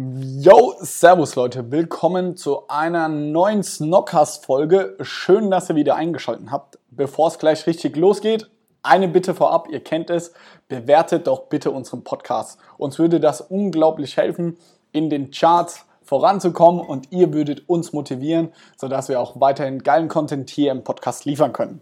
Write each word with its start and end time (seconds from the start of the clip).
Yo, 0.00 0.76
Servus 0.78 1.34
Leute, 1.34 1.72
willkommen 1.72 2.36
zu 2.36 2.68
einer 2.68 3.08
neuen 3.08 3.64
Snockcast-Folge. 3.64 4.96
Schön, 5.00 5.50
dass 5.50 5.70
ihr 5.70 5.74
wieder 5.74 5.96
eingeschaltet 5.96 6.52
habt. 6.52 6.78
Bevor 6.92 7.26
es 7.26 7.40
gleich 7.40 7.66
richtig 7.66 7.96
losgeht, 7.96 8.48
eine 8.84 9.08
Bitte 9.08 9.34
vorab, 9.34 9.66
ihr 9.72 9.82
kennt 9.82 10.08
es, 10.10 10.34
bewertet 10.68 11.26
doch 11.26 11.46
bitte 11.48 11.72
unseren 11.72 12.04
Podcast. 12.04 12.60
Uns 12.76 13.00
würde 13.00 13.18
das 13.18 13.40
unglaublich 13.40 14.16
helfen, 14.16 14.56
in 14.92 15.10
den 15.10 15.32
Charts 15.32 15.84
voranzukommen 16.04 16.80
und 16.80 17.10
ihr 17.10 17.32
würdet 17.32 17.68
uns 17.68 17.92
motivieren, 17.92 18.52
sodass 18.76 19.08
wir 19.08 19.18
auch 19.18 19.40
weiterhin 19.40 19.82
geilen 19.82 20.06
Content 20.06 20.48
hier 20.48 20.70
im 20.70 20.84
Podcast 20.84 21.24
liefern 21.24 21.52
können. 21.52 21.80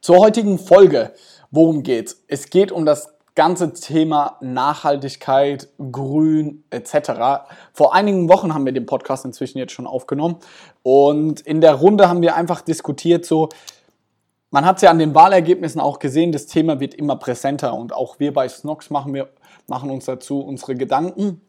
Zur 0.00 0.18
heutigen 0.18 0.56
Folge, 0.56 1.12
worum 1.50 1.82
geht's? 1.82 2.22
Es 2.28 2.48
geht 2.48 2.70
um 2.70 2.86
das 2.86 3.12
ganze 3.34 3.72
Thema 3.72 4.36
Nachhaltigkeit, 4.40 5.68
Grün 5.78 6.64
etc. 6.70 7.44
Vor 7.72 7.94
einigen 7.94 8.28
Wochen 8.28 8.52
haben 8.52 8.64
wir 8.64 8.72
den 8.72 8.86
Podcast 8.86 9.24
inzwischen 9.24 9.58
jetzt 9.58 9.72
schon 9.72 9.86
aufgenommen 9.86 10.36
und 10.82 11.40
in 11.40 11.60
der 11.60 11.74
Runde 11.74 12.08
haben 12.08 12.22
wir 12.22 12.36
einfach 12.36 12.60
diskutiert 12.60 13.24
so, 13.24 13.48
man 14.50 14.66
hat 14.66 14.76
es 14.76 14.82
ja 14.82 14.90
an 14.90 14.98
den 14.98 15.14
Wahlergebnissen 15.14 15.80
auch 15.80 15.98
gesehen, 15.98 16.30
das 16.30 16.46
Thema 16.46 16.78
wird 16.78 16.94
immer 16.94 17.16
präsenter 17.16 17.74
und 17.74 17.94
auch 17.94 18.20
wir 18.20 18.34
bei 18.34 18.48
Snox 18.48 18.90
machen, 18.90 19.22
machen 19.66 19.90
uns 19.90 20.04
dazu 20.04 20.40
unsere 20.40 20.74
Gedanken. 20.74 21.40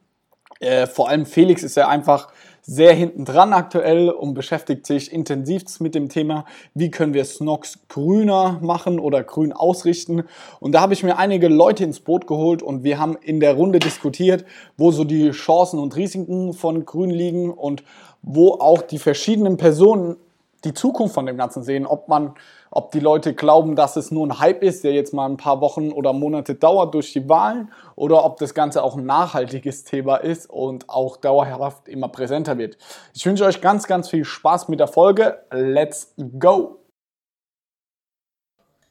Äh, 0.59 0.87
vor 0.87 1.09
allem 1.09 1.25
Felix 1.25 1.63
ist 1.63 1.75
ja 1.75 1.87
einfach 1.87 2.29
sehr 2.65 2.93
hinten 2.93 3.25
dran 3.25 3.51
aktuell 3.51 4.09
und 4.09 4.33
beschäftigt 4.33 4.87
sich 4.87 5.11
intensiv 5.11 5.81
mit 5.81 5.95
dem 5.95 6.07
Thema, 6.07 6.45
wie 6.73 6.89
können 6.89 7.13
wir 7.13 7.25
Snox 7.25 7.79
grüner 7.89 8.59
machen 8.61 8.99
oder 8.99 9.21
grün 9.21 9.51
ausrichten. 9.51 10.23
Und 10.61 10.71
da 10.71 10.79
habe 10.79 10.93
ich 10.93 11.03
mir 11.03 11.17
einige 11.17 11.49
Leute 11.49 11.83
ins 11.83 11.99
Boot 11.99 12.25
geholt 12.25 12.63
und 12.63 12.83
wir 12.83 12.99
haben 12.99 13.17
in 13.21 13.41
der 13.41 13.55
Runde 13.55 13.79
diskutiert, 13.79 14.45
wo 14.77 14.91
so 14.91 15.03
die 15.03 15.31
Chancen 15.31 15.77
und 15.77 15.95
Risiken 15.97 16.53
von 16.53 16.85
grün 16.85 17.09
liegen 17.09 17.51
und 17.51 17.83
wo 18.21 18.53
auch 18.53 18.81
die 18.81 18.99
verschiedenen 18.99 19.57
Personen 19.57 20.15
die 20.63 20.73
Zukunft 20.73 21.13
von 21.13 21.25
dem 21.25 21.37
Ganzen 21.37 21.63
sehen, 21.63 21.85
ob 21.85 22.07
man 22.07 22.35
ob 22.75 22.91
die 22.91 22.99
Leute 22.99 23.35
glauben, 23.35 23.75
dass 23.75 23.95
es 23.97 24.09
nur 24.09 24.25
ein 24.25 24.39
Hype 24.39 24.63
ist, 24.63 24.83
der 24.83 24.93
jetzt 24.93 25.13
mal 25.13 25.29
ein 25.29 25.37
paar 25.37 25.61
Wochen 25.61 25.91
oder 25.91 26.11
Monate 26.11 26.55
dauert 26.55 26.95
durch 26.95 27.13
die 27.13 27.29
Wahlen, 27.29 27.71
oder 27.95 28.25
ob 28.25 28.37
das 28.37 28.55
Ganze 28.55 28.81
auch 28.83 28.97
ein 28.97 29.05
nachhaltiges 29.05 29.83
Thema 29.83 30.15
ist 30.15 30.49
und 30.49 30.89
auch 30.89 31.17
dauerhaft 31.17 31.87
immer 31.87 32.07
präsenter 32.07 32.57
wird. 32.57 32.77
Ich 33.13 33.25
wünsche 33.25 33.45
euch 33.45 33.61
ganz, 33.61 33.85
ganz 33.85 34.09
viel 34.09 34.25
Spaß 34.25 34.69
mit 34.69 34.79
der 34.79 34.87
Folge. 34.87 35.43
Let's 35.51 36.15
go! 36.39 36.79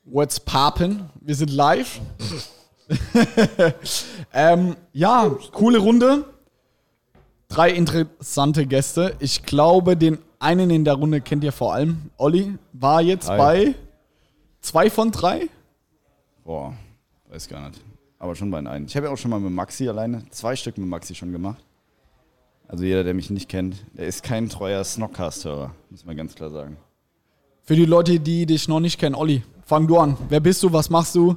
What's 0.04 0.40
poppin'? 0.40 1.06
Wir 1.20 1.34
sind 1.34 1.50
live. 1.52 2.00
ähm, 4.32 4.76
ja, 4.92 5.30
coole 5.52 5.78
Runde. 5.78 6.24
Drei 7.48 7.70
interessante 7.70 8.66
Gäste. 8.66 9.14
Ich 9.18 9.44
glaube, 9.44 9.96
den 9.96 10.18
einen 10.42 10.70
in 10.70 10.84
der 10.84 10.94
Runde 10.94 11.20
kennt 11.20 11.44
ihr 11.44 11.52
vor 11.52 11.72
allem. 11.74 12.10
Olli 12.16 12.58
war 12.72 13.00
jetzt 13.00 13.28
Hi. 13.28 13.38
bei 13.38 13.74
zwei 14.60 14.90
von 14.90 15.10
drei. 15.10 15.48
Boah, 16.44 16.74
weiß 17.28 17.48
gar 17.48 17.68
nicht. 17.68 17.80
Aber 18.18 18.34
schon 18.34 18.50
bei 18.50 18.58
einem. 18.58 18.86
Ich 18.86 18.96
habe 18.96 19.06
ja 19.06 19.12
auch 19.12 19.16
schon 19.16 19.30
mal 19.30 19.40
mit 19.40 19.52
Maxi 19.52 19.88
alleine, 19.88 20.24
zwei 20.30 20.54
Stück 20.56 20.78
mit 20.78 20.88
Maxi 20.88 21.14
schon 21.14 21.32
gemacht. 21.32 21.64
Also 22.68 22.84
jeder, 22.84 23.04
der 23.04 23.14
mich 23.14 23.30
nicht 23.30 23.48
kennt, 23.48 23.84
der 23.92 24.06
ist 24.06 24.22
kein 24.22 24.48
treuer 24.48 24.82
Snockcast-Hörer, 24.82 25.74
muss 25.90 26.04
man 26.04 26.16
ganz 26.16 26.34
klar 26.34 26.50
sagen. 26.50 26.76
Für 27.62 27.76
die 27.76 27.84
Leute, 27.84 28.18
die 28.18 28.46
dich 28.46 28.66
noch 28.66 28.80
nicht 28.80 28.98
kennen, 28.98 29.14
Olli, 29.14 29.42
fang 29.64 29.86
du 29.86 29.98
an. 29.98 30.16
Wer 30.28 30.40
bist 30.40 30.62
du? 30.62 30.72
Was 30.72 30.88
machst 30.88 31.14
du? 31.14 31.36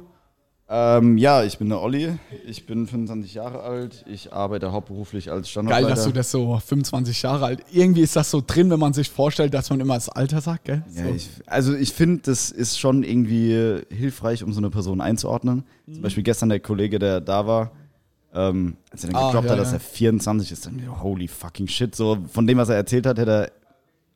Ähm, 0.68 1.16
ja, 1.16 1.44
ich 1.44 1.58
bin 1.58 1.68
der 1.68 1.80
Olli. 1.80 2.18
Ich 2.44 2.66
bin 2.66 2.88
25 2.88 3.34
Jahre 3.34 3.62
alt. 3.62 4.04
Ich 4.08 4.32
arbeite 4.32 4.72
hauptberuflich 4.72 5.30
als 5.30 5.48
Standortleiter. 5.48 5.86
Geil, 5.86 5.94
dass 5.94 6.04
du 6.04 6.12
das 6.12 6.30
so 6.32 6.58
25 6.58 7.22
Jahre 7.22 7.44
alt. 7.44 7.64
Irgendwie 7.70 8.00
ist 8.00 8.16
das 8.16 8.32
so 8.32 8.42
drin, 8.44 8.68
wenn 8.70 8.80
man 8.80 8.92
sich 8.92 9.08
vorstellt, 9.08 9.54
dass 9.54 9.70
man 9.70 9.78
immer 9.78 9.94
das 9.94 10.08
Alter 10.08 10.40
sagt, 10.40 10.64
gell? 10.64 10.82
Ja, 10.92 11.06
ich, 11.06 11.28
also 11.46 11.72
ich 11.74 11.92
finde, 11.92 12.22
das 12.22 12.50
ist 12.50 12.80
schon 12.80 13.04
irgendwie 13.04 13.80
hilfreich, 13.90 14.42
um 14.42 14.52
so 14.52 14.58
eine 14.58 14.70
Person 14.70 15.00
einzuordnen. 15.00 15.64
Mhm. 15.86 15.94
Zum 15.94 16.02
Beispiel 16.02 16.24
gestern 16.24 16.48
der 16.48 16.58
Kollege, 16.58 16.98
der 16.98 17.20
da 17.20 17.46
war, 17.46 17.70
ähm, 18.34 18.76
als 18.90 19.04
er 19.04 19.10
dann 19.10 19.22
ah, 19.22 19.26
geglaubt 19.26 19.46
ja, 19.46 19.52
hat, 19.52 19.60
dass 19.60 19.70
ja. 19.70 19.76
er 19.76 19.80
24 19.80 20.50
ist, 20.50 20.66
dann 20.66 21.00
holy 21.00 21.28
fucking 21.28 21.68
shit. 21.68 21.94
So 21.94 22.18
von 22.28 22.44
dem, 22.44 22.58
was 22.58 22.70
er 22.70 22.76
erzählt 22.76 23.06
hat, 23.06 23.18
hätte 23.18 23.30
er 23.30 23.52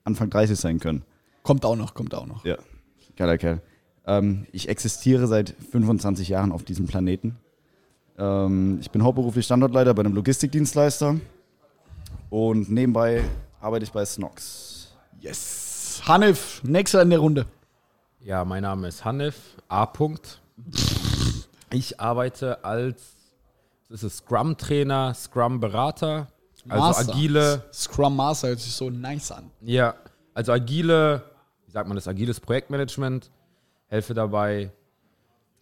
Anfang 0.02 0.30
30 0.30 0.58
sein 0.58 0.80
können. 0.80 1.04
Kommt 1.44 1.64
auch 1.64 1.76
noch, 1.76 1.94
kommt 1.94 2.12
auch 2.12 2.26
noch. 2.26 2.44
Ja, 2.44 2.56
geiler 3.16 3.38
Kerl. 3.38 3.62
Ähm, 4.06 4.46
ich 4.52 4.68
existiere 4.68 5.26
seit 5.26 5.54
25 5.70 6.28
Jahren 6.28 6.52
auf 6.52 6.64
diesem 6.64 6.86
Planeten. 6.86 7.36
Ähm, 8.18 8.78
ich 8.80 8.90
bin 8.90 9.02
hauptberuflich 9.02 9.44
Standortleiter 9.44 9.94
bei 9.94 10.00
einem 10.00 10.14
Logistikdienstleister 10.14 11.16
und 12.30 12.70
nebenbei 12.70 13.22
arbeite 13.60 13.84
ich 13.84 13.92
bei 13.92 14.04
Snox. 14.04 14.96
Yes. 15.20 16.02
Hanif, 16.06 16.62
nächster 16.64 17.02
in 17.02 17.10
der 17.10 17.18
Runde. 17.18 17.46
Ja, 18.20 18.44
mein 18.44 18.62
Name 18.62 18.88
ist 18.88 19.04
Hanif 19.04 19.36
A. 19.68 19.88
Ich 21.72 22.00
arbeite 22.00 22.64
als 22.64 23.16
das 23.90 24.04
ist 24.04 24.18
Scrum-Trainer, 24.18 25.14
Scrum-Berater, 25.14 26.28
also 26.68 27.10
agile. 27.10 27.64
Scrum 27.72 28.14
Master 28.14 28.48
hört 28.48 28.60
sich 28.60 28.72
so 28.72 28.88
nice 28.88 29.32
an. 29.32 29.50
Ja, 29.62 29.94
also 30.32 30.52
agile, 30.52 31.22
wie 31.66 31.72
sagt 31.72 31.88
man 31.88 31.96
das, 31.96 32.06
agiles 32.06 32.38
Projektmanagement 32.38 33.30
helfe 33.90 34.14
dabei 34.14 34.70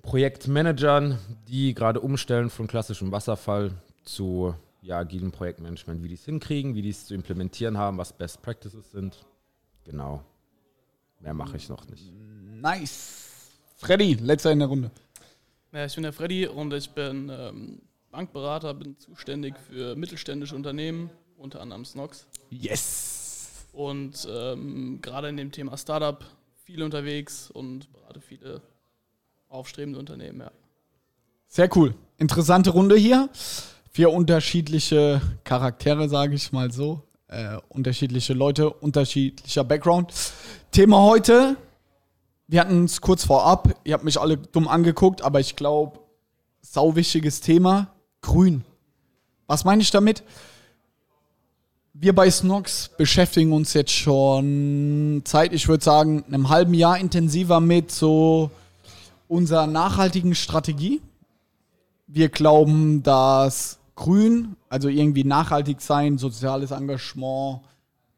Projektmanagern, 0.03 1.19
die 1.49 1.75
gerade 1.75 2.00
umstellen 2.00 2.50
von 2.50 2.66
klassischem 2.66 3.11
Wasserfall 3.11 3.72
zu 4.05 4.55
ja, 4.83 4.99
agilem 4.99 5.33
Projektmanagement, 5.33 6.03
wie 6.03 6.09
die 6.09 6.15
es 6.15 6.25
hinkriegen, 6.25 6.75
wie 6.75 6.83
die 6.83 6.91
es 6.91 7.06
zu 7.06 7.15
implementieren 7.15 7.77
haben, 7.77 7.99
was 7.99 8.12
Best 8.12 8.43
Practices 8.43 8.91
sind. 8.93 9.19
Genau. 9.84 10.22
Mehr 11.21 11.34
mache 11.34 11.56
ich 11.56 11.69
noch 11.69 11.87
nicht. 11.89 12.12
Nice. 12.61 13.50
Freddy, 13.77 14.15
letzter 14.15 14.53
in 14.53 14.60
der 14.60 14.69
Runde. 14.69 14.91
Ja, 15.72 15.84
ich 15.84 15.95
bin 15.95 16.05
der 16.05 16.12
Freddy 16.12 16.47
und 16.47 16.72
ich 16.72 16.91
bin 16.91 17.31
ähm, 17.31 17.83
Bankberater, 18.10 18.75
bin 18.75 18.99
zuständig 18.99 19.55
für 19.59 19.97
mittelständische 19.97 20.55
Unternehmen, 20.55 21.10
unter 21.37 21.60
anderem 21.60 21.84
Snox. 21.84 22.27
Yes! 22.50 23.66
Und 23.72 24.27
ähm, 24.31 25.00
gerade 25.03 25.28
in 25.28 25.37
dem 25.37 25.53
Thema 25.53 25.77
Startup 25.77 26.25
viel 26.69 26.83
unterwegs 26.83 27.51
und 27.51 27.91
berate 27.95 28.21
viele 28.21 28.61
aufstrebende 29.49 29.99
Unternehmen, 29.99 30.41
ja. 30.41 30.51
Sehr 31.47 31.75
cool. 31.75 31.95
Interessante 32.19 32.69
Runde 32.69 32.95
hier. 32.95 33.31
Vier 33.91 34.11
unterschiedliche 34.11 35.23
Charaktere, 35.45 36.11
sage 36.11 36.34
ich 36.34 36.53
mal 36.53 36.71
so. 36.71 37.05
Äh, 37.28 37.57
unterschiedliche 37.71 38.34
Leute, 38.34 38.69
unterschiedlicher 38.69 39.65
Background. 39.65 40.12
Thema 40.71 41.01
heute, 41.01 41.57
wir 42.49 42.61
hatten 42.61 42.84
es 42.84 43.01
kurz 43.01 43.25
vorab, 43.25 43.75
ihr 43.84 43.95
habt 43.95 44.05
mich 44.05 44.21
alle 44.21 44.37
dumm 44.37 44.69
angeguckt, 44.69 45.23
aber 45.23 45.41
ich 45.41 45.57
glaube, 45.57 46.01
sau 46.61 46.95
wichtiges 46.97 47.41
Thema, 47.41 47.95
grün. 48.21 48.62
Was 49.47 49.65
meine 49.65 49.81
ich 49.81 49.91
damit? 49.91 50.23
Wir 52.00 52.14
bei 52.14 52.31
Snox 52.31 52.91
beschäftigen 52.97 53.53
uns 53.53 53.75
jetzt 53.75 53.91
schon 53.91 55.22
Zeit, 55.25 55.53
ich 55.53 55.66
würde 55.66 55.82
sagen, 55.82 56.25
einem 56.28 56.48
halben 56.48 56.75
Jahr 56.75 56.98
intensiver 56.98 57.60
mit 57.60 57.91
so 57.91 58.50
unserer 59.26 59.66
nachhaltigen 59.66 60.34
Strategie. 60.34 61.00
Wir 62.06 62.28
glauben, 62.28 63.03
dass 63.03 63.78
Grün, 63.97 64.56
also 64.69 64.88
irgendwie 64.88 65.25
nachhaltig 65.25 65.81
sein, 65.81 66.19
soziales 66.19 66.70
Engagement, 66.70 67.60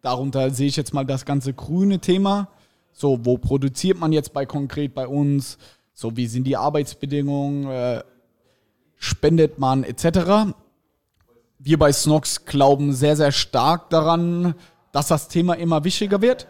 darunter 0.02 0.50
sehe 0.50 0.68
ich 0.68 0.76
jetzt 0.76 0.92
mal 0.92 1.06
das 1.06 1.24
ganze 1.24 1.54
grüne 1.54 2.00
Thema. 2.00 2.48
So, 2.92 3.24
wo 3.24 3.38
produziert 3.38 3.98
man 3.98 4.12
jetzt 4.12 4.34
bei 4.34 4.44
konkret 4.44 4.94
bei 4.94 5.06
uns? 5.06 5.56
So, 5.94 6.16
wie 6.18 6.26
sind 6.26 6.44
die 6.44 6.56
Arbeitsbedingungen? 6.56 7.66
Äh, 7.70 8.02
spendet 8.98 9.58
man 9.58 9.84
etc 9.84 10.52
wir 11.62 11.78
bei 11.78 11.92
Snox 11.92 12.46
glauben 12.46 12.92
sehr, 12.92 13.16
sehr 13.16 13.32
stark 13.32 13.90
daran, 13.90 14.54
dass 14.92 15.08
das 15.08 15.28
Thema 15.28 15.54
immer 15.54 15.84
wichtiger 15.84 16.22
wird. 16.22 16.46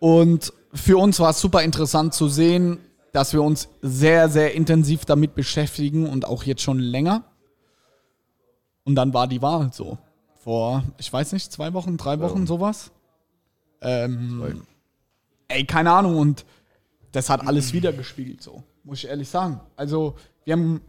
Und 0.00 0.52
für 0.72 0.96
uns 0.96 1.20
war 1.20 1.30
es 1.30 1.40
super 1.40 1.62
interessant 1.62 2.14
zu 2.14 2.28
sehen, 2.28 2.78
dass 3.12 3.34
wir 3.34 3.42
uns 3.42 3.68
sehr, 3.82 4.28
sehr 4.30 4.54
intensiv 4.54 5.04
damit 5.04 5.34
beschäftigen 5.34 6.08
und 6.08 6.24
auch 6.24 6.44
jetzt 6.44 6.62
schon 6.62 6.78
länger. 6.78 7.24
Und 8.84 8.94
dann 8.94 9.12
war 9.12 9.28
die 9.28 9.42
Wahl 9.42 9.70
so. 9.72 9.98
Vor, 10.42 10.82
ich 10.98 11.12
weiß 11.12 11.32
nicht, 11.32 11.52
zwei 11.52 11.72
Wochen, 11.74 11.98
drei 11.98 12.18
Wochen, 12.18 12.46
sowas. 12.46 12.90
Ähm, 13.80 14.64
ey, 15.46 15.64
keine 15.64 15.92
Ahnung. 15.92 16.16
Und 16.16 16.46
das 17.12 17.28
hat 17.28 17.46
alles 17.46 17.72
wiedergespiegelt, 17.72 18.42
so, 18.42 18.64
muss 18.82 19.04
ich 19.04 19.08
ehrlich 19.08 19.28
sagen. 19.28 19.60
Also, 19.76 20.16
wir 20.44 20.54
haben, 20.54 20.80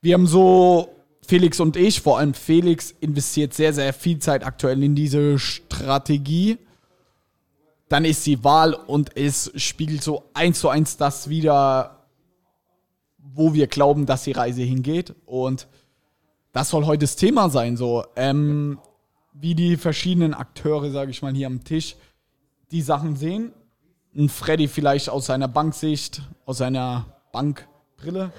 wir 0.00 0.14
haben 0.14 0.26
so 0.26 0.88
Felix 1.26 1.60
und 1.60 1.76
ich, 1.76 2.00
vor 2.00 2.18
allem 2.18 2.34
Felix, 2.34 2.94
investiert 3.00 3.54
sehr, 3.54 3.72
sehr 3.72 3.92
viel 3.92 4.18
Zeit 4.18 4.44
aktuell 4.44 4.82
in 4.82 4.94
diese 4.94 5.38
Strategie. 5.38 6.58
Dann 7.88 8.04
ist 8.04 8.26
die 8.26 8.42
Wahl 8.44 8.74
und 8.74 9.16
es 9.16 9.52
spiegelt 9.56 10.02
so 10.02 10.24
eins 10.34 10.60
zu 10.60 10.68
eins 10.68 10.96
das 10.96 11.28
wieder, 11.28 12.06
wo 13.18 13.54
wir 13.54 13.66
glauben, 13.66 14.06
dass 14.06 14.24
die 14.24 14.32
Reise 14.32 14.62
hingeht. 14.62 15.14
Und 15.24 15.68
das 16.52 16.70
soll 16.70 16.86
heute 16.86 17.00
das 17.00 17.16
Thema 17.16 17.50
sein, 17.50 17.76
so. 17.76 18.04
Ähm, 18.16 18.78
wie 19.32 19.54
die 19.54 19.76
verschiedenen 19.76 20.34
Akteure, 20.34 20.90
sage 20.90 21.10
ich 21.10 21.22
mal, 21.22 21.34
hier 21.34 21.46
am 21.46 21.62
Tisch 21.62 21.96
die 22.70 22.82
Sachen 22.82 23.16
sehen. 23.16 23.52
Ein 24.16 24.28
Freddy 24.28 24.66
vielleicht 24.66 25.10
aus 25.10 25.26
seiner 25.26 25.48
Banksicht, 25.48 26.22
aus 26.46 26.58
seiner 26.58 27.04
Bankbrille. 27.32 28.32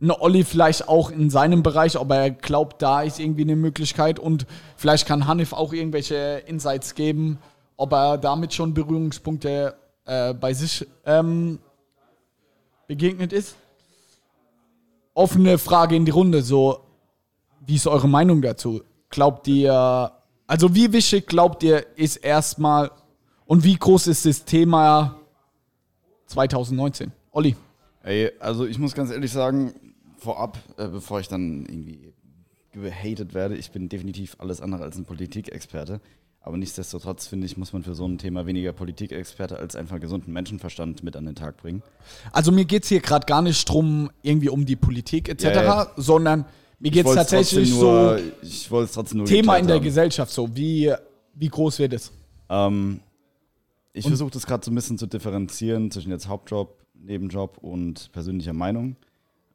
Ein 0.00 0.10
Olli 0.10 0.44
vielleicht 0.44 0.88
auch 0.88 1.10
in 1.10 1.30
seinem 1.30 1.62
Bereich, 1.62 1.98
ob 1.98 2.10
er 2.10 2.30
glaubt, 2.30 2.82
da 2.82 3.02
ist 3.02 3.18
irgendwie 3.18 3.42
eine 3.42 3.56
Möglichkeit. 3.56 4.18
Und 4.18 4.46
vielleicht 4.76 5.06
kann 5.06 5.26
Hanif 5.26 5.52
auch 5.52 5.72
irgendwelche 5.72 6.42
Insights 6.46 6.94
geben, 6.94 7.38
ob 7.76 7.92
er 7.92 8.18
damit 8.18 8.52
schon 8.52 8.74
Berührungspunkte 8.74 9.74
äh, 10.04 10.34
bei 10.34 10.52
sich 10.52 10.86
ähm, 11.04 11.58
begegnet 12.86 13.32
ist. 13.32 13.56
Offene 15.14 15.56
Frage 15.56 15.96
in 15.96 16.04
die 16.04 16.10
Runde, 16.10 16.42
so, 16.42 16.80
wie 17.64 17.76
ist 17.76 17.86
eure 17.86 18.08
Meinung 18.08 18.42
dazu? 18.42 18.82
Glaubt 19.08 19.48
ihr, 19.48 20.12
also 20.46 20.74
wie 20.74 20.92
wichtig 20.92 21.26
glaubt 21.26 21.62
ihr, 21.62 21.86
ist 21.96 22.16
erstmal 22.16 22.90
und 23.46 23.64
wie 23.64 23.76
groß 23.76 24.08
ist 24.08 24.26
das 24.26 24.44
Thema 24.44 25.16
2019? 26.26 27.12
Olli. 27.32 27.56
Ey, 28.02 28.30
also 28.38 28.66
ich 28.66 28.78
muss 28.78 28.94
ganz 28.94 29.10
ehrlich 29.10 29.32
sagen, 29.32 29.74
vorab, 30.18 30.58
äh, 30.76 30.88
bevor 30.88 31.20
ich 31.20 31.28
dann 31.28 31.66
irgendwie 31.66 32.12
gehatet 32.72 33.34
werde, 33.34 33.56
ich 33.56 33.70
bin 33.70 33.88
definitiv 33.88 34.36
alles 34.38 34.60
andere 34.60 34.82
als 34.82 34.96
ein 34.96 35.04
Politikexperte. 35.04 36.00
Aber 36.40 36.56
nichtsdestotrotz, 36.56 37.26
finde 37.26 37.46
ich, 37.46 37.56
muss 37.56 37.72
man 37.72 37.82
für 37.82 37.96
so 37.96 38.06
ein 38.06 38.18
Thema 38.18 38.46
weniger 38.46 38.72
Politikexperte 38.72 39.58
als 39.58 39.74
einfach 39.74 39.98
gesunden 39.98 40.32
Menschenverstand 40.32 41.02
mit 41.02 41.16
an 41.16 41.26
den 41.26 41.34
Tag 41.34 41.56
bringen. 41.56 41.82
Also 42.30 42.52
mir 42.52 42.64
geht 42.64 42.84
es 42.84 42.88
hier 42.88 43.00
gerade 43.00 43.26
gar 43.26 43.42
nicht 43.42 43.68
drum, 43.68 44.10
irgendwie 44.22 44.48
um 44.48 44.64
die 44.64 44.76
Politik 44.76 45.28
etc., 45.28 45.44
ja, 45.44 45.62
ja. 45.62 45.90
sondern 45.96 46.44
mir 46.78 46.92
geht 46.92 47.06
es 47.06 47.14
tatsächlich 47.14 47.70
nur, 47.70 48.18
so 48.18 48.24
ich 48.42 48.70
es 48.70 48.92
trotzdem 48.92 49.18
nur 49.18 49.26
Thema 49.26 49.56
in 49.56 49.66
der 49.66 49.76
haben. 49.76 49.84
Gesellschaft 49.84 50.30
so. 50.30 50.54
Wie, 50.54 50.92
wie 51.34 51.48
groß 51.48 51.80
wird 51.80 51.94
es? 51.94 52.12
Ähm, 52.48 53.00
ich 53.92 54.06
versuche 54.06 54.30
das 54.30 54.46
gerade 54.46 54.64
so 54.64 54.70
ein 54.70 54.74
bisschen 54.74 54.98
zu 54.98 55.06
differenzieren 55.06 55.90
zwischen 55.90 56.10
jetzt 56.10 56.28
Hauptjob, 56.28 56.76
Nebenjob 56.94 57.58
und 57.58 58.12
persönlicher 58.12 58.52
Meinung. 58.52 58.94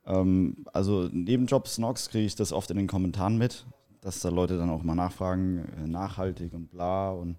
Ähm, 0.05 0.65
also 0.73 1.09
Nebenjobs, 1.11 1.75
Snox, 1.75 2.09
kriege 2.09 2.25
ich 2.25 2.35
das 2.35 2.53
oft 2.53 2.71
in 2.71 2.77
den 2.77 2.87
Kommentaren 2.87 3.37
mit 3.37 3.65
dass 4.01 4.19
da 4.19 4.29
Leute 4.29 4.57
dann 4.57 4.69
auch 4.69 4.83
mal 4.83 4.95
nachfragen, 4.95 5.65
äh, 5.83 5.87
nachhaltig 5.87 6.53
und 6.53 6.71
bla. 6.71 7.11
Und 7.11 7.37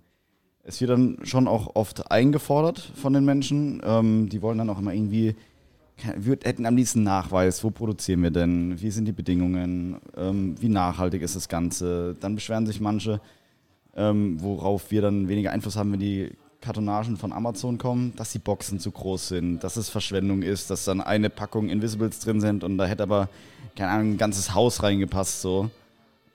es 0.62 0.80
wird 0.80 0.90
dann 0.90 1.18
schon 1.24 1.48
auch 1.48 1.74
oft 1.74 2.10
eingefordert 2.10 2.78
von 2.78 3.12
den 3.12 3.24
Menschen. 3.24 3.82
Ähm, 3.84 4.28
die 4.28 4.40
wollen 4.42 4.58
dann 4.58 4.70
auch 4.70 4.78
immer 4.78 4.94
irgendwie, 4.94 5.34
wir 6.16 6.38
hätten 6.42 6.64
am 6.64 6.76
liebsten 6.76 7.02
Nachweis, 7.02 7.62
wo 7.64 7.70
produzieren 7.70 8.22
wir 8.22 8.30
denn, 8.30 8.80
wie 8.80 8.90
sind 8.90 9.06
die 9.06 9.12
Bedingungen, 9.12 9.98
ähm, 10.16 10.54
wie 10.60 10.68
nachhaltig 10.68 11.22
ist 11.22 11.36
das 11.36 11.48
Ganze. 11.48 12.16
Dann 12.20 12.36
beschweren 12.36 12.66
sich 12.66 12.80
manche, 12.80 13.20
ähm, 13.94 14.40
worauf 14.40 14.90
wir 14.90 15.02
dann 15.02 15.28
weniger 15.28 15.50
Einfluss 15.50 15.76
haben, 15.76 15.92
wenn 15.92 16.00
die 16.00 16.30
Kartonagen 16.62 17.16
von 17.18 17.32
Amazon 17.32 17.76
kommen, 17.76 18.14
dass 18.16 18.32
die 18.32 18.38
Boxen 18.38 18.80
zu 18.80 18.90
groß 18.90 19.28
sind, 19.28 19.64
dass 19.64 19.76
es 19.76 19.90
Verschwendung 19.90 20.42
ist, 20.42 20.70
dass 20.70 20.84
dann 20.84 21.00
eine 21.00 21.28
Packung 21.28 21.68
Invisibles 21.68 22.20
drin 22.20 22.40
sind 22.40 22.64
und 22.64 22.78
da 22.78 22.86
hätte 22.86 23.02
aber, 23.02 23.28
keine 23.76 23.90
Ahnung, 23.90 24.12
ein 24.12 24.18
ganzes 24.18 24.54
Haus 24.54 24.82
reingepasst 24.82 25.42
so. 25.42 25.68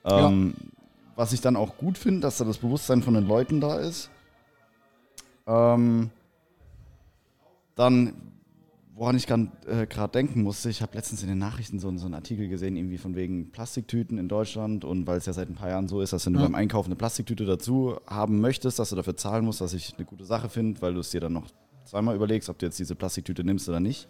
Ähm, 0.04 0.54
ja. 0.56 0.66
Was 1.16 1.32
ich 1.32 1.40
dann 1.40 1.56
auch 1.56 1.76
gut 1.78 1.98
finde, 1.98 2.20
dass 2.20 2.36
da 2.36 2.44
das 2.44 2.58
Bewusstsein 2.58 3.02
von 3.02 3.14
den 3.14 3.26
Leuten 3.26 3.60
da 3.60 3.78
ist. 3.78 4.10
Ähm, 5.46 6.10
dann, 7.74 8.12
woran 8.98 9.16
ich 9.16 9.26
gerade 9.26 9.48
äh, 9.66 10.08
denken 10.08 10.42
musste, 10.42 10.70
ich 10.70 10.82
habe 10.82 10.96
letztens 10.96 11.22
in 11.22 11.28
den 11.28 11.38
Nachrichten 11.38 11.78
so, 11.78 11.96
so, 11.96 12.06
einen 12.06 12.14
Artikel 12.14 12.48
gesehen, 12.48 12.76
irgendwie 12.76 12.98
von 12.98 13.14
wegen 13.14 13.52
Plastiktüten 13.52 14.18
in 14.18 14.28
Deutschland 14.28 14.84
und 14.84 15.06
weil 15.06 15.18
es 15.18 15.26
ja 15.26 15.32
seit 15.32 15.48
ein 15.48 15.54
paar 15.54 15.68
Jahren 15.68 15.86
so 15.86 16.00
ist, 16.00 16.12
dass 16.12 16.26
wenn 16.26 16.32
du 16.32 16.40
beim 16.40 16.56
Einkaufen 16.56 16.88
eine 16.88 16.96
Plastiktüte 16.96 17.46
dazu 17.46 17.96
haben 18.06 18.40
möchtest, 18.40 18.80
dass 18.80 18.90
du 18.90 18.96
dafür 18.96 19.16
zahlen 19.16 19.44
musst, 19.44 19.60
was 19.60 19.72
ich 19.72 19.94
eine 19.96 20.04
gute 20.04 20.24
Sache 20.24 20.48
finde, 20.48 20.82
weil 20.82 20.94
du 20.94 21.00
es 21.00 21.10
dir 21.10 21.20
dann 21.20 21.32
noch 21.32 21.46
zweimal 21.84 22.16
überlegst, 22.16 22.48
ob 22.48 22.58
du 22.58 22.66
jetzt 22.66 22.78
diese 22.78 22.96
Plastiktüte 22.96 23.44
nimmst 23.44 23.68
oder 23.68 23.78
nicht. 23.78 24.08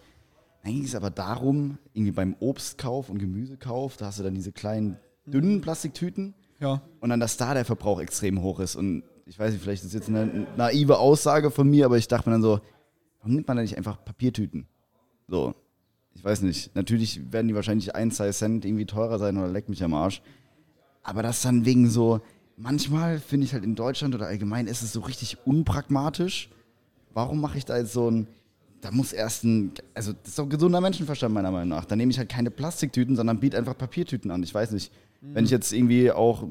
Dann 0.63 0.73
ging 0.73 0.83
es 0.83 0.95
aber 0.95 1.11
darum, 1.11 1.77
irgendwie 1.93 2.11
beim 2.11 2.35
Obstkauf 2.39 3.09
und 3.09 3.19
Gemüsekauf, 3.19 3.95
da 3.95 4.07
hast 4.07 4.19
du 4.19 4.23
dann 4.23 4.33
diese 4.33 4.51
kleinen 4.51 4.97
dünnen 5.27 5.61
Plastiktüten. 5.61 6.33
Ja. 6.59 6.81
Und 6.99 7.09
dann, 7.09 7.19
dass 7.19 7.37
da 7.37 7.53
der 7.53 7.63
Verbrauch 7.63 8.01
extrem 8.01 8.41
hoch 8.41 8.59
ist. 8.59 8.75
Und 8.75 9.03
ich 9.27 9.37
weiß 9.37 9.53
nicht, 9.53 9.61
vielleicht 9.61 9.83
ist 9.83 9.93
das 9.93 9.99
jetzt 10.01 10.09
eine 10.09 10.47
naive 10.57 10.97
Aussage 10.97 11.51
von 11.51 11.69
mir, 11.69 11.85
aber 11.85 11.97
ich 11.97 12.07
dachte 12.07 12.27
mir 12.27 12.33
dann 12.33 12.41
so, 12.41 12.59
warum 13.19 13.35
nimmt 13.35 13.47
man 13.47 13.55
da 13.55 13.61
nicht 13.61 13.77
einfach 13.77 14.03
Papiertüten? 14.03 14.67
So, 15.29 15.53
ich 16.15 16.23
weiß 16.23 16.41
nicht. 16.41 16.75
Natürlich 16.75 17.31
werden 17.31 17.47
die 17.47 17.55
wahrscheinlich 17.55 17.95
ein, 17.95 18.11
zwei 18.11 18.31
Cent 18.31 18.65
irgendwie 18.65 18.85
teurer 18.85 19.19
sein 19.19 19.37
oder 19.37 19.47
leckt 19.47 19.69
mich 19.69 19.83
am 19.83 19.93
Arsch. 19.93 20.21
Aber 21.03 21.23
das 21.23 21.41
dann 21.41 21.65
wegen 21.65 21.89
so, 21.89 22.21
manchmal 22.57 23.19
finde 23.19 23.45
ich 23.45 23.53
halt 23.53 23.63
in 23.63 23.75
Deutschland 23.75 24.15
oder 24.15 24.27
allgemein 24.27 24.67
ist 24.67 24.81
es 24.81 24.91
so 24.91 25.01
richtig 25.01 25.37
unpragmatisch. 25.45 26.49
Warum 27.13 27.41
mache 27.41 27.57
ich 27.57 27.65
da 27.65 27.77
jetzt 27.77 27.93
so 27.93 28.09
ein, 28.09 28.27
da 28.81 28.91
muss 28.91 29.13
erst 29.13 29.43
ein, 29.43 29.71
also 29.93 30.13
das 30.13 30.29
ist 30.29 30.39
doch 30.39 30.47
gesunder 30.47 30.81
Menschenverstand 30.81 31.33
meiner 31.33 31.51
Meinung 31.51 31.69
nach. 31.69 31.85
Da 31.85 31.95
nehme 31.95 32.11
ich 32.11 32.17
halt 32.17 32.29
keine 32.29 32.51
Plastiktüten, 32.51 33.15
sondern 33.15 33.39
biete 33.39 33.57
einfach 33.57 33.77
Papiertüten 33.77 34.31
an. 34.31 34.43
Ich 34.43 34.53
weiß 34.53 34.71
nicht, 34.71 34.91
mhm. 35.21 35.35
wenn 35.35 35.45
ich 35.45 35.51
jetzt 35.51 35.71
irgendwie 35.73 36.11
auch, 36.11 36.43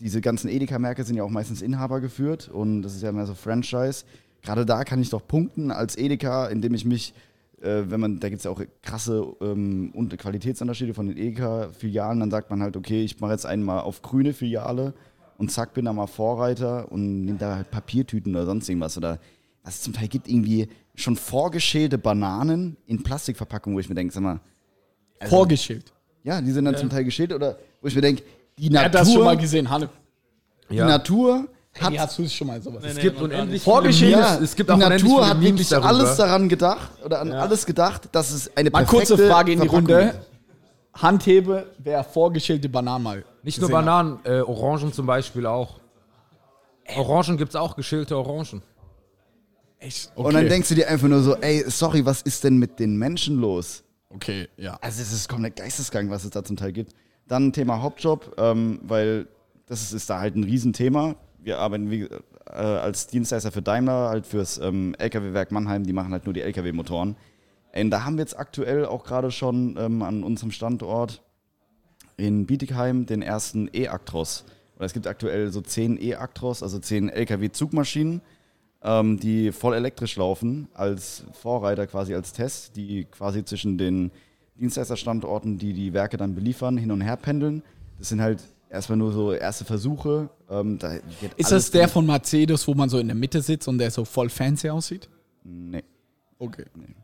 diese 0.00 0.20
ganzen 0.20 0.48
Edeka-Märkte 0.48 1.04
sind 1.04 1.16
ja 1.16 1.22
auch 1.22 1.30
meistens 1.30 1.62
Inhaber 1.62 2.00
geführt 2.00 2.48
und 2.48 2.82
das 2.82 2.94
ist 2.94 3.02
ja 3.02 3.12
mehr 3.12 3.26
so 3.26 3.34
Franchise. 3.34 4.04
Gerade 4.42 4.66
da 4.66 4.84
kann 4.84 5.00
ich 5.00 5.10
doch 5.10 5.26
punkten 5.26 5.70
als 5.70 5.96
Edeka, 5.96 6.46
indem 6.48 6.74
ich 6.74 6.84
mich, 6.84 7.14
äh, 7.62 7.84
wenn 7.88 8.00
man, 8.00 8.20
da 8.20 8.28
gibt 8.28 8.40
es 8.40 8.44
ja 8.44 8.50
auch 8.50 8.62
krasse 8.82 9.34
ähm, 9.40 9.92
Qualitätsunterschiede 10.16 10.94
von 10.94 11.08
den 11.08 11.16
Edeka-Filialen, 11.16 12.20
dann 12.20 12.30
sagt 12.30 12.50
man 12.50 12.62
halt, 12.62 12.76
okay, 12.76 13.02
ich 13.04 13.20
mache 13.20 13.32
jetzt 13.32 13.46
einmal 13.46 13.80
auf 13.80 14.02
grüne 14.02 14.32
Filiale 14.32 14.94
und 15.38 15.50
zack, 15.50 15.74
bin 15.74 15.84
da 15.84 15.92
mal 15.92 16.06
Vorreiter 16.06 16.90
und 16.90 17.24
nehme 17.24 17.38
da 17.38 17.56
halt 17.56 17.70
Papiertüten 17.70 18.34
oder 18.34 18.46
sonst 18.46 18.68
irgendwas. 18.68 18.96
Oder 18.96 19.18
was 19.62 19.76
es 19.76 19.82
zum 19.82 19.92
Teil 19.92 20.08
gibt, 20.08 20.28
irgendwie 20.28 20.68
schon 20.94 21.16
vorgeschälte 21.16 21.98
Bananen 21.98 22.76
in 22.86 23.02
Plastikverpackung, 23.02 23.74
wo 23.74 23.80
ich 23.80 23.88
mir 23.88 23.94
denke, 23.94 24.12
sag 24.12 24.22
mal. 24.22 24.40
Also, 25.18 25.34
Vorgeschält. 25.36 25.92
Ja, 26.24 26.40
die 26.40 26.50
sind 26.50 26.64
dann 26.64 26.74
ja. 26.74 26.80
zum 26.80 26.90
Teil 26.90 27.04
geschält 27.04 27.32
oder 27.32 27.58
wo 27.80 27.88
ich 27.88 27.94
mir 27.94 28.00
denke, 28.00 28.22
die 28.58 28.70
Natur. 28.70 28.80
Er 28.80 28.84
hat 28.84 28.94
das 28.94 29.12
schon 29.12 29.24
mal 29.24 29.36
gesehen, 29.36 29.68
Hanne. 29.68 29.88
Die 30.70 30.76
ja. 30.76 30.86
Natur 30.86 31.48
hat. 31.80 31.90
Hey, 31.90 31.98
hast 31.98 32.18
du 32.18 32.28
schon 32.28 32.46
mal 32.46 32.60
sowas? 32.60 32.82
Nee, 32.82 32.90
es 32.90 32.98
gibt 32.98 33.20
unendlich 33.20 33.62
Vorgeschält. 33.62 34.12
Ja, 34.12 34.38
es 34.38 34.54
gibt 34.54 34.70
die 34.70 34.76
Natur 34.76 35.28
hat 35.28 35.40
wirklich 35.40 35.68
darüber. 35.68 35.88
alles 35.88 36.16
daran 36.16 36.48
gedacht 36.48 36.90
oder 37.04 37.20
an 37.20 37.28
ja. 37.28 37.38
alles 37.38 37.66
gedacht, 37.66 38.08
dass 38.12 38.30
es 38.30 38.56
eine 38.56 38.70
mal 38.70 38.84
kurze 38.84 39.16
Frage 39.16 39.52
in 39.52 39.60
die 39.60 39.68
Runde. 39.68 40.14
Handhebe, 40.94 41.66
wer 41.78 42.02
vorgeschälte 42.04 42.68
Bananen 42.68 43.04
mal. 43.04 43.24
Nicht 43.42 43.60
nur 43.60 43.70
Bananen, 43.70 44.18
äh, 44.24 44.40
Orangen 44.40 44.92
zum 44.92 45.06
Beispiel 45.06 45.46
auch. 45.46 45.78
Orangen 46.96 47.36
gibt 47.36 47.50
es 47.50 47.56
auch, 47.56 47.76
geschälte 47.76 48.16
Orangen. 48.16 48.62
Echt? 49.78 50.10
Okay. 50.14 50.26
Und 50.26 50.34
dann 50.34 50.48
denkst 50.48 50.68
du 50.70 50.74
dir 50.74 50.88
einfach 50.88 51.08
nur 51.08 51.20
so, 51.20 51.36
ey, 51.36 51.64
sorry, 51.68 52.04
was 52.06 52.22
ist 52.22 52.44
denn 52.44 52.56
mit 52.56 52.78
den 52.78 52.96
Menschen 52.96 53.40
los? 53.40 53.84
Okay, 54.08 54.48
ja. 54.56 54.78
Also 54.80 55.02
es 55.02 55.12
ist 55.12 55.28
komplett 55.28 55.56
geistesgang, 55.56 56.10
was 56.10 56.24
es 56.24 56.30
da 56.30 56.42
zum 56.42 56.56
Teil 56.56 56.72
gibt. 56.72 56.92
Dann 57.28 57.52
Thema 57.52 57.82
Hauptjob, 57.82 58.34
ähm, 58.38 58.80
weil 58.82 59.26
das 59.66 59.82
ist, 59.82 59.92
ist, 59.92 60.10
da 60.10 60.20
halt 60.20 60.36
ein 60.36 60.44
Riesenthema. 60.44 61.16
Wir 61.46 61.58
arbeiten 61.58 61.90
wie, 61.90 62.02
äh, 62.02 62.50
als 62.50 63.06
Dienstleister 63.06 63.52
für 63.52 63.62
Daimler, 63.62 64.08
halt 64.08 64.26
fürs 64.26 64.58
ähm, 64.58 64.96
LKW-Werk 64.98 65.52
Mannheim, 65.52 65.84
die 65.84 65.92
machen 65.92 66.12
halt 66.12 66.24
nur 66.24 66.34
die 66.34 66.40
LKW-Motoren. 66.40 67.14
Und 67.72 67.90
da 67.90 68.04
haben 68.04 68.16
wir 68.16 68.22
jetzt 68.22 68.36
aktuell 68.36 68.84
auch 68.84 69.04
gerade 69.04 69.30
schon 69.30 69.76
ähm, 69.78 70.02
an 70.02 70.24
unserem 70.24 70.50
Standort 70.50 71.22
in 72.16 72.46
Bietigheim 72.46 73.06
den 73.06 73.22
ersten 73.22 73.70
E-Actros. 73.72 74.44
Es 74.80 74.92
gibt 74.92 75.06
aktuell 75.06 75.52
so 75.52 75.60
zehn 75.60 75.96
E-Actros, 76.02 76.64
also 76.64 76.80
zehn 76.80 77.08
LKW-Zugmaschinen 77.10 78.22
ähm, 78.82 79.18
die 79.18 79.52
voll 79.52 79.74
elektrisch 79.74 80.16
laufen, 80.16 80.68
als 80.74 81.24
Vorreiter 81.32 81.86
quasi 81.86 82.14
als 82.14 82.32
Test, 82.32 82.76
die 82.76 83.04
quasi 83.04 83.44
zwischen 83.44 83.78
den 83.78 84.10
Dienstleisterstandorten, 84.56 85.58
die 85.58 85.72
die 85.72 85.92
Werke 85.92 86.16
dann 86.16 86.34
beliefern, 86.34 86.76
hin 86.76 86.90
und 86.90 87.02
her 87.02 87.16
pendeln. 87.16 87.62
Das 87.98 88.08
sind 88.08 88.20
halt 88.20 88.42
erstmal 88.76 88.98
nur 88.98 89.12
so 89.12 89.32
erste 89.32 89.64
Versuche. 89.64 90.28
Ähm, 90.48 90.78
da 90.78 90.98
ist 91.36 91.50
das 91.50 91.70
der 91.70 91.88
von 91.88 92.06
Mercedes, 92.06 92.66
wo 92.68 92.74
man 92.74 92.88
so 92.88 92.98
in 92.98 93.08
der 93.08 93.16
Mitte 93.16 93.42
sitzt 93.42 93.66
und 93.66 93.78
der 93.78 93.90
so 93.90 94.04
voll 94.04 94.28
fancy 94.28 94.70
aussieht? 94.70 95.08
Nee. 95.44 95.82
Okay. 96.38 96.64
Nee. 96.74 96.94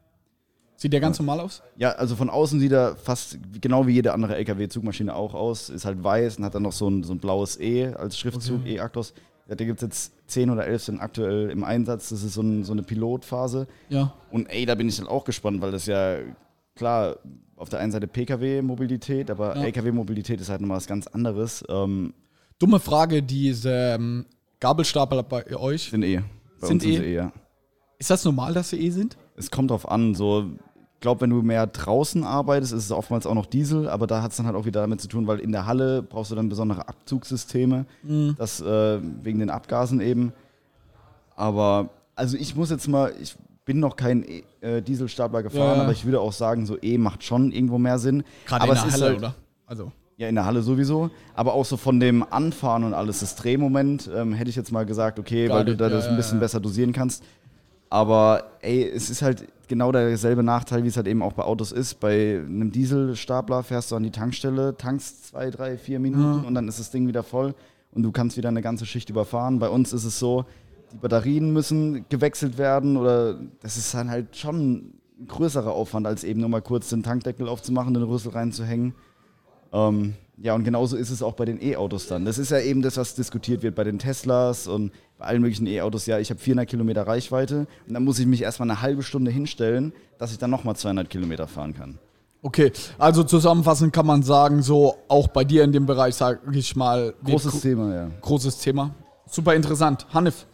Sieht 0.76 0.92
der 0.92 1.00
ganz 1.00 1.18
ja. 1.18 1.24
normal 1.24 1.44
aus? 1.44 1.62
Ja, 1.76 1.92
also 1.92 2.16
von 2.16 2.28
außen 2.28 2.58
sieht 2.58 2.72
er 2.72 2.96
fast 2.96 3.38
genau 3.60 3.86
wie 3.86 3.92
jede 3.92 4.12
andere 4.12 4.36
LKW-Zugmaschine 4.36 5.14
auch 5.14 5.32
aus. 5.32 5.70
Ist 5.70 5.84
halt 5.84 6.02
weiß 6.02 6.38
und 6.38 6.44
hat 6.44 6.54
dann 6.54 6.62
noch 6.62 6.72
so 6.72 6.88
ein, 6.88 7.04
so 7.04 7.12
ein 7.14 7.18
blaues 7.18 7.58
E 7.60 7.86
als 7.94 8.18
Schriftzug, 8.18 8.60
okay. 8.60 8.76
E-Actos. 8.76 9.14
Da 9.48 9.54
gibt 9.54 9.82
es 9.82 9.86
jetzt 9.86 10.12
zehn 10.28 10.50
oder 10.50 10.66
elf 10.66 10.82
sind 10.82 11.00
aktuell 11.00 11.50
im 11.50 11.62
Einsatz. 11.62 12.08
Das 12.08 12.22
ist 12.22 12.34
so, 12.34 12.42
ein, 12.42 12.64
so 12.64 12.72
eine 12.72 12.82
Pilotphase. 12.82 13.66
Ja. 13.90 14.12
Und 14.30 14.46
ey, 14.46 14.66
da 14.66 14.74
bin 14.74 14.88
ich 14.88 14.96
dann 14.96 15.06
auch 15.06 15.24
gespannt, 15.24 15.60
weil 15.60 15.70
das 15.70 15.86
ja 15.86 16.16
klar 16.74 17.16
auf 17.56 17.68
der 17.68 17.80
einen 17.80 17.92
Seite 17.92 18.06
Pkw-Mobilität, 18.06 19.30
aber 19.30 19.56
ja. 19.56 19.64
Lkw-Mobilität 19.64 20.40
ist 20.40 20.48
halt 20.48 20.60
nochmal 20.60 20.78
was 20.78 20.86
ganz 20.86 21.06
anderes. 21.06 21.64
Ähm, 21.68 22.14
Dumme 22.58 22.80
Frage, 22.80 23.22
diese 23.22 23.70
ähm, 23.70 24.26
Gabelstapler 24.60 25.22
bei 25.22 25.56
euch 25.56 25.90
sind 25.90 26.02
eh. 26.02 26.22
Bei 26.60 26.66
sind, 26.66 26.84
eh. 26.84 26.96
eh 26.96 27.14
ja. 27.14 27.32
Ist 27.98 28.10
das 28.10 28.24
normal, 28.24 28.54
dass 28.54 28.70
sie 28.70 28.80
eh 28.80 28.90
sind? 28.90 29.16
Es 29.36 29.50
kommt 29.50 29.70
drauf 29.70 29.88
an, 29.88 30.14
so 30.14 30.50
glaube, 31.02 31.20
wenn 31.20 31.30
du 31.30 31.42
mehr 31.42 31.66
draußen 31.66 32.24
arbeitest, 32.24 32.72
ist 32.72 32.84
es 32.86 32.92
oftmals 32.92 33.26
auch 33.26 33.34
noch 33.34 33.44
Diesel, 33.44 33.88
aber 33.88 34.06
da 34.06 34.22
hat 34.22 34.30
es 34.30 34.38
dann 34.38 34.46
halt 34.46 34.56
auch 34.56 34.64
wieder 34.64 34.80
damit 34.80 35.02
zu 35.02 35.08
tun, 35.08 35.26
weil 35.26 35.40
in 35.40 35.52
der 35.52 35.66
Halle 35.66 36.02
brauchst 36.02 36.30
du 36.30 36.34
dann 36.34 36.48
besondere 36.48 36.88
Abzugssysteme, 36.88 37.84
mhm. 38.02 38.36
das 38.38 38.62
äh, 38.62 38.98
wegen 39.22 39.40
den 39.40 39.50
Abgasen 39.50 40.00
eben. 40.00 40.32
Aber 41.36 41.90
also 42.14 42.38
ich 42.38 42.56
muss 42.56 42.70
jetzt 42.70 42.88
mal, 42.88 43.12
ich 43.20 43.36
bin 43.64 43.80
noch 43.80 43.96
kein 43.96 44.24
äh, 44.60 44.82
Dieselstapler 44.82 45.42
gefahren, 45.42 45.78
ja. 45.78 45.82
aber 45.82 45.92
ich 45.92 46.04
würde 46.04 46.20
auch 46.20 46.32
sagen, 46.32 46.66
so 46.66 46.76
E 46.80 46.98
macht 46.98 47.22
schon 47.22 47.52
irgendwo 47.52 47.78
mehr 47.78 47.98
Sinn. 47.98 48.24
Gerade 48.46 48.66
in 48.66 48.74
der 48.74 48.82
Halle, 48.82 49.04
halt, 49.04 49.18
oder? 49.18 49.34
Also. 49.66 49.92
Ja, 50.16 50.28
in 50.28 50.34
der 50.34 50.44
Halle 50.44 50.62
sowieso. 50.62 51.10
Aber 51.34 51.54
auch 51.54 51.64
so 51.64 51.76
von 51.76 51.98
dem 51.98 52.24
Anfahren 52.30 52.84
und 52.84 52.94
alles, 52.94 53.20
das 53.20 53.34
Drehmoment, 53.36 54.10
ähm, 54.14 54.34
hätte 54.34 54.50
ich 54.50 54.56
jetzt 54.56 54.70
mal 54.72 54.84
gesagt, 54.84 55.18
okay, 55.18 55.48
Gar 55.48 55.58
weil 55.58 55.64
du 55.64 55.76
da 55.76 55.88
ja, 55.88 55.90
das 55.90 56.06
ein 56.06 56.16
bisschen 56.16 56.38
ja, 56.38 56.40
besser 56.40 56.60
dosieren 56.60 56.92
kannst. 56.92 57.24
Aber 57.88 58.44
ey, 58.60 58.88
es 58.88 59.10
ist 59.10 59.22
halt 59.22 59.46
genau 59.68 59.92
derselbe 59.92 60.42
Nachteil, 60.42 60.84
wie 60.84 60.88
es 60.88 60.96
halt 60.96 61.06
eben 61.06 61.22
auch 61.22 61.32
bei 61.32 61.42
Autos 61.42 61.72
ist. 61.72 62.00
Bei 62.00 62.40
einem 62.42 62.72
Dieselstapler 62.72 63.62
fährst 63.62 63.90
du 63.90 63.96
an 63.96 64.02
die 64.02 64.10
Tankstelle, 64.10 64.76
tankst 64.76 65.26
zwei, 65.28 65.50
drei, 65.50 65.76
vier 65.76 65.98
Minuten 65.98 66.44
und 66.44 66.54
dann 66.54 66.68
ist 66.68 66.78
das 66.78 66.90
Ding 66.90 67.06
wieder 67.06 67.22
voll 67.22 67.54
und 67.92 68.02
du 68.02 68.12
kannst 68.12 68.36
wieder 68.36 68.48
eine 68.48 68.62
ganze 68.62 68.86
Schicht 68.86 69.10
überfahren. 69.10 69.58
Bei 69.58 69.68
uns 69.68 69.92
ist 69.92 70.04
es 70.04 70.18
so, 70.18 70.46
die 70.92 70.96
Batterien 70.98 71.52
müssen 71.52 72.04
gewechselt 72.08 72.58
werden 72.58 72.96
oder 72.96 73.38
das 73.60 73.76
ist 73.76 73.94
dann 73.94 74.10
halt 74.10 74.36
schon 74.36 74.92
ein 75.20 75.28
größerer 75.28 75.72
Aufwand, 75.72 76.06
als 76.06 76.24
eben 76.24 76.40
nur 76.40 76.48
mal 76.48 76.62
kurz 76.62 76.88
den 76.90 77.02
Tankdeckel 77.02 77.48
aufzumachen, 77.48 77.94
den 77.94 78.02
Rüssel 78.02 78.32
reinzuhängen. 78.32 78.94
Ähm, 79.72 80.14
ja, 80.38 80.54
und 80.54 80.64
genauso 80.64 80.96
ist 80.96 81.10
es 81.10 81.22
auch 81.22 81.34
bei 81.34 81.44
den 81.44 81.62
E-Autos 81.62 82.08
dann. 82.08 82.24
Das 82.24 82.38
ist 82.38 82.50
ja 82.50 82.58
eben 82.58 82.82
das, 82.82 82.96
was 82.96 83.14
diskutiert 83.14 83.62
wird 83.62 83.74
bei 83.74 83.84
den 83.84 83.98
Teslas 83.98 84.66
und 84.66 84.92
bei 85.18 85.26
allen 85.26 85.40
möglichen 85.40 85.66
E-Autos. 85.66 86.06
Ja, 86.06 86.18
ich 86.18 86.30
habe 86.30 86.40
400 86.40 86.68
Kilometer 86.68 87.06
Reichweite 87.06 87.66
und 87.86 87.94
dann 87.94 88.04
muss 88.04 88.18
ich 88.18 88.26
mich 88.26 88.42
erstmal 88.42 88.68
eine 88.68 88.82
halbe 88.82 89.02
Stunde 89.02 89.30
hinstellen, 89.30 89.92
dass 90.18 90.32
ich 90.32 90.38
dann 90.38 90.50
nochmal 90.50 90.76
200 90.76 91.08
Kilometer 91.08 91.46
fahren 91.46 91.74
kann. 91.74 91.98
Okay, 92.44 92.72
also 92.98 93.22
zusammenfassend 93.22 93.92
kann 93.92 94.04
man 94.04 94.24
sagen, 94.24 94.62
so 94.62 94.96
auch 95.06 95.28
bei 95.28 95.44
dir 95.44 95.62
in 95.62 95.70
dem 95.70 95.86
Bereich, 95.86 96.16
sage 96.16 96.40
ich 96.52 96.74
mal. 96.74 97.14
Großes 97.24 97.60
Thema, 97.60 97.94
ja. 97.94 98.10
Großes 98.20 98.58
Thema. 98.58 98.92
Super 99.26 99.54
interessant. 99.54 100.06
Hanif, 100.12 100.46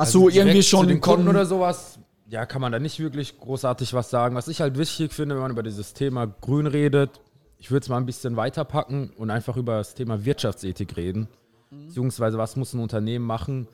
Hast 0.00 0.16
also 0.16 0.30
du 0.30 0.34
irgendwie 0.34 0.62
schon 0.62 0.88
den 0.88 1.00
Kunden 1.00 1.28
oder 1.28 1.44
sowas? 1.44 1.98
Ja, 2.30 2.46
kann 2.46 2.62
man 2.62 2.72
da 2.72 2.78
nicht 2.78 2.98
wirklich 3.00 3.38
großartig 3.38 3.92
was 3.92 4.08
sagen. 4.08 4.34
Was 4.34 4.48
ich 4.48 4.62
halt 4.62 4.78
wichtig 4.78 5.12
finde, 5.12 5.34
wenn 5.34 5.42
man 5.42 5.50
über 5.50 5.62
dieses 5.62 5.92
Thema 5.92 6.26
Grün 6.26 6.66
redet, 6.66 7.20
ich 7.58 7.70
würde 7.70 7.84
es 7.84 7.90
mal 7.90 7.98
ein 7.98 8.06
bisschen 8.06 8.34
weiterpacken 8.34 9.10
und 9.10 9.30
einfach 9.30 9.58
über 9.58 9.76
das 9.76 9.94
Thema 9.94 10.24
Wirtschaftsethik 10.24 10.96
reden. 10.96 11.28
Mhm. 11.70 11.88
Beziehungsweise, 11.88 12.38
was 12.38 12.56
muss 12.56 12.72
ein 12.72 12.80
Unternehmen 12.80 13.26
machen, 13.26 13.68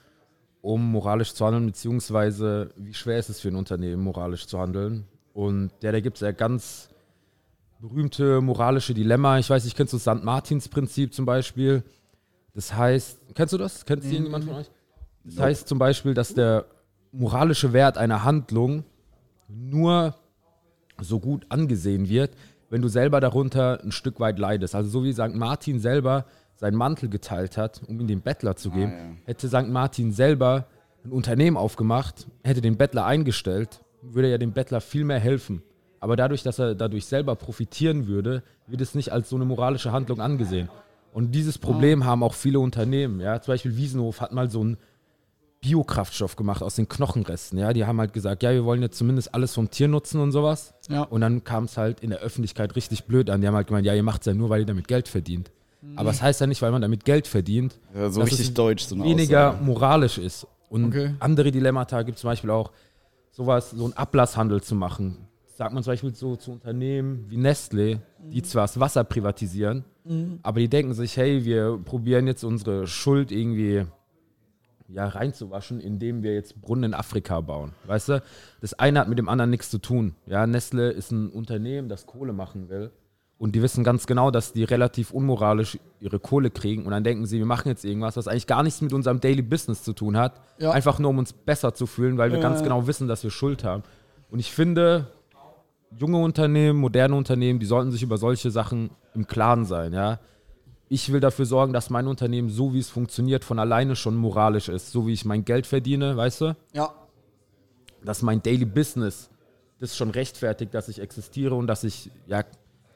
um 0.63 0.91
moralisch 0.91 1.33
zu 1.33 1.47
handeln, 1.47 1.67
beziehungsweise 1.67 2.71
wie 2.75 2.95
schwer 2.95 3.21
ist 3.21 3.31
es 3.31 3.39
für 3.39 3.49
ein 3.49 3.57
Unternehmen, 3.57 4.03
moralisch 4.03 4.49
zu 4.49 4.59
handeln. 4.59 5.05
Und 5.33 5.71
ja, 5.81 5.93
da 5.93 6.01
gibt 6.01 6.17
es 6.17 6.23
ja 6.23 6.33
ganz 6.33 6.89
berühmte 7.79 8.41
moralische 8.41 8.95
Dilemma. 8.95 9.39
Ich 9.39 9.49
weiß 9.49 9.65
nicht, 9.65 9.77
kennst 9.77 9.93
du 9.93 9.99
das 9.99 10.03
St. 10.03 10.25
Martins 10.25 10.69
Prinzip 10.69 11.15
zum 11.15 11.25
Beispiel? 11.25 11.85
Das 12.53 12.75
heißt, 12.75 13.21
kennst 13.35 13.53
du 13.53 13.59
das? 13.59 13.85
Kennt 13.85 14.03
mhm. 14.03 14.11
irgendjemand 14.11 14.45
von 14.45 14.55
euch? 14.55 14.67
Das 15.27 15.39
heißt 15.39 15.69
zum 15.69 15.79
Beispiel, 15.79 16.15
dass 16.15 16.35
der 16.35 16.67
moralische 17.13 17.73
Wert 17.73 17.99
einer 17.99 18.25
Handlung 18.25 18.85
nur 19.49 20.15
so 21.01 21.19
gut 21.19 21.47
angesehen 21.49 22.09
wird, 22.09 22.31
wenn 22.71 22.83
du 22.83 22.89
selber 22.89 23.21
darunter 23.21 23.81
ein 23.83 23.93
Stück 23.93 24.21
weit 24.21 24.39
leidest. 24.39 24.75
Also 24.75 24.89
so 24.89 25.05
wie 25.05 25.13
St. 25.13 25.35
Martin 25.35 25.79
selber 25.81 26.25
seinen 26.55 26.77
Mantel 26.77 27.09
geteilt 27.09 27.57
hat, 27.57 27.83
um 27.87 28.01
ihn 28.01 28.07
dem 28.07 28.23
Bettler 28.23 28.57
zu 28.57 28.71
geben, 28.71 28.93
ah, 28.93 28.99
ja. 28.99 29.17
hätte 29.27 29.49
St. 29.49 29.69
Martin 29.69 30.13
selber 30.13 30.67
ein 31.05 31.13
Unternehmen 31.13 31.57
aufgemacht, 31.57 32.27
hätte 32.43 32.61
den 32.61 32.77
Bettler 32.77 33.05
eingestellt, 33.05 33.85
würde 34.03 34.29
er 34.29 34.39
dem 34.39 34.53
Bettler 34.53 34.81
viel 34.81 35.05
mehr 35.05 35.21
helfen. 35.21 35.63
Aber 36.01 36.17
dadurch, 36.17 36.43
dass 36.43 36.59
er 36.59 36.75
dadurch 36.75 37.07
selber 37.07 37.37
profitieren 37.37 38.07
würde, 38.07 38.43
wird 38.67 38.81
es 38.81 38.95
nicht 38.95 39.13
als 39.13 39.29
so 39.29 39.37
eine 39.37 39.45
moralische 39.45 39.93
Handlung 39.93 40.21
angesehen. 40.21 40.69
Und 41.13 41.33
dieses 41.33 41.59
Problem 41.59 42.03
ah. 42.03 42.07
haben 42.07 42.23
auch 42.23 42.35
viele 42.35 42.61
Unternehmen. 42.61 43.21
Ja? 43.21 43.41
Zum 43.41 43.53
Beispiel 43.53 43.77
Wiesenhof 43.77 44.21
hat 44.21 44.33
mal 44.33 44.51
so 44.51 44.65
ein 44.65 44.77
Biokraftstoff 45.67 46.37
gemacht 46.37 46.63
aus 46.63 46.77
den 46.77 46.89
Knochenresten. 46.89 47.59
Ja, 47.59 47.73
die 47.73 47.85
haben 47.85 47.99
halt 47.99 48.13
gesagt, 48.13 48.45
ja, 48.45 48.53
wir 48.53 48.65
wollen 48.65 48.83
jetzt 48.83 48.97
zumindest 48.97 49.35
alles 49.35 49.53
vom 49.53 49.69
Tier 49.69 49.89
nutzen 49.89 50.21
und 50.21 50.31
sowas. 50.31 50.75
Ja. 50.89 51.03
Und 51.03 51.23
dann 51.23 51.43
kam 51.43 51.65
es 51.65 51.77
halt 51.77 52.01
in 52.01 52.11
der 52.11 52.21
Öffentlichkeit 52.21 52.77
richtig 52.77 53.05
blöd 53.05 53.29
an. 53.31 53.41
Die 53.41 53.49
haben 53.49 53.57
halt 53.57 53.67
gemeint, 53.67 53.85
ja, 53.85 53.95
ihr 53.95 54.05
macht 54.05 54.21
es 54.23 54.27
ja 54.27 54.35
nur, 54.35 54.49
weil 54.49 54.61
ihr 54.61 54.67
damit 54.67 54.87
Geld 54.87 55.09
verdient. 55.09 55.51
Mhm. 55.83 55.99
Aber 55.99 56.11
es 56.11 56.19
das 56.19 56.23
heißt 56.23 56.41
ja 56.41 56.47
nicht, 56.47 56.63
weil 56.63 56.71
man 56.71 56.83
damit 56.83 57.05
Geld 57.05 57.27
verdient, 57.27 57.81
ja, 57.95 58.11
so 58.11 58.21
dass 58.21 58.31
richtig 58.31 58.49
es 58.49 58.55
deutsch, 58.55 58.85
so 58.85 59.03
weniger 59.03 59.51
Aussage. 59.51 59.65
moralisch 59.65 60.19
ist. 60.19 60.47
Und 60.69 60.87
okay. 60.87 61.15
andere 61.19 61.51
Dilemmata 61.51 62.03
gibt 62.03 62.17
es 62.17 62.21
zum 62.23 62.31
Beispiel 62.31 62.51
auch, 62.51 62.71
sowas, 63.33 63.71
so 63.71 63.85
einen 63.85 63.93
Ablasshandel 63.93 64.63
zu 64.63 64.75
machen. 64.75 65.19
Sagt 65.57 65.75
man 65.75 65.83
zum 65.83 65.93
Beispiel 65.93 66.15
so 66.15 66.37
zu 66.37 66.53
Unternehmen 66.53 67.27
wie 67.29 67.37
Nestle, 67.37 68.01
die 68.19 68.43
zwar 68.43 68.65
das 68.65 68.81
Wasser 68.81 69.05
privatisieren, 69.05 69.85
mhm. 70.05 70.39
aber 70.43 70.61
die 70.61 70.69
denken 70.69 70.95
sich, 70.95 71.17
hey, 71.17 71.45
wir 71.45 71.79
probieren 71.85 72.27
jetzt 72.27 72.45
unsere 72.45 72.87
Schuld 72.87 73.31
irgendwie 73.33 73.85
ja, 74.89 75.07
reinzuwaschen, 75.09 75.81
indem 75.81 76.23
wir 76.23 76.35
jetzt 76.35 76.61
Brunnen 76.61 76.85
in 76.85 76.95
Afrika 76.95 77.41
bauen. 77.41 77.73
Weißt 77.87 78.09
du? 78.09 78.23
Das 78.61 78.75
eine 78.75 79.01
hat 79.01 79.09
mit 79.09 79.19
dem 79.19 79.29
anderen 79.29 79.51
nichts 79.51 79.71
zu 79.71 79.79
tun. 79.79 80.15
Ja, 80.27 80.47
Nestle 80.47 80.91
ist 80.91 81.11
ein 81.11 81.31
Unternehmen, 81.31 81.89
das 81.89 82.07
Kohle 82.07 82.33
machen 82.33 82.69
will. 82.69 82.91
Und 83.39 83.55
die 83.55 83.61
wissen 83.61 83.85
ganz 83.85 84.07
genau, 84.07 84.31
dass 84.31 84.55
die 84.55 84.65
relativ 84.65 85.11
unmoralisch 85.11 85.79
ihre 86.01 86.19
Kohle 86.19 86.51
kriegen. 86.51 86.87
Und 86.87 86.93
dann 86.93 87.05
denken 87.05 87.27
sie, 87.27 87.39
wir 87.39 87.47
machen 87.47 87.69
jetzt 87.69 87.85
irgendwas, 87.85 88.17
was 88.17 88.29
eigentlich 88.29 88.47
gar 88.47 88.63
nichts 88.63 88.81
mit 88.81 88.95
unserem 88.95 89.21
Daily 89.21 89.43
Business 89.43 89.83
zu 89.83 89.93
tun 89.93 90.17
hat. 90.17 90.41
Ja. 90.59 90.71
Einfach 90.71 90.99
nur, 90.99 91.11
um 91.11 91.19
uns 91.19 91.35
besser 91.35 91.75
zu 91.75 91.87
fühlen, 91.87 92.17
weil 92.17 92.31
wir 92.31 92.39
ja. 92.39 92.43
ganz 92.43 92.63
genau 92.63 92.87
wissen, 92.87 93.09
dass 93.09 93.23
wir 93.23 93.31
Schuld 93.31 93.63
haben. 93.63 93.83
Und 94.31 94.39
ich 94.39 94.53
finde, 94.53 95.09
junge 95.95 96.19
Unternehmen, 96.19 96.79
moderne 96.79 97.15
Unternehmen, 97.15 97.59
die 97.59 97.67
sollten 97.67 97.93
sich 97.93 98.03
über 98.03 98.17
solche 98.17 98.51
Sachen 98.51 98.91
im 99.15 99.27
Klaren 99.27 99.67
sein. 99.67 99.93
Ja? 99.93 100.19
Ich 100.89 101.13
will 101.13 101.21
dafür 101.21 101.47
sorgen, 101.47 101.73
dass 101.73 101.91
mein 101.91 102.07
Unternehmen, 102.07 102.49
so 102.49 102.73
wie 102.73 102.79
es 102.79 102.89
funktioniert, 102.89 103.45
von 103.45 103.59
alleine 103.59 103.97
schon 103.97 104.17
moralisch 104.17 104.69
ist. 104.69 104.93
So 104.93 105.07
wie 105.07 105.13
ich 105.13 105.25
mein 105.25 105.45
Geld 105.45 105.67
verdiene, 105.67 106.17
weißt 106.17 106.41
du? 106.43 106.57
Ja. 106.73 106.95
Dass 108.05 108.23
mein 108.23 108.43
Daily 108.43 108.65
Business 108.65 109.31
das 109.81 109.97
schon 109.97 110.11
rechtfertigt, 110.11 110.73
dass 110.75 110.89
ich 110.89 111.01
existiere 111.01 111.55
und 111.55 111.67
dass 111.67 111.85
ich 111.85 112.11
ja 112.27 112.45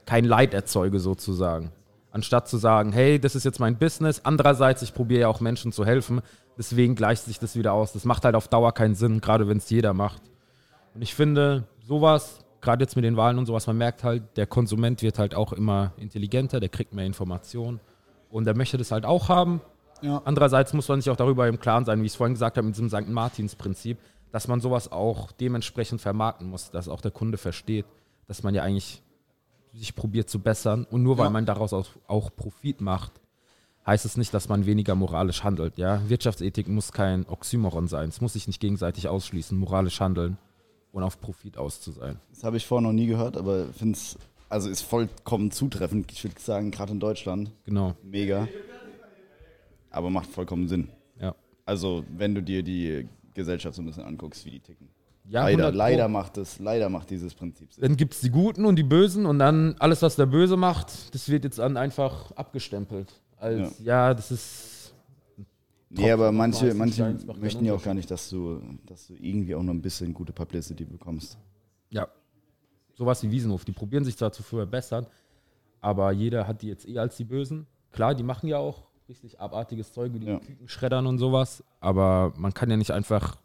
kein 0.07 0.25
Leid 0.25 0.55
erzeuge, 0.55 1.01
sozusagen. 1.01 1.73
Anstatt 2.13 2.49
zu 2.49 2.57
sagen, 2.57 2.93
hey, 2.93 3.21
das 3.21 3.37
ist 3.37 3.45
jetzt 3.45 3.61
mein 3.61 3.79
Business. 3.79 4.23
Andererseits, 4.25 4.83
ich 4.83 4.95
probiere 4.95 5.21
ja 5.23 5.29
auch 5.29 5.41
Menschen 5.41 5.73
zu 5.73 5.85
helfen. 5.85 6.23
Deswegen 6.59 6.95
gleicht 6.95 7.25
sich 7.25 7.39
das 7.39 7.57
wieder 7.57 7.73
aus. 7.73 7.93
Das 7.93 8.05
macht 8.05 8.25
halt 8.25 8.35
auf 8.35 8.49
Dauer 8.49 8.73
keinen 8.73 8.95
Sinn, 8.95 9.21
gerade 9.21 9.49
wenn 9.49 9.59
es 9.59 9.71
jeder 9.71 9.95
macht. 9.95 10.23
Und 10.95 11.03
ich 11.03 11.15
finde, 11.15 11.65
sowas 11.87 12.45
gerade 12.61 12.83
jetzt 12.85 12.97
mit 12.97 13.05
den 13.05 13.17
Wahlen 13.17 13.38
und 13.38 13.47
sowas, 13.47 13.67
man 13.67 13.79
merkt 13.79 14.05
halt, 14.05 14.37
der 14.37 14.47
Konsument 14.47 15.02
wird 15.02 15.19
halt 15.19 15.35
auch 15.35 15.52
immer 15.52 15.93
intelligenter, 15.97 16.61
der 16.61 16.69
kriegt 16.69 16.95
mehr 16.95 17.07
Informationen 17.07 17.81
und 18.31 18.45
der 18.45 18.57
möchte 18.57 18.76
das 18.76 18.90
halt 18.90 19.05
auch 19.05 19.29
haben. 19.29 19.61
Ja. 20.02 20.23
Andererseits 20.25 20.73
muss 20.73 20.88
man 20.88 21.00
sich 21.00 21.11
auch 21.11 21.17
darüber 21.17 21.49
im 21.49 21.59
Klaren 21.59 21.85
sein, 21.85 22.00
wie 22.00 22.07
ich 22.07 22.12
es 22.12 22.17
vorhin 22.17 22.35
gesagt 22.35 22.57
habe, 22.57 22.67
mit 22.67 22.76
diesem 22.76 22.88
St. 22.88 23.09
Martins-Prinzip, 23.09 23.99
dass 24.33 24.49
man 24.49 24.61
sowas 24.61 24.93
auch 24.93 25.33
dementsprechend 25.33 26.00
vermarkten 26.00 26.49
muss, 26.49 26.71
dass 26.71 26.88
auch 26.88 27.00
der 27.00 27.11
Kunde 27.11 27.38
versteht, 27.38 27.87
dass 28.29 28.43
man 28.43 28.55
ja 28.55 28.62
eigentlich 28.62 29.02
sich 29.73 29.95
probiert 29.95 30.29
zu 30.29 30.40
bessern 30.40 30.87
und 30.90 31.02
nur 31.02 31.19
weil 31.19 31.26
ja. 31.26 31.31
man 31.31 31.47
daraus 31.47 31.73
auch, 31.73 31.87
auch 32.07 32.31
Profit 32.35 32.81
macht, 32.81 33.12
heißt 33.87 34.05
es 34.05 34.17
nicht, 34.17 34.33
dass 34.35 34.49
man 34.49 34.67
weniger 34.67 34.95
moralisch 34.95 35.45
handelt. 35.45 35.79
Ja? 35.79 36.09
Wirtschaftsethik 36.09 36.69
muss 36.69 36.93
kein 36.93 37.26
Oxymoron 37.26 37.88
sein. 37.88 38.09
Es 38.09 38.21
muss 38.21 38.35
sich 38.35 38.47
nicht 38.47 38.61
gegenseitig 38.61 39.09
ausschließen, 39.09 39.57
moralisch 39.57 40.00
handeln 40.00 40.38
und 40.93 41.03
auf 41.03 41.21
Profit 41.21 41.57
aus 41.57 41.81
zu 41.81 41.93
sein. 41.93 42.19
Das 42.31 42.45
habe 42.45 42.57
ich 42.57 42.67
vorher 42.67 42.87
noch 42.87 42.95
nie 42.95 43.07
gehört, 43.07 43.37
aber 43.37 43.67
finde 43.73 43.97
es, 43.97 44.19
also 44.49 44.69
ist 44.69 44.83
vollkommen 44.83 45.51
zutreffend. 45.51 46.11
Ich 46.13 46.25
würde 46.25 46.41
sagen, 46.41 46.71
gerade 46.71 46.93
in 46.93 47.01
Deutschland. 47.01 47.53
Genau. 47.65 47.95
Mega. 48.03 48.49
Aber 49.91 50.11
macht 50.11 50.31
vollkommen 50.31 50.69
Sinn. 50.69 50.89
Ja. 51.21 51.35
Also, 51.65 52.05
wenn 52.17 52.35
du 52.35 52.43
dir 52.43 52.63
die 52.63 53.09
Gesellschaft 53.35 53.77
so 53.77 53.83
ein 53.83 53.87
bisschen 53.87 54.05
anguckst, 54.05 54.45
wie 54.45 54.51
die 54.51 54.61
ticken. 54.61 54.89
Ja, 55.29 55.45
leider, 55.45 55.71
leider 55.71 56.09
macht 56.09 56.39
es, 56.39 56.59
leider 56.59 56.89
macht 56.89 57.11
dieses 57.11 57.35
Prinzip 57.35 57.73
Sinn. 57.73 57.83
Dann 57.83 57.97
gibt 57.97 58.15
es 58.15 58.21
die 58.21 58.31
Guten 58.31 58.65
und 58.65 58.77
die 58.77 58.83
Bösen 58.83 59.27
und 59.27 59.39
dann 59.39 59.77
alles, 59.79 60.03
was 60.03 60.17
der 60.17 60.27
Böse 60.27 60.57
macht, 60.57 61.15
das 61.15 61.29
wird 61.29 61.45
jetzt 61.45 61.61
dann 61.61 61.77
einfach 61.77 62.33
abgestempelt. 62.33 63.21
Als 63.37 63.79
ja, 63.79 64.09
ja 64.09 64.15
das 64.15 64.33
ist 64.33 64.80
Nee, 65.93 66.13
aber 66.13 66.31
manche, 66.31 66.73
manche 66.73 67.19
möchten 67.41 67.65
ja 67.65 67.75
auch 67.75 67.83
gar 67.83 67.95
nicht, 67.95 68.11
dass 68.11 68.31
du, 68.31 68.63
dass 68.87 69.09
du 69.09 69.15
irgendwie 69.15 69.57
auch 69.57 69.63
noch 69.63 69.75
ein 69.75 69.83
bisschen 69.83 70.15
gute 70.15 70.33
Publicity 70.33 70.85
bekommst. 70.85 71.37
Ja. 71.91 72.09
Sowas 72.95 73.23
wie 73.25 73.31
Wiesenhof, 73.31 73.65
die 73.65 73.73
probieren 73.73 74.05
sich 74.05 74.17
zwar 74.17 74.31
zu 74.31 74.45
verbessern, 74.45 75.07
aber 75.81 76.13
jeder 76.13 76.47
hat 76.47 76.63
die 76.63 76.69
jetzt 76.69 76.87
eh 76.89 76.99
als 76.99 77.17
die 77.17 77.25
Bösen. 77.25 77.67
Klar, 77.91 78.15
die 78.15 78.23
machen 78.23 78.49
ja 78.49 78.59
auch 78.59 78.87
richtig 79.09 79.41
abartiges 79.41 79.93
Zeug, 79.93 80.13
wie 80.15 80.21
die 80.21 80.27
ja. 80.27 80.39
Küken 80.39 80.69
schreddern 80.69 81.07
und 81.09 81.19
sowas, 81.19 81.65
aber 81.81 82.33
man 82.37 82.55
kann 82.55 82.71
ja 82.71 82.77
nicht 82.77 82.93
einfach 82.93 83.37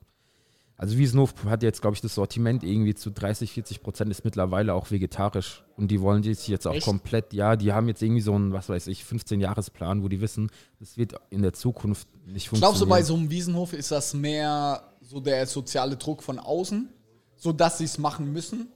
also 0.77 0.97
Wiesenhof 0.97 1.33
hat 1.45 1.63
jetzt, 1.63 1.81
glaube 1.81 1.95
ich, 1.95 2.01
das 2.01 2.15
Sortiment 2.15 2.63
irgendwie 2.63 2.95
zu 2.95 3.09
30, 3.09 3.51
40 3.51 3.81
Prozent 3.81 4.11
ist 4.11 4.25
mittlerweile 4.25 4.73
auch 4.73 4.91
vegetarisch. 4.91 5.63
Und 5.77 5.89
die 5.89 6.01
wollen 6.01 6.21
sich 6.23 6.47
jetzt 6.47 6.67
auch 6.67 6.73
Echt? 6.73 6.85
komplett, 6.85 7.33
ja, 7.33 7.55
die 7.55 7.71
haben 7.71 7.87
jetzt 7.87 8.01
irgendwie 8.01 8.21
so 8.21 8.33
einen, 8.33 8.51
was 8.53 8.69
weiß 8.69 8.87
ich, 8.87 9.03
15-Jahres-Plan, 9.03 10.03
wo 10.03 10.09
die 10.09 10.21
wissen, 10.21 10.51
das 10.79 10.97
wird 10.97 11.15
in 11.29 11.41
der 11.41 11.53
Zukunft 11.53 12.07
nicht 12.25 12.49
funktionieren. 12.49 12.59
Glaubst 12.59 12.81
du, 12.81 12.87
bei 12.87 13.01
so 13.03 13.15
einem 13.15 13.29
Wiesenhof 13.29 13.73
ist 13.73 13.91
das 13.91 14.13
mehr 14.13 14.83
so 15.01 15.19
der 15.19 15.45
soziale 15.47 15.95
Druck 15.95 16.23
von 16.23 16.39
außen? 16.39 16.89
sodass 17.35 17.77
sie 17.77 17.83
es 17.83 17.97
machen 17.97 18.31
müssen, 18.31 18.69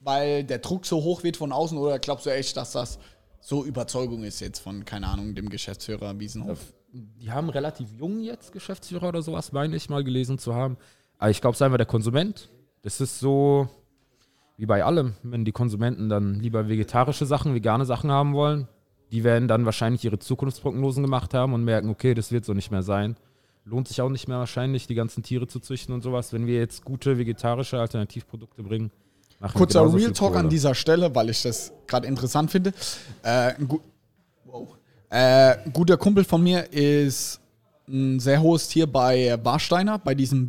weil 0.00 0.44
der 0.44 0.58
Druck 0.58 0.86
so 0.86 1.02
hoch 1.02 1.22
wird 1.22 1.36
von 1.36 1.52
außen? 1.52 1.78
Oder 1.78 1.98
glaubst 1.98 2.26
du 2.26 2.30
echt, 2.30 2.56
dass 2.56 2.72
das 2.72 2.98
so 3.40 3.64
Überzeugung 3.64 4.24
ist 4.24 4.40
jetzt 4.40 4.58
von, 4.58 4.84
keine 4.84 5.08
Ahnung, 5.08 5.34
dem 5.34 5.48
Geschäftsführer 5.48 6.18
Wiesenhof? 6.18 6.58
Die 6.92 7.30
haben 7.30 7.50
relativ 7.50 7.92
jung 7.92 8.20
jetzt 8.20 8.52
Geschäftsführer 8.52 9.08
oder 9.08 9.22
sowas, 9.22 9.52
meine 9.52 9.76
ich 9.76 9.90
mal 9.90 10.02
gelesen 10.02 10.38
zu 10.38 10.54
haben. 10.54 10.78
Aber 11.18 11.30
ich 11.30 11.40
glaube, 11.40 11.52
es 11.54 11.58
ist 11.58 11.62
einfach 11.62 11.78
der 11.78 11.86
Konsument. 11.86 12.48
Das 12.82 13.00
ist 13.00 13.18
so 13.18 13.68
wie 14.58 14.66
bei 14.66 14.84
allem, 14.84 15.14
wenn 15.22 15.44
die 15.44 15.52
Konsumenten 15.52 16.08
dann 16.08 16.40
lieber 16.40 16.68
vegetarische 16.68 17.26
Sachen, 17.26 17.54
vegane 17.54 17.86
Sachen 17.86 18.10
haben 18.10 18.34
wollen, 18.34 18.66
die 19.12 19.24
werden 19.24 19.48
dann 19.48 19.64
wahrscheinlich 19.64 20.04
ihre 20.04 20.18
Zukunftsprognosen 20.18 21.02
gemacht 21.02 21.32
haben 21.32 21.54
und 21.54 21.64
merken, 21.64 21.88
okay, 21.88 22.12
das 22.12 22.32
wird 22.32 22.44
so 22.44 22.54
nicht 22.54 22.70
mehr 22.70 22.82
sein. 22.82 23.16
Lohnt 23.64 23.86
sich 23.86 24.00
auch 24.00 24.08
nicht 24.08 24.28
mehr 24.28 24.38
wahrscheinlich, 24.38 24.86
die 24.86 24.94
ganzen 24.94 25.22
Tiere 25.22 25.46
zu 25.46 25.60
züchten 25.60 25.94
und 25.94 26.02
sowas. 26.02 26.32
Wenn 26.32 26.46
wir 26.46 26.58
jetzt 26.58 26.84
gute 26.84 27.18
vegetarische 27.18 27.78
Alternativprodukte 27.78 28.62
bringen, 28.62 28.90
machen 29.38 29.56
Kurzer 29.56 29.86
wir 29.92 30.00
Real 30.00 30.12
Talk 30.12 30.34
an 30.36 30.48
dieser 30.48 30.74
Stelle, 30.74 31.14
weil 31.14 31.30
ich 31.30 31.42
das 31.42 31.72
gerade 31.86 32.06
interessant 32.08 32.50
finde. 32.50 32.72
Äh, 33.22 33.54
ein, 33.54 33.68
gu 33.68 33.78
wow. 34.44 34.68
äh, 35.10 35.56
ein 35.64 35.72
guter 35.72 35.96
Kumpel 35.96 36.24
von 36.24 36.42
mir 36.42 36.72
ist 36.72 37.40
ein 37.88 38.18
sehr 38.18 38.42
hohes 38.42 38.68
Tier 38.68 38.86
bei 38.86 39.38
Warsteiner, 39.42 39.98
bei 39.98 40.14
diesem 40.14 40.48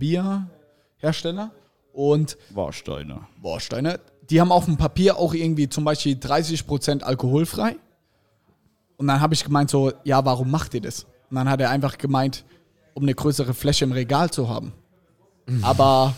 Bierhersteller. 0.99 1.51
Und 1.93 2.37
Warsteiner. 2.51 3.27
Warsteiner. 3.41 3.99
Die 4.29 4.39
haben 4.39 4.51
auf 4.51 4.65
dem 4.65 4.77
Papier 4.77 5.17
auch 5.17 5.33
irgendwie 5.33 5.69
zum 5.69 5.83
Beispiel 5.83 6.15
30% 6.15 7.01
alkoholfrei. 7.01 7.77
Und 8.97 9.07
dann 9.07 9.21
habe 9.21 9.33
ich 9.33 9.43
gemeint 9.43 9.69
so, 9.69 9.91
ja, 10.03 10.23
warum 10.23 10.51
macht 10.51 10.73
ihr 10.73 10.81
das? 10.81 11.05
Und 11.29 11.35
dann 11.35 11.49
hat 11.49 11.61
er 11.61 11.69
einfach 11.69 11.97
gemeint, 11.97 12.43
um 12.93 13.03
eine 13.03 13.15
größere 13.15 13.53
Fläche 13.53 13.85
im 13.85 13.91
Regal 13.91 14.29
zu 14.29 14.49
haben. 14.49 14.73
Mhm. 15.47 15.63
Aber 15.63 16.13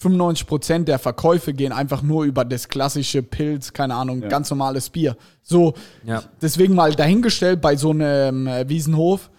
95% 0.00 0.84
der 0.84 0.98
Verkäufe 0.98 1.52
gehen 1.52 1.72
einfach 1.72 2.02
nur 2.02 2.24
über 2.24 2.44
das 2.44 2.68
klassische 2.68 3.22
Pilz, 3.22 3.72
keine 3.72 3.94
Ahnung, 3.94 4.22
ja. 4.22 4.28
ganz 4.28 4.50
normales 4.50 4.90
Bier. 4.90 5.16
So, 5.42 5.74
ja. 6.04 6.22
deswegen 6.40 6.74
mal 6.74 6.94
dahingestellt 6.94 7.60
bei 7.60 7.76
so 7.76 7.90
einem 7.90 8.46
äh, 8.46 8.68
Wiesenhof, 8.68 9.30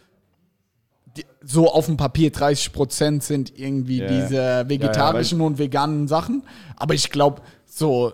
die, 1.17 1.25
so 1.43 1.71
auf 1.71 1.87
dem 1.87 1.97
Papier 1.97 2.31
30% 2.31 3.21
sind 3.21 3.57
irgendwie 3.57 3.99
ja. 3.99 4.07
diese 4.07 4.69
vegetarischen 4.69 5.41
und 5.41 5.57
veganen 5.57 6.07
Sachen. 6.07 6.43
Aber 6.75 6.93
ich 6.93 7.09
glaube, 7.09 7.41
so 7.65 8.13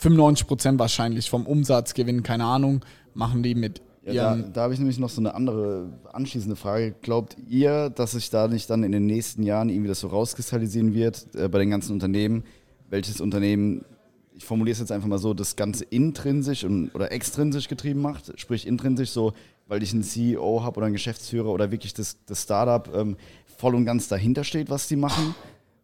95% 0.00 0.78
wahrscheinlich 0.78 1.30
vom 1.30 1.46
Umsatzgewinn, 1.46 2.22
keine 2.22 2.44
Ahnung, 2.44 2.84
machen 3.14 3.42
die 3.42 3.54
mit 3.54 3.82
ja, 4.04 4.34
da, 4.34 4.42
da 4.42 4.60
habe 4.62 4.74
ich 4.74 4.80
nämlich 4.80 4.98
noch 4.98 5.10
so 5.10 5.20
eine 5.20 5.34
andere 5.34 5.92
anschließende 6.12 6.56
Frage. 6.56 6.94
Glaubt 7.02 7.36
ihr, 7.48 7.88
dass 7.90 8.12
sich 8.12 8.30
da 8.30 8.48
nicht 8.48 8.68
dann 8.68 8.82
in 8.82 8.90
den 8.90 9.06
nächsten 9.06 9.44
Jahren 9.44 9.68
irgendwie 9.68 9.88
das 9.88 10.00
so 10.00 10.08
rauskristallisieren 10.08 10.92
wird 10.92 11.28
äh, 11.36 11.48
bei 11.48 11.60
den 11.60 11.70
ganzen 11.70 11.92
Unternehmen? 11.92 12.42
Welches 12.90 13.20
Unternehmen, 13.20 13.84
ich 14.34 14.44
formuliere 14.44 14.72
es 14.72 14.80
jetzt 14.80 14.90
einfach 14.90 15.06
mal 15.06 15.18
so, 15.18 15.34
das 15.34 15.54
Ganze 15.54 15.84
intrinsisch 15.84 16.64
und, 16.64 16.92
oder 16.94 17.12
extrinsisch 17.12 17.68
getrieben 17.68 18.02
macht? 18.02 18.38
Sprich 18.40 18.66
intrinsisch 18.66 19.10
so, 19.10 19.34
weil 19.72 19.82
ich 19.82 19.94
einen 19.94 20.02
CEO 20.02 20.62
habe 20.62 20.76
oder 20.76 20.84
einen 20.84 20.92
Geschäftsführer 20.92 21.48
oder 21.48 21.70
wirklich 21.70 21.94
das, 21.94 22.18
das 22.26 22.42
Startup 22.42 22.94
ähm, 22.94 23.16
voll 23.56 23.74
und 23.74 23.86
ganz 23.86 24.06
dahinter 24.06 24.44
steht, 24.44 24.68
was 24.68 24.86
die 24.86 24.96
machen? 24.96 25.34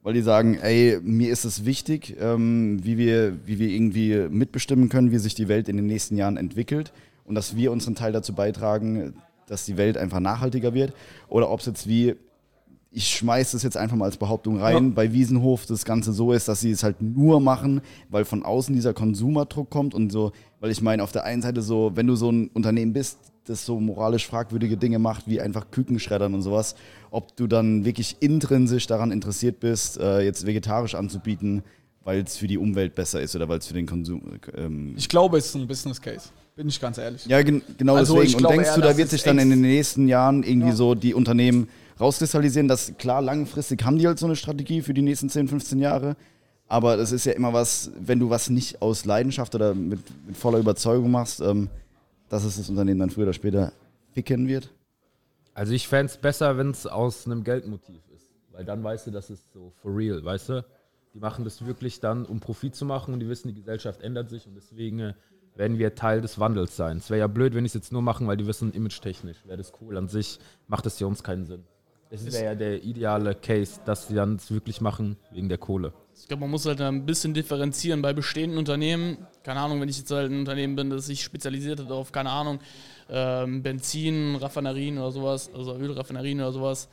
Weil 0.03 0.13
die 0.13 0.21
sagen, 0.21 0.59
ey, 0.61 0.99
mir 1.03 1.33
ist 1.33 1.47
es 1.47 1.65
wichtig, 1.65 2.15
ähm, 2.21 2.85
wie, 2.85 2.99
wir, 2.99 3.39
wie 3.47 3.59
wir 3.59 3.71
irgendwie 3.71 4.29
mitbestimmen 4.29 4.91
können, 4.91 5.11
wie 5.11 5.17
sich 5.17 5.35
die 5.35 5.49
Welt 5.49 5.71
in 5.71 5.79
den 5.79 5.87
nächsten 5.87 6.19
Jahren 6.19 6.37
entwickelt 6.37 6.93
und 7.25 7.35
dass 7.35 7.57
wir 7.57 7.73
unseren 7.73 7.95
Teil 7.95 8.13
dazu 8.13 8.35
beitragen, 8.35 9.15
dass 9.47 9.65
die 9.65 9.79
Welt 9.79 9.97
einfach 9.97 10.21
nachhaltiger 10.21 10.75
wird. 10.75 10.93
Oder 11.29 11.49
ob 11.51 11.61
es 11.61 11.67
jetzt 11.67 11.89
wie, 11.89 12.15
ich 12.91 13.09
schmeiße 13.09 13.57
es 13.57 13.63
jetzt 13.63 13.79
einfach 13.79 13.97
mal 13.97 14.05
als 14.05 14.19
Behauptung 14.19 14.61
rein, 14.61 14.89
ja. 14.89 14.93
bei 14.95 15.15
Wiesenhof 15.15 15.65
das 15.65 15.87
Ganze 15.87 16.13
so 16.13 16.35
ist, 16.35 16.47
dass 16.47 16.61
sie 16.61 16.73
es 16.73 16.83
halt 16.83 17.01
nur 17.01 17.41
machen, 17.41 17.81
weil 18.11 18.27
von 18.27 18.43
außen 18.43 18.75
dieser 18.75 18.93
Konsumerdruck 18.93 19.71
kommt 19.71 19.95
und 19.95 20.13
so, 20.13 20.33
weil 20.61 20.71
ich 20.71 20.83
meine, 20.83 21.03
auf 21.03 21.13
der 21.13 21.25
einen 21.25 21.41
Seite 21.41 21.63
so, 21.63 21.93
wenn 21.95 22.07
du 22.07 22.17
so 22.17 22.31
ein 22.31 22.49
Unternehmen 22.49 22.93
bist, 22.93 23.17
das 23.49 23.65
so 23.65 23.81
moralisch 23.81 24.27
fragwürdige 24.27 24.77
Dinge 24.77 24.99
macht, 24.99 25.27
wie 25.27 25.41
einfach 25.41 25.71
Kükenschreddern 25.71 26.35
und 26.35 26.43
sowas, 26.43 26.75
ob 27.11 27.37
du 27.37 27.47
dann 27.47 27.85
wirklich 27.85 28.17
intrinsisch 28.21 28.87
daran 28.87 29.11
interessiert 29.11 29.61
bist, 29.61 29.99
äh, 29.99 30.21
jetzt 30.21 30.47
vegetarisch 30.47 30.95
anzubieten, 30.95 31.63
weil 32.05 32.21
es 32.21 32.37
für 32.37 32.47
die 32.47 32.59
Umwelt 32.59 32.95
besser 32.95 33.21
ist 33.21 33.37
oder 33.37 33.49
weil 33.49 33.59
es 33.59 33.67
für 33.67 33.75
den 33.75 33.87
Konsum. 33.87 34.23
Ähm 34.57 34.95
ich 34.97 35.09
glaube, 35.09 35.39
es 35.39 35.47
ist 35.47 35.55
ein 35.55 35.67
Business 35.67 36.01
Case. 36.01 36.31
Bin 36.57 36.69
ich 36.69 36.81
ganz 36.81 36.99
ehrlich. 36.99 37.25
Ja, 37.27 37.41
gen 37.43 37.63
genau 37.77 37.95
also 37.95 38.21
deswegen. 38.21 38.45
Und 38.45 38.51
denkst 38.51 38.69
eher, 38.71 38.75
du, 38.75 38.81
da 38.81 38.97
wird 38.97 39.11
sich 39.11 39.23
dann 39.23 39.39
in 39.39 39.51
den 39.51 39.61
nächsten 39.61 40.09
Jahren 40.09 40.43
irgendwie 40.43 40.71
ja. 40.71 40.75
so 40.75 40.95
die 40.95 41.15
Unternehmen 41.15 41.69
rauskristallisieren, 42.01 42.67
dass 42.67 42.95
klar, 42.99 43.23
langfristig 43.23 43.85
haben 43.85 43.99
die 43.99 44.07
halt 44.07 44.19
so 44.19 44.27
eine 44.27 44.37
Strategie 44.37 44.83
für 44.83 44.95
die 44.95 45.03
nächsten 45.03 45.29
10, 45.29 45.49
15 45.49 45.79
Jahre. 45.79 46.17
Aber 46.67 46.97
das 46.97 47.13
ist 47.13 47.25
ja 47.25 47.33
immer 47.33 47.53
was, 47.53 47.91
wenn 47.99 48.19
du 48.19 48.29
was 48.29 48.51
nicht 48.51 48.83
aus 48.83 49.05
Leidenschaft 49.05 49.55
oder 49.55 49.75
mit, 49.75 50.01
mit 50.27 50.37
voller 50.37 50.59
Überzeugung 50.59 51.11
machst, 51.11 51.41
ähm, 51.41 51.69
dass 52.29 52.45
es 52.45 52.57
das 52.57 52.69
Unternehmen 52.69 53.01
dann 53.01 53.11
früher 53.11 53.25
oder 53.25 53.33
später 53.33 53.73
ficken 54.13 54.49
wird. 54.49 54.71
Also 55.55 55.73
ich 55.73 55.89
fände 55.89 56.07
es 56.13 56.19
besser, 56.19 56.57
wenn 56.57 56.71
es 56.71 56.87
aus 56.87 57.27
einem 57.27 57.45
Geldmotiv 57.45 58.03
ist. 58.15 58.31
Weil 58.53 58.65
dann 58.65 58.83
weißt 58.83 59.07
du, 59.07 59.11
das 59.11 59.31
ist 59.31 59.53
so 59.53 59.73
for 59.83 59.97
real, 59.97 60.25
weißt 60.25 60.51
du? 60.51 60.65
Die 61.15 61.21
machen 61.21 61.45
das 61.45 61.67
wirklich 61.67 62.01
dann, 62.01 62.25
um 62.25 62.41
Profit 62.41 62.75
zu 62.75 62.85
machen 62.85 63.15
und 63.15 63.21
die 63.21 63.29
wissen, 63.29 63.49
die 63.49 63.55
Gesellschaft 63.55 64.03
ändert 64.03 64.31
sich 64.31 64.47
und 64.47 64.55
deswegen 64.55 65.01
äh, 65.01 65.15
werden 65.57 65.79
wir 65.79 65.95
Teil 65.95 66.21
des 66.21 66.39
Wandels 66.39 66.77
sein. 66.77 66.99
Es 66.99 67.11
wäre 67.11 67.21
ja 67.21 67.27
blöd, 67.27 67.55
wenn 67.55 67.65
ich 67.65 67.71
es 67.71 67.75
jetzt 67.75 67.93
nur 67.93 68.03
machen, 68.03 68.27
weil 68.27 68.37
die 68.37 68.47
wissen, 68.47 68.73
image-technisch 68.73 69.45
wäre 69.47 69.57
das 69.57 69.73
cool. 69.81 69.97
An 69.97 70.09
sich 70.09 70.39
macht 70.69 70.87
es 70.87 70.99
für 70.99 71.07
uns 71.07 71.23
keinen 71.23 71.45
Sinn. 71.45 71.65
Das 72.11 72.25
wäre 72.33 72.45
ja 72.45 72.55
der 72.55 72.85
ideale 72.85 73.35
Case, 73.35 73.81
dass 73.85 74.09
sie 74.09 74.15
dann 74.15 74.37
es 74.37 74.51
wirklich 74.51 74.81
machen 74.81 75.17
wegen 75.33 75.49
der 75.49 75.59
Kohle. 75.59 75.93
Ich 76.21 76.29
glaube, 76.29 76.43
man 76.43 76.51
muss 76.51 76.67
halt 76.67 76.81
ein 76.81 77.07
bisschen 77.07 77.33
differenzieren 77.33 78.03
bei 78.03 78.13
bestehenden 78.13 78.59
Unternehmen. 78.59 79.19
Keine 79.43 79.61
Ahnung, 79.61 79.81
wenn 79.81 79.89
ich 79.89 79.99
jetzt 79.99 80.11
halt 80.11 80.31
ein 80.31 80.41
Unternehmen 80.41 80.77
bin, 80.77 80.91
das 80.91 81.07
sich 81.07 81.23
spezialisiert 81.23 81.81
hat 81.81 81.91
auf, 81.91 82.13
keine 82.13 82.31
Ahnung, 82.31 82.59
ähm, 83.09 83.63
Benzin, 83.63 84.37
Raffinerien 84.37 84.99
oder 84.99 85.13
sowas, 85.13 85.51
also 85.55 85.77
Ölraffinerien 85.77 86.41
oder 86.41 86.53
sowas, 86.53 86.89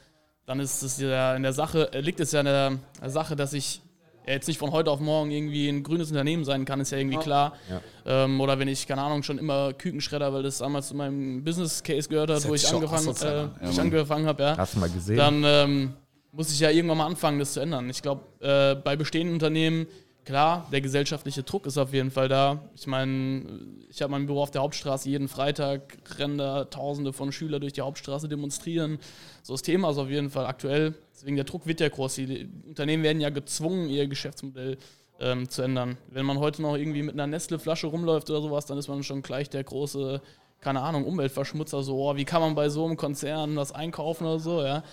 dann 0.46 0.60
ist 0.60 0.82
es 0.82 1.00
ja 1.00 1.36
in 1.36 1.44
der 1.44 1.54
Sache, 1.54 1.90
liegt 1.94 2.20
es 2.20 2.32
ja 2.32 2.42
in 2.42 2.46
der 2.46 2.80
Sache, 3.08 3.36
dass 3.36 3.54
ich 3.54 3.82
jetzt 4.28 4.48
nicht 4.48 4.58
von 4.58 4.72
heute 4.72 4.92
auf 4.92 5.00
morgen 5.00 5.32
irgendwie 5.32 5.68
ein 5.70 5.84
grünes 5.84 6.10
Unternehmen 6.10 6.46
sein 6.46 6.66
kann, 6.66 6.80
ist 6.80 6.92
ja 6.92 6.98
irgendwie 6.98 7.18
klar. 7.18 7.54
Ja. 7.70 8.24
Ähm, 8.24 8.40
oder 8.42 8.58
wenn 8.60 8.68
ich, 8.68 8.88
keine 8.88 9.02
Ahnung, 9.02 9.24
schon 9.24 9.38
immer 9.38 9.74
Kükenschredder, 9.74 10.34
weil 10.34 10.44
das 10.44 10.60
damals 10.60 10.88
zu 10.88 10.96
meinem 10.96 11.44
Business 11.44 11.84
Case 11.84 12.10
gehört 12.10 12.30
hat, 12.30 12.48
wo 12.48 12.54
ich 12.54 12.68
angefangen, 12.72 13.16
äh, 13.22 13.26
ja, 13.26 13.52
ich 13.70 13.80
angefangen 13.80 14.28
habe, 14.28 14.44
ja. 14.44 14.58
Hast 14.58 14.76
du 14.76 14.80
mal 14.80 14.90
gesehen? 14.90 15.18
Dann 15.18 15.44
ähm, 15.46 15.94
muss 16.36 16.52
ich 16.52 16.60
ja 16.60 16.70
irgendwann 16.70 16.98
mal 16.98 17.06
anfangen, 17.06 17.40
das 17.40 17.54
zu 17.54 17.62
ändern. 17.62 17.90
Ich 17.90 18.02
glaube, 18.02 18.24
äh, 18.42 18.76
bei 18.76 18.96
bestehenden 18.96 19.36
Unternehmen 19.36 19.88
klar, 20.26 20.68
der 20.72 20.82
gesellschaftliche 20.82 21.44
Druck 21.44 21.66
ist 21.66 21.78
auf 21.78 21.94
jeden 21.94 22.12
Fall 22.12 22.28
da. 22.28 22.68
Ich 22.76 22.88
meine, 22.88 23.44
ich 23.90 24.02
habe 24.02 24.12
mein 24.12 24.26
Büro 24.26 24.42
auf 24.42 24.52
der 24.52 24.62
Hauptstraße, 24.62 25.08
jeden 25.08 25.28
Freitag 25.28 25.98
rennen 26.18 26.38
da 26.38 26.66
Tausende 26.66 27.14
von 27.14 27.32
Schülern 27.32 27.62
durch 27.62 27.74
die 27.74 27.82
Hauptstraße 27.82 28.28
demonstrieren. 28.28 29.00
So 29.44 29.54
das 29.54 29.62
Thema 29.62 29.92
ist 29.92 29.98
auf 29.98 30.10
jeden 30.10 30.30
Fall 30.30 30.46
aktuell. 30.48 30.96
Deswegen 31.14 31.36
der 31.36 31.46
Druck 31.46 31.66
wird 31.68 31.80
ja 31.80 31.90
groß. 31.90 32.16
Die 32.16 32.50
Unternehmen 32.68 33.04
werden 33.04 33.22
ja 33.22 33.30
gezwungen, 33.30 33.88
ihr 33.88 34.08
Geschäftsmodell 34.08 34.78
ähm, 35.20 35.48
zu 35.48 35.62
ändern. 35.62 35.98
Wenn 36.10 36.26
man 36.26 36.40
heute 36.40 36.62
noch 36.62 36.76
irgendwie 36.76 37.04
mit 37.04 37.14
einer 37.14 37.28
Nestle-Flasche 37.28 37.88
rumläuft 37.88 38.30
oder 38.30 38.42
sowas, 38.42 38.66
dann 38.66 38.78
ist 38.78 38.90
man 38.90 39.04
schon 39.04 39.22
gleich 39.22 39.50
der 39.50 39.64
große, 39.64 40.22
keine 40.60 40.82
Ahnung, 40.82 41.06
Umweltverschmutzer. 41.06 41.84
So, 41.84 42.10
oh, 42.10 42.16
wie 42.16 42.26
kann 42.26 42.42
man 42.42 42.56
bei 42.56 42.68
so 42.68 42.86
einem 42.86 42.98
Konzern 42.98 43.56
was 43.56 43.72
einkaufen 43.72 44.26
oder 44.26 44.40
so, 44.40 44.64
ja. 44.64 44.84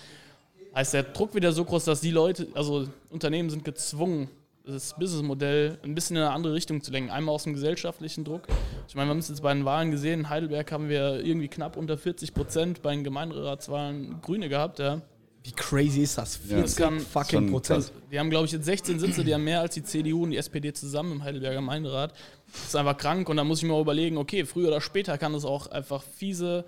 Heißt 0.75 0.93
der 0.93 1.03
Druck 1.03 1.35
wieder 1.35 1.51
so 1.51 1.65
groß, 1.65 1.85
dass 1.85 2.01
die 2.01 2.11
Leute, 2.11 2.47
also 2.55 2.87
Unternehmen 3.09 3.49
sind 3.49 3.63
gezwungen, 3.63 4.29
das 4.65 4.95
Businessmodell 4.97 5.77
ein 5.83 5.93
bisschen 5.93 6.15
in 6.15 6.23
eine 6.23 6.31
andere 6.31 6.53
Richtung 6.53 6.81
zu 6.81 6.91
lenken. 6.91 7.11
Einmal 7.11 7.35
aus 7.35 7.43
dem 7.43 7.53
gesellschaftlichen 7.53 8.23
Druck. 8.23 8.47
Ich 8.87 8.95
meine, 8.95 9.07
wir 9.07 9.11
haben 9.11 9.19
es 9.19 9.27
jetzt 9.27 9.43
bei 9.43 9.53
den 9.53 9.65
Wahlen 9.65 9.91
gesehen. 9.91 10.21
In 10.21 10.29
Heidelberg 10.29 10.71
haben 10.71 10.89
wir 10.89 11.23
irgendwie 11.23 11.49
knapp 11.49 11.75
unter 11.75 11.97
40 11.97 12.33
Prozent 12.33 12.81
bei 12.81 12.95
den 12.95 13.03
Gemeinderatswahlen 13.03 14.21
Grüne 14.21 14.49
gehabt. 14.49 14.79
Ja. 14.79 15.01
Wie 15.43 15.51
crazy 15.51 16.03
ist 16.03 16.17
das? 16.17 16.37
40 16.37 16.79
ja. 16.79 16.91
fucking 16.91 17.51
Prozent. 17.51 17.91
Die 18.09 18.17
haben, 18.17 18.29
glaube 18.29 18.45
ich, 18.45 18.53
jetzt 18.53 18.65
16 18.65 18.99
Sitze, 18.99 19.25
die 19.25 19.33
haben 19.33 19.43
mehr 19.43 19.59
als 19.59 19.73
die 19.73 19.83
CDU 19.83 20.23
und 20.23 20.31
die 20.31 20.37
SPD 20.37 20.71
zusammen 20.71 21.11
im 21.11 21.23
Heidelberger 21.23 21.57
Gemeinderat. 21.57 22.13
Das 22.53 22.67
ist 22.67 22.75
einfach 22.75 22.97
krank 22.97 23.27
und 23.27 23.35
da 23.35 23.43
muss 23.43 23.61
ich 23.61 23.67
mir 23.67 23.73
auch 23.73 23.81
überlegen, 23.81 24.17
okay, 24.17 24.45
früher 24.45 24.69
oder 24.69 24.79
später 24.79 25.17
kann 25.17 25.33
das 25.33 25.43
auch 25.43 25.67
einfach 25.67 26.01
fiese 26.01 26.63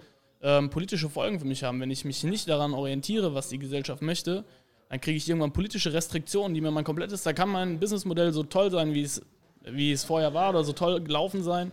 ähm, 0.45 0.69
politische 0.69 1.09
Folgen 1.09 1.41
für 1.41 1.45
mich 1.45 1.65
haben, 1.65 1.81
wenn 1.81 1.91
ich 1.91 2.05
mich 2.05 2.23
nicht 2.23 2.47
daran 2.47 2.73
orientiere, 2.73 3.33
was 3.33 3.49
die 3.49 3.59
Gesellschaft 3.59 4.01
möchte 4.01 4.45
dann 4.89 5.01
kriege 5.01 5.17
ich 5.17 5.27
irgendwann 5.27 5.51
politische 5.51 5.93
Restriktionen, 5.93 6.53
die 6.53 6.61
mir 6.61 6.71
mein 6.71 6.83
komplettes, 6.83 7.23
da 7.23 7.33
kann 7.33 7.49
mein 7.49 7.79
Businessmodell 7.79 8.31
so 8.33 8.43
toll 8.43 8.71
sein, 8.71 8.93
wie 8.93 9.01
es, 9.01 9.21
wie 9.63 9.91
es 9.91 10.03
vorher 10.03 10.33
war 10.33 10.51
oder 10.51 10.63
so 10.63 10.73
toll 10.73 11.01
gelaufen 11.01 11.43
sein. 11.43 11.71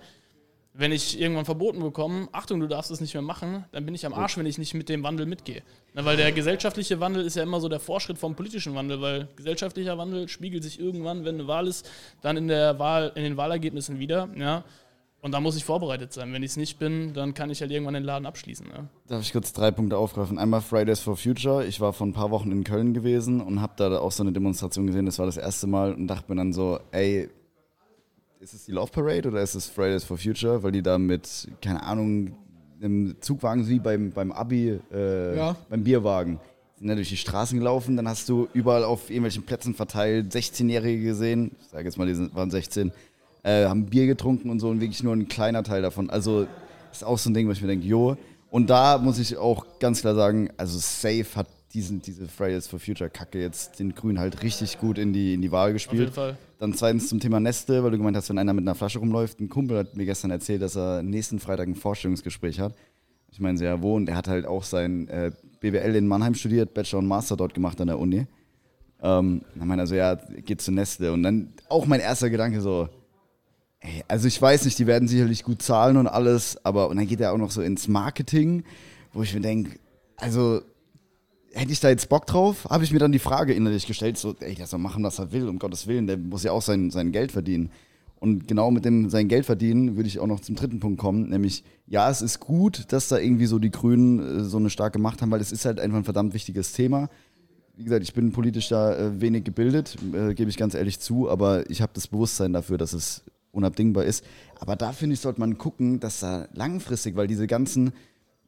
Wenn 0.74 0.90
ich 0.90 1.20
irgendwann 1.20 1.44
verboten 1.44 1.80
bekomme, 1.80 2.28
Achtung, 2.32 2.58
du 2.58 2.66
darfst 2.66 2.90
es 2.90 3.02
nicht 3.02 3.12
mehr 3.12 3.22
machen, 3.22 3.66
dann 3.72 3.84
bin 3.84 3.94
ich 3.94 4.06
am 4.06 4.14
Arsch, 4.14 4.38
wenn 4.38 4.46
ich 4.46 4.56
nicht 4.56 4.72
mit 4.72 4.88
dem 4.88 5.02
Wandel 5.02 5.26
mitgehe. 5.26 5.62
Na, 5.92 6.06
weil 6.06 6.16
der 6.16 6.32
gesellschaftliche 6.32 6.98
Wandel 6.98 7.26
ist 7.26 7.36
ja 7.36 7.42
immer 7.42 7.60
so 7.60 7.68
der 7.68 7.78
Vorschritt 7.78 8.16
vom 8.16 8.34
politischen 8.34 8.74
Wandel, 8.74 9.02
weil 9.02 9.28
gesellschaftlicher 9.36 9.98
Wandel 9.98 10.28
spiegelt 10.28 10.62
sich 10.62 10.80
irgendwann, 10.80 11.26
wenn 11.26 11.34
eine 11.34 11.46
Wahl 11.46 11.68
ist, 11.68 11.90
dann 12.22 12.38
in 12.38 12.48
der 12.48 12.78
Wahl, 12.78 13.12
in 13.16 13.22
den 13.22 13.36
Wahlergebnissen 13.36 13.98
wieder. 13.98 14.30
Ja. 14.34 14.64
Und 15.22 15.30
da 15.30 15.40
muss 15.40 15.56
ich 15.56 15.64
vorbereitet 15.64 16.12
sein. 16.12 16.32
Wenn 16.32 16.42
ich 16.42 16.50
es 16.50 16.56
nicht 16.56 16.80
bin, 16.80 17.14
dann 17.14 17.32
kann 17.32 17.48
ich 17.48 17.60
halt 17.60 17.70
irgendwann 17.70 17.94
den 17.94 18.02
Laden 18.02 18.26
abschließen. 18.26 18.66
Ne? 18.66 18.88
Darf 19.06 19.22
ich 19.22 19.32
kurz 19.32 19.52
drei 19.52 19.70
Punkte 19.70 19.96
aufgreifen? 19.96 20.36
Einmal 20.36 20.60
Fridays 20.60 20.98
for 20.98 21.16
Future. 21.16 21.64
Ich 21.64 21.80
war 21.80 21.92
vor 21.92 22.08
ein 22.08 22.12
paar 22.12 22.32
Wochen 22.32 22.50
in 22.50 22.64
Köln 22.64 22.92
gewesen 22.92 23.40
und 23.40 23.62
habe 23.62 23.74
da 23.76 24.00
auch 24.00 24.10
so 24.10 24.24
eine 24.24 24.32
Demonstration 24.32 24.88
gesehen. 24.88 25.06
Das 25.06 25.20
war 25.20 25.26
das 25.26 25.36
erste 25.36 25.68
Mal 25.68 25.94
und 25.94 26.08
dachte 26.08 26.24
mir 26.28 26.34
dann 26.34 26.52
so, 26.52 26.80
ey, 26.90 27.30
ist 28.40 28.52
es 28.52 28.64
die 28.64 28.72
Love 28.72 28.90
Parade 28.90 29.28
oder 29.28 29.40
ist 29.40 29.54
es 29.54 29.68
Fridays 29.68 30.02
for 30.02 30.18
Future? 30.18 30.64
Weil 30.64 30.72
die 30.72 30.82
da 30.82 30.98
mit, 30.98 31.48
keine 31.62 31.84
Ahnung, 31.84 32.34
einem 32.82 33.14
Zugwagen 33.20 33.68
wie 33.68 33.78
beim, 33.78 34.10
beim 34.10 34.32
Abi, 34.32 34.80
äh, 34.92 35.36
ja. 35.36 35.54
beim 35.70 35.84
Bierwagen, 35.84 36.40
sind 36.74 36.88
da 36.88 36.96
durch 36.96 37.10
die 37.10 37.16
Straßen 37.16 37.56
gelaufen. 37.56 37.96
Dann 37.96 38.08
hast 38.08 38.28
du 38.28 38.48
überall 38.54 38.82
auf 38.82 39.08
irgendwelchen 39.08 39.44
Plätzen 39.44 39.74
verteilt 39.74 40.34
16-Jährige 40.34 41.04
gesehen. 41.04 41.52
Ich 41.60 41.68
sage 41.68 41.84
jetzt 41.84 41.96
mal, 41.96 42.12
die 42.12 42.34
waren 42.34 42.50
16 42.50 42.90
äh, 43.42 43.66
haben 43.66 43.86
Bier 43.86 44.06
getrunken 44.06 44.50
und 44.50 44.60
so 44.60 44.68
und 44.68 44.80
wirklich 44.80 45.02
nur 45.02 45.14
ein 45.14 45.28
kleiner 45.28 45.62
Teil 45.62 45.82
davon. 45.82 46.10
Also 46.10 46.46
ist 46.90 47.04
auch 47.04 47.18
so 47.18 47.30
ein 47.30 47.34
Ding, 47.34 47.48
wo 47.48 47.52
ich 47.52 47.60
mir 47.60 47.68
denke, 47.68 47.86
jo. 47.86 48.16
Und 48.50 48.68
da 48.68 48.98
muss 48.98 49.18
ich 49.18 49.36
auch 49.36 49.78
ganz 49.78 50.02
klar 50.02 50.14
sagen, 50.14 50.50
also 50.58 50.78
Safe 50.78 51.26
hat 51.34 51.46
diesen, 51.72 52.02
diese 52.02 52.28
Fridays 52.28 52.66
for 52.66 52.78
Future 52.78 53.08
Kacke 53.08 53.40
jetzt 53.40 53.78
den 53.78 53.94
Grünen 53.94 54.18
halt 54.18 54.42
richtig 54.42 54.78
gut 54.78 54.98
in 54.98 55.12
die, 55.12 55.34
in 55.34 55.40
die 55.40 55.50
Wahl 55.50 55.72
gespielt. 55.72 56.10
Auf 56.10 56.16
jeden 56.16 56.34
Fall. 56.34 56.38
Dann 56.58 56.74
zweitens 56.74 57.08
zum 57.08 57.18
Thema 57.18 57.40
Neste, 57.40 57.82
weil 57.82 57.90
du 57.90 57.96
gemeint 57.96 58.16
hast, 58.16 58.28
wenn 58.28 58.38
einer 58.38 58.52
mit 58.52 58.64
einer 58.64 58.74
Flasche 58.74 58.98
rumläuft. 58.98 59.40
Ein 59.40 59.48
Kumpel 59.48 59.78
hat 59.78 59.96
mir 59.96 60.04
gestern 60.04 60.30
erzählt, 60.30 60.60
dass 60.60 60.76
er 60.76 61.02
nächsten 61.02 61.38
Freitag 61.38 61.66
ein 61.66 61.74
Vorstellungsgespräch 61.74 62.60
hat. 62.60 62.74
Ich 63.30 63.40
meine, 63.40 63.56
sehr 63.56 63.80
wo 63.80 63.96
und 63.96 64.08
er 64.08 64.16
hat 64.16 64.28
halt 64.28 64.44
auch 64.44 64.62
sein 64.62 65.08
äh, 65.08 65.32
BWL 65.60 65.96
in 65.96 66.06
Mannheim 66.06 66.34
studiert, 66.34 66.74
Bachelor 66.74 66.98
und 66.98 67.06
Master 67.06 67.36
dort 67.36 67.54
gemacht 67.54 67.80
an 67.80 67.86
der 67.86 67.98
Uni. 67.98 68.26
Ähm, 69.02 69.42
dann 69.54 69.66
meinte 69.66 69.84
er 69.84 69.86
so, 69.86 69.94
ja, 69.94 70.14
geht 70.14 70.60
zu 70.60 70.70
Neste. 70.70 71.12
Und 71.12 71.22
dann 71.22 71.54
auch 71.70 71.86
mein 71.86 72.00
erster 72.00 72.28
Gedanke 72.28 72.60
so, 72.60 72.88
Also 74.06 74.28
ich 74.28 74.40
weiß 74.40 74.64
nicht, 74.64 74.78
die 74.78 74.86
werden 74.86 75.08
sicherlich 75.08 75.42
gut 75.42 75.60
zahlen 75.60 75.96
und 75.96 76.06
alles, 76.06 76.64
aber 76.64 76.88
und 76.88 76.96
dann 76.96 77.06
geht 77.06 77.20
er 77.20 77.32
auch 77.32 77.38
noch 77.38 77.50
so 77.50 77.62
ins 77.62 77.88
Marketing, 77.88 78.64
wo 79.12 79.22
ich 79.22 79.34
mir 79.34 79.40
denke, 79.40 79.78
also 80.16 80.62
hätte 81.52 81.72
ich 81.72 81.80
da 81.80 81.88
jetzt 81.88 82.08
Bock 82.08 82.26
drauf, 82.26 82.66
habe 82.70 82.84
ich 82.84 82.92
mir 82.92 82.98
dann 82.98 83.12
die 83.12 83.18
Frage 83.18 83.52
innerlich 83.52 83.86
gestellt, 83.86 84.18
so, 84.18 84.34
ey, 84.40 84.54
der 84.54 84.66
soll 84.66 84.78
machen, 84.78 85.02
was 85.02 85.18
er 85.18 85.32
will, 85.32 85.48
um 85.48 85.58
Gottes 85.58 85.86
Willen, 85.86 86.06
der 86.06 86.16
muss 86.16 86.44
ja 86.44 86.52
auch 86.52 86.62
sein, 86.62 86.90
sein 86.90 87.12
Geld 87.12 87.32
verdienen. 87.32 87.70
Und 88.20 88.46
genau 88.46 88.70
mit 88.70 88.84
dem 88.84 89.10
sein 89.10 89.26
Geld 89.26 89.46
verdienen 89.46 89.96
würde 89.96 90.08
ich 90.08 90.20
auch 90.20 90.28
noch 90.28 90.38
zum 90.38 90.54
dritten 90.54 90.78
Punkt 90.78 91.00
kommen, 91.00 91.28
nämlich, 91.28 91.64
ja, 91.88 92.08
es 92.08 92.22
ist 92.22 92.38
gut, 92.38 92.84
dass 92.92 93.08
da 93.08 93.18
irgendwie 93.18 93.46
so 93.46 93.58
die 93.58 93.72
Grünen 93.72 94.20
äh, 94.20 94.44
so 94.44 94.58
eine 94.58 94.70
starke 94.70 95.00
Macht 95.00 95.20
haben, 95.22 95.32
weil 95.32 95.40
es 95.40 95.50
ist 95.50 95.64
halt 95.64 95.80
einfach 95.80 95.98
ein 95.98 96.04
verdammt 96.04 96.32
wichtiges 96.32 96.72
Thema. 96.72 97.10
Wie 97.74 97.84
gesagt, 97.84 98.04
ich 98.04 98.14
bin 98.14 98.30
politisch 98.30 98.68
da 98.68 98.96
äh, 98.96 99.20
wenig 99.20 99.42
gebildet, 99.42 99.96
äh, 100.14 100.34
gebe 100.34 100.50
ich 100.50 100.56
ganz 100.56 100.74
ehrlich 100.74 101.00
zu, 101.00 101.28
aber 101.28 101.68
ich 101.68 101.82
habe 101.82 101.92
das 101.94 102.06
Bewusstsein 102.06 102.52
dafür, 102.52 102.78
dass 102.78 102.92
es 102.92 103.24
unabdingbar 103.52 104.04
ist. 104.04 104.24
Aber 104.58 104.76
da 104.76 104.92
finde 104.92 105.14
ich, 105.14 105.20
sollte 105.20 105.40
man 105.40 105.58
gucken, 105.58 106.00
dass 106.00 106.20
da 106.20 106.48
langfristig, 106.54 107.16
weil 107.16 107.26
diese 107.26 107.46
ganzen, 107.46 107.92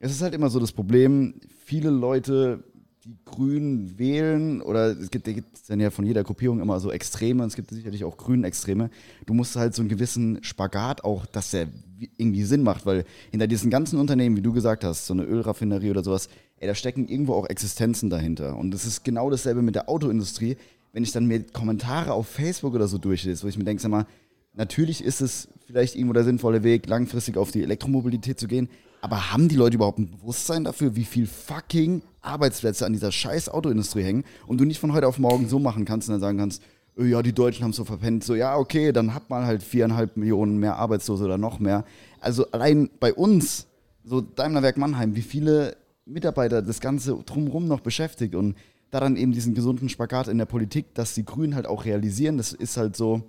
es 0.01 0.11
ist 0.11 0.23
halt 0.23 0.35
immer 0.35 0.51
so 0.51 0.59
das 0.59 0.73
Problem, 0.73 1.35
viele 1.65 1.91
Leute, 1.91 2.65
die 3.05 3.17
Grünen 3.27 3.99
wählen, 3.99 4.63
oder 4.63 4.99
es 4.99 5.11
gibt, 5.11 5.29
es 5.29 5.65
dann 5.69 5.79
ja 5.79 5.91
von 5.91 6.07
jeder 6.07 6.25
Gruppierung 6.25 6.61
immer 6.61 6.81
so 6.81 6.91
Extreme, 6.91 7.43
und 7.43 7.49
es 7.49 7.55
gibt 7.55 7.71
sicherlich 7.71 8.03
auch 8.05 8.17
Grünen 8.17 8.45
Extreme. 8.45 8.91
Du 9.27 9.35
musst 9.35 9.57
halt 9.57 9.75
so 9.75 9.83
einen 9.83 9.91
gewissen 9.91 10.43
Spagat 10.43 11.05
auch, 11.05 11.27
dass 11.27 11.51
der 11.51 11.69
irgendwie 12.17 12.45
Sinn 12.45 12.63
macht, 12.63 12.87
weil 12.87 13.05
hinter 13.31 13.47
diesen 13.47 13.71
ganzen 13.71 13.99
Unternehmen, 13.99 14.37
wie 14.37 14.43
du 14.43 14.53
gesagt 14.53 14.85
hast, 14.85 15.07
so 15.07 15.13
eine 15.13 15.25
Ölraffinerie 15.25 15.91
oder 15.91 16.03
sowas, 16.03 16.29
ey, 16.59 16.67
da 16.67 16.75
stecken 16.75 17.07
irgendwo 17.07 17.35
auch 17.35 17.47
Existenzen 17.47 18.09
dahinter. 18.09 18.57
Und 18.57 18.73
es 18.75 18.87
ist 18.87 19.05
genau 19.05 19.31
dasselbe 19.31 19.63
mit 19.63 19.75
der 19.75 19.89
Autoindustrie. 19.89 20.57
Wenn 20.93 21.03
ich 21.03 21.13
dann 21.13 21.27
mir 21.27 21.43
Kommentare 21.43 22.13
auf 22.13 22.27
Facebook 22.27 22.75
oder 22.75 22.89
so 22.89 22.99
durchlese, 22.99 23.43
wo 23.43 23.49
ich 23.49 23.59
mir 23.59 23.65
denke, 23.65 23.83
sag 23.83 23.91
mal, 23.91 24.07
Natürlich 24.55 25.03
ist 25.03 25.21
es 25.21 25.49
vielleicht 25.67 25.97
irgendwo 25.97 26.13
der 26.13 26.25
sinnvolle 26.25 26.63
Weg, 26.63 26.87
langfristig 26.87 27.37
auf 27.37 27.51
die 27.51 27.63
Elektromobilität 27.63 28.39
zu 28.39 28.47
gehen. 28.47 28.69
Aber 29.01 29.33
haben 29.33 29.49
die 29.49 29.57
Leute 29.57 29.77
überhaupt 29.77 29.99
ein 29.99 30.11
Bewusstsein 30.11 30.65
dafür, 30.65 30.97
wie 30.97 31.05
viel 31.05 31.27
fucking 31.27 32.03
Arbeitsplätze 32.23 32.87
an 32.87 32.93
dieser 32.93 33.13
scheiß 33.13 33.51
Autoindustrie 33.51 34.03
hängen 34.03 34.25
und 34.47 34.59
du 34.59 34.65
nicht 34.65 34.81
von 34.81 34.93
heute 34.93 35.07
auf 35.09 35.19
morgen 35.19 35.49
so 35.49 35.59
machen 35.59 35.85
kannst 35.85 36.09
und 36.09 36.15
dann 36.15 36.21
sagen 36.21 36.39
kannst, 36.39 36.63
oh 36.97 37.03
ja, 37.03 37.23
die 37.23 37.35
Deutschen 37.35 37.65
haben 37.65 37.73
es 37.73 37.77
so 37.77 37.85
verpennt. 37.85 38.25
So, 38.25 38.35
ja, 38.35 38.57
okay, 38.57 38.93
dann 38.93 39.13
hat 39.13 39.29
man 39.29 39.45
halt 39.45 39.63
viereinhalb 39.63 40.17
Millionen 40.17 40.59
mehr 40.59 40.77
Arbeitslose 40.77 41.25
oder 41.25 41.37
noch 41.37 41.59
mehr. 41.59 41.85
Also 42.21 42.51
allein 42.53 42.89
bei 43.01 43.13
uns, 43.13 43.67
so 44.05 44.21
Daimlerwerk 44.21 44.79
Mannheim, 44.79 45.17
wie 45.17 45.23
viele 45.23 45.77
Mitarbeiter 46.07 46.63
das 46.63 46.81
Ganze 46.81 47.15
drumherum 47.27 47.67
noch 47.67 47.81
beschäftigt 47.81 48.35
und 48.35 48.57
daran 48.91 49.17
eben 49.17 49.33
diesen 49.33 49.55
gesunden 49.55 49.89
Spagat 49.89 50.29
in 50.29 50.39
der 50.39 50.47
Politik, 50.47 50.95
dass 50.95 51.15
die 51.15 51.25
Grünen 51.25 51.57
halt 51.57 51.67
auch 51.67 51.85
realisieren, 51.85 52.37
das 52.37 52.53
ist 52.53 52.77
halt 52.77 52.97
so, 52.97 53.23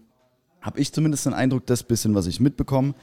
habe 0.66 0.80
ich 0.80 0.92
zumindest 0.92 1.28
den 1.28 1.36
Eindruck, 1.36 1.68
das 1.68 1.84
bisschen, 1.84 2.16
was 2.16 2.26
ich 2.26 2.40
mitbekomme, 2.40 2.96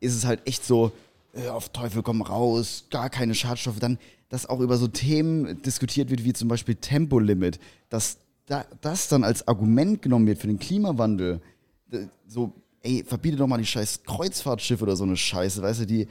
ist 0.00 0.14
es 0.16 0.24
halt 0.24 0.46
echt 0.46 0.64
so, 0.64 0.90
äh, 1.34 1.48
auf 1.48 1.68
Teufel 1.68 2.02
komm 2.02 2.22
raus, 2.22 2.86
gar 2.90 3.10
keine 3.10 3.34
Schadstoffe. 3.34 3.78
Dann, 3.78 3.98
dass 4.30 4.46
auch 4.46 4.60
über 4.60 4.78
so 4.78 4.88
Themen 4.88 5.60
diskutiert 5.60 6.08
wird, 6.08 6.24
wie 6.24 6.32
zum 6.32 6.48
Beispiel 6.48 6.76
Tempolimit, 6.76 7.60
dass 7.90 8.16
da, 8.46 8.64
das 8.80 9.08
dann 9.08 9.22
als 9.22 9.46
Argument 9.46 10.00
genommen 10.00 10.26
wird 10.26 10.38
für 10.38 10.46
den 10.46 10.58
Klimawandel. 10.58 11.42
So, 12.26 12.54
ey, 12.82 13.04
verbiete 13.06 13.36
doch 13.36 13.46
mal 13.46 13.58
die 13.58 13.66
scheiß 13.66 14.04
Kreuzfahrtschiffe 14.04 14.82
oder 14.82 14.96
so 14.96 15.04
eine 15.04 15.16
Scheiße, 15.16 15.60
weißt 15.60 15.82
du, 15.82 15.86
die, 15.86 16.08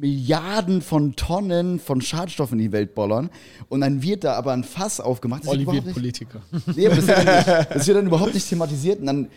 Milliarden 0.00 0.82
von 0.82 1.16
Tonnen 1.16 1.80
von 1.80 2.00
Schadstoffen 2.00 2.58
in 2.58 2.66
die 2.66 2.72
Welt 2.72 2.94
bollern 2.94 3.30
und 3.68 3.80
dann 3.80 4.02
wird 4.02 4.24
da 4.24 4.34
aber 4.34 4.52
ein 4.52 4.64
Fass 4.64 5.00
aufgemacht. 5.00 5.42
Das 5.42 5.50
Olli 5.50 5.66
wird 5.66 5.92
Politiker. 5.92 6.40
Nee, 6.74 6.88
das, 6.88 7.06
wird 7.06 7.18
nicht, 7.18 7.48
das, 7.74 7.86
wird 7.86 7.96
dann 7.96 8.06
überhaupt 8.06 8.34
nicht 8.34 8.48
thematisiert 8.48 9.00
und 9.00 9.06
dann 9.06 9.28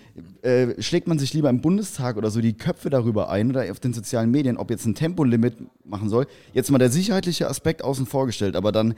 äh, 0.42 0.82
schlägt 0.82 1.08
man 1.08 1.20
sich 1.20 1.34
lieber 1.34 1.50
im 1.50 1.62
Bundestag 1.62 2.18
oder 2.18 2.30
so 2.30 2.42
die 2.42 2.54
Köpfe 2.54 2.90
darüber 2.90 3.30
ein 3.30 3.50
oder 3.50 3.70
auf 3.72 3.80
den 3.80 3.94
sozialen 3.94 4.32
Medien, 4.32 4.58
ob 4.58 4.70
jetzt 4.70 4.86
ein 4.86 4.96
Tempolimit 4.96 5.56
machen 5.84 6.10
soll. 6.10 6.28
Jetzt 6.54 6.70
mal 6.72 6.78
der 6.78 6.92
sicherheitliche 6.92 7.50
Aspekt 7.50 7.84
außen 7.84 8.06
vor 8.06 8.26
gestellt, 8.26 8.56
aber 8.56 8.72
dann, 8.72 8.94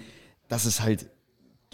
dass 0.49 0.65
es 0.65 0.81
halt 0.81 1.07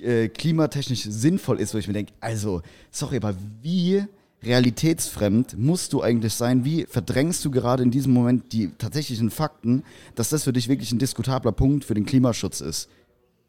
äh, 0.01 0.29
klimatechnisch 0.29 1.03
sinnvoll 1.03 1.59
ist, 1.59 1.73
wo 1.73 1.77
ich 1.77 1.87
mir 1.87 1.93
denke, 1.93 2.13
also, 2.19 2.61
sorry, 2.91 3.17
aber 3.17 3.35
wie 3.61 4.03
realitätsfremd 4.43 5.57
musst 5.57 5.93
du 5.93 6.01
eigentlich 6.01 6.33
sein? 6.33 6.65
Wie 6.65 6.85
verdrängst 6.85 7.43
du 7.43 7.51
gerade 7.51 7.83
in 7.83 7.91
diesem 7.91 8.13
Moment 8.13 8.53
die 8.53 8.71
tatsächlichen 8.77 9.29
Fakten, 9.29 9.83
dass 10.15 10.29
das 10.29 10.43
für 10.43 10.53
dich 10.53 10.69
wirklich 10.69 10.91
ein 10.91 10.99
diskutabler 10.99 11.51
Punkt 11.51 11.83
für 11.85 11.93
den 11.93 12.05
Klimaschutz 12.05 12.61
ist? 12.61 12.89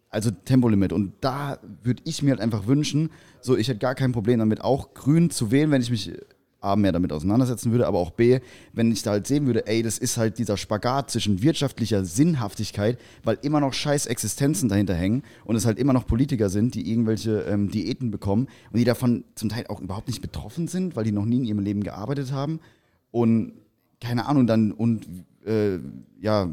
Also 0.09 0.31
Tempolimit. 0.31 0.93
Und 0.93 1.13
da 1.21 1.59
würde 1.85 2.03
ich 2.05 2.23
mir 2.23 2.31
halt 2.31 2.41
einfach 2.41 2.67
wünschen, 2.67 3.11
so 3.41 3.57
ich 3.57 3.69
hätte 3.69 3.79
gar 3.79 3.95
kein 3.95 4.13
Problem 4.13 4.41
damit, 4.41 4.61
auch 4.61 4.93
grün 4.95 5.31
zu 5.31 5.53
wählen, 5.53 5.71
wenn 5.71 5.83
ich 5.83 5.91
mich 5.91 6.13
A, 6.61 6.77
mehr 6.77 6.93
damit 6.93 7.13
auseinandersetzen 7.13 7.73
würde, 7.73 7.87
aber 7.87 7.99
auch 7.99 8.11
B, 8.11 8.41
wenn 8.73 8.93
ich 8.93 9.03
da 9.03 9.13
halt 9.13 9.27
sehen 9.27 9.47
würde, 9.47 9.67
ey, 9.67 9.83
das 9.83 9.99
ist 9.99 10.17
halt 10.17 10.39
dieser 10.39 10.57
Spagat 10.57 11.11
zwischen 11.11 11.43
wirtschaftlicher 11.43 12.05
Sinnhaftigkeit, 12.05 12.99
weil 13.25 13.39
immer 13.43 13.61
noch 13.61 13.73
scheiß 13.73 14.07
Existenzen 14.07 14.69
dahinter 14.69 14.95
hängen 14.95 15.23
und 15.45 15.57
es 15.57 15.65
halt 15.65 15.79
immer 15.79 15.93
noch 15.93 16.07
Politiker 16.07 16.51
sind, 16.51 16.75
die 16.75 16.91
irgendwelche 16.91 17.41
ähm, 17.43 17.71
Diäten 17.71 18.11
bekommen 18.11 18.49
und 18.71 18.79
die 18.79 18.85
davon 18.85 19.25
zum 19.35 19.49
Teil 19.49 19.67
auch 19.69 19.81
überhaupt 19.81 20.09
nicht 20.09 20.21
betroffen 20.21 20.69
sind, 20.69 20.97
weil 20.97 21.05
die 21.05 21.13
noch 21.13 21.25
nie 21.25 21.39
in 21.39 21.45
ihrem 21.45 21.61
Leben 21.61 21.83
gearbeitet 21.83 22.33
haben 22.33 22.61
und 23.11 23.53
keine 24.01 24.27
Ahnung, 24.27 24.47
dann 24.47 24.73
und 24.73 25.07
äh, 25.47 25.79
ja, 26.21 26.49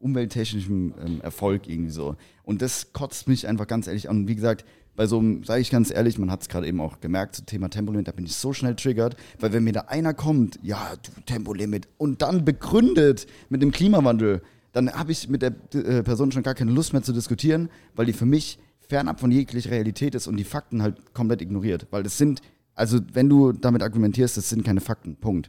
umwelttechnischem 0.00 0.94
ähm, 1.04 1.20
Erfolg 1.20 1.68
irgendwie 1.68 1.90
so. 1.90 2.16
Und 2.44 2.62
das 2.62 2.92
kotzt 2.92 3.28
mich 3.28 3.48
einfach 3.48 3.66
ganz 3.66 3.86
ehrlich 3.86 4.08
an. 4.08 4.28
Wie 4.28 4.34
gesagt, 4.34 4.64
bei 4.98 5.06
so 5.06 5.20
einem, 5.20 5.44
sage 5.44 5.60
ich 5.60 5.70
ganz 5.70 5.92
ehrlich, 5.92 6.18
man 6.18 6.28
hat 6.28 6.42
es 6.42 6.48
gerade 6.48 6.66
eben 6.66 6.80
auch 6.80 6.98
gemerkt, 6.98 7.36
zum 7.36 7.46
Thema 7.46 7.70
Tempolimit, 7.70 8.08
da 8.08 8.12
bin 8.12 8.24
ich 8.24 8.34
so 8.34 8.52
schnell 8.52 8.74
triggert, 8.74 9.16
weil 9.38 9.52
wenn 9.52 9.62
mir 9.62 9.72
da 9.72 9.82
einer 9.82 10.12
kommt, 10.12 10.58
ja, 10.60 10.92
du 10.96 11.20
Tempolimit, 11.24 11.86
und 11.98 12.20
dann 12.20 12.44
begründet 12.44 13.28
mit 13.48 13.62
dem 13.62 13.70
Klimawandel, 13.70 14.42
dann 14.72 14.92
habe 14.92 15.12
ich 15.12 15.28
mit 15.28 15.42
der 15.42 15.54
äh, 15.72 16.02
Person 16.02 16.32
schon 16.32 16.42
gar 16.42 16.56
keine 16.56 16.72
Lust 16.72 16.94
mehr 16.94 17.02
zu 17.02 17.12
diskutieren, 17.12 17.70
weil 17.94 18.06
die 18.06 18.12
für 18.12 18.26
mich 18.26 18.58
fernab 18.88 19.20
von 19.20 19.30
jeglicher 19.30 19.70
Realität 19.70 20.16
ist 20.16 20.26
und 20.26 20.36
die 20.36 20.42
Fakten 20.42 20.82
halt 20.82 21.14
komplett 21.14 21.42
ignoriert. 21.42 21.86
Weil 21.92 22.02
das 22.02 22.18
sind, 22.18 22.40
also 22.74 22.98
wenn 23.12 23.28
du 23.28 23.52
damit 23.52 23.84
argumentierst, 23.84 24.36
das 24.36 24.48
sind 24.48 24.64
keine 24.64 24.80
Fakten. 24.80 25.14
Punkt 25.14 25.48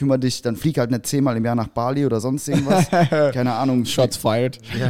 kümmere 0.00 0.18
dich, 0.18 0.40
dann 0.40 0.56
flieg 0.56 0.78
halt 0.78 0.90
nicht 0.90 1.06
zehnmal 1.06 1.36
im 1.36 1.44
Jahr 1.44 1.54
nach 1.54 1.68
Bali 1.68 2.06
oder 2.06 2.20
sonst 2.20 2.48
irgendwas. 2.48 2.88
Keine 3.10 3.52
Ahnung. 3.52 3.84
Shots 3.84 4.16
fired. 4.16 4.58
Ja, 4.78 4.86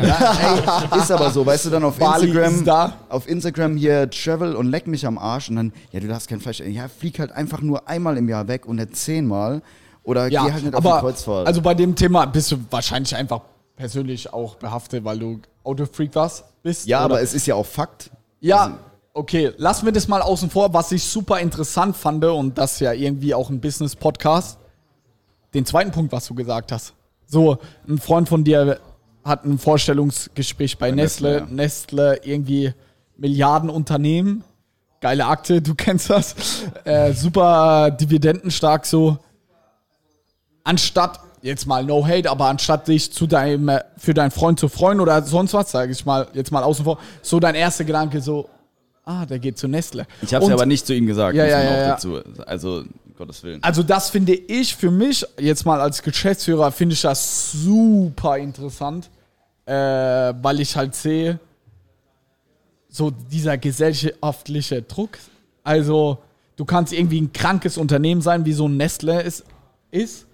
ey, 0.93 1.01
ist 1.01 1.11
aber 1.11 1.31
so, 1.31 1.45
weißt 1.45 1.67
du, 1.67 1.71
dann 1.71 1.83
auf 1.83 1.99
Bali 1.99 2.29
Instagram, 2.29 2.93
auf 3.09 3.29
Instagram 3.29 3.77
hier 3.77 4.09
Travel 4.09 4.55
und 4.55 4.69
leck 4.71 4.87
mich 4.87 5.05
am 5.05 5.19
Arsch 5.19 5.49
und 5.51 5.57
dann, 5.57 5.73
ja, 5.91 5.99
du 5.99 6.07
darfst 6.07 6.29
kein 6.29 6.39
Fleisch, 6.39 6.61
ja, 6.61 6.87
flieg 6.87 7.19
halt 7.19 7.33
einfach 7.33 7.61
nur 7.61 7.89
einmal 7.89 8.17
im 8.19 8.29
Jahr 8.29 8.47
weg 8.47 8.67
und 8.67 8.77
nicht 8.77 8.95
zehnmal 8.95 9.63
oder 10.05 10.29
ja, 10.29 10.45
geh 10.45 10.53
halt 10.53 10.65
nicht 10.65 10.75
aber, 10.77 10.95
auf 10.95 11.01
die 11.01 11.07
Kreuzfahrt. 11.07 11.47
Also 11.49 11.61
bei 11.61 11.75
dem 11.75 11.97
Thema 11.97 12.27
bist 12.27 12.53
du 12.53 12.59
wahrscheinlich 12.71 13.17
einfach 13.17 13.41
persönlich 13.75 14.33
auch 14.33 14.55
behaftet, 14.55 15.05
weil 15.05 15.19
du 15.19 15.41
Autofreak 15.65 16.15
warst, 16.15 16.45
bist. 16.63 16.87
Ja, 16.87 16.99
oder? 16.99 17.17
aber 17.17 17.23
es 17.23 17.35
ist 17.35 17.49
ja 17.49 17.57
auch 17.57 17.67
Fakt. 17.67 18.11
Ja, 18.39 18.63
also, 18.63 18.77
okay, 19.15 19.51
lassen 19.57 19.87
wir 19.87 19.93
das 19.93 20.07
mal 20.07 20.23
außen 20.23 20.51
vor, 20.51 20.73
was 20.73 20.93
ich 20.93 21.03
super 21.03 21.41
interessant 21.41 21.97
fand 21.97 22.25
und 22.25 22.57
das 22.57 22.79
ja 22.79 22.93
irgendwie 22.93 23.35
auch 23.35 23.51
ein 23.51 23.61
Business-Podcast 23.61 24.60
den 25.55 25.67
zweiten 25.67 25.91
Punkt, 25.91 26.13
was 26.13 26.27
du 26.27 26.35
gesagt 26.35 26.73
hast. 26.73 26.95
So, 27.27 27.59
ein 27.89 27.99
Freund 27.99 28.29
von 28.29 28.45
dir 28.45 28.81
hat 29.25 29.45
ein 29.45 29.59
Vorstellungsgespräch 29.59 30.79
bei, 30.79 30.91
bei 30.91 30.97
Nestle. 30.97 31.43
Nestle, 31.43 31.49
ja. 31.49 31.55
Nestle, 31.55 32.21
irgendwie 32.25 32.75
Milliardenunternehmen. 33.17 34.45
Geile 35.01 35.27
Akte, 35.27 35.63
du 35.63 35.75
kennst 35.77 36.11
das. 36.11 36.35
Äh, 36.85 37.13
super 37.13 37.91
dividendenstark 37.91 38.87
so. 38.87 39.19
Anstatt 40.65 41.21
jetzt 41.43 41.67
mal 41.67 41.85
no 41.85 42.07
hate, 42.07 42.31
aber 42.31 42.47
anstatt 42.47 42.89
dich 42.89 43.13
zu 43.13 43.27
deinem, 43.27 43.69
äh, 43.69 43.83
für 43.97 44.15
deinen 44.15 44.31
Freund 44.31 44.61
zu 44.61 44.69
freuen 44.69 45.01
oder 45.01 45.23
sonst 45.23 45.55
was, 45.55 45.71
sage 45.71 45.93
ich 45.93 46.05
mal, 46.05 46.29
jetzt 46.35 46.51
mal 46.51 46.63
außen 46.63 46.85
vor, 46.85 46.99
so 47.23 47.41
dein 47.41 47.55
erster 47.55 47.85
Gedanke 47.85 48.21
so, 48.21 48.49
ah, 49.05 49.25
der 49.27 49.39
geht 49.39 49.59
zu 49.59 49.69
Nestle. 49.69 50.07
Ich 50.23 50.35
habe 50.35 50.45
es 50.45 50.51
aber 50.51 50.67
nicht 50.67 50.87
zu 50.87 50.95
ihm 50.95 51.07
gesagt, 51.07 51.35
ja, 51.35 51.47
ja, 51.47 51.63
ja, 51.63 51.89
dazu. 51.89 52.21
Also, 52.47 52.85
Gottes 53.21 53.43
Willen. 53.45 53.63
Also 53.63 53.83
das 53.83 54.11
finde 54.11 54.35
ich 54.35 54.75
für 54.75 54.91
mich, 54.91 55.25
jetzt 55.39 55.65
mal 55.65 55.81
als 55.81 56.03
Geschäftsführer, 56.03 56.73
finde 56.73 56.95
ich 56.95 57.03
das 57.03 57.53
super 57.53 58.39
interessant, 58.39 59.09
äh, 59.67 59.73
weil 59.73 60.61
ich 60.61 60.75
halt 60.75 60.95
sehe, 60.95 61.39
so 62.89 63.11
dieser 63.11 63.57
gesellschaftliche 63.57 64.83
Druck. 64.83 65.19
Also 65.63 66.19
du 66.57 66.65
kannst 66.65 66.93
irgendwie 66.93 67.21
ein 67.21 67.33
krankes 67.33 67.79
Unternehmen 67.79 68.21
sein, 68.21 68.45
wie 68.45 68.53
so 68.53 68.67
ein 68.67 68.77
Nestle 68.77 69.23
ist, 69.23 69.45
ist 69.93 70.27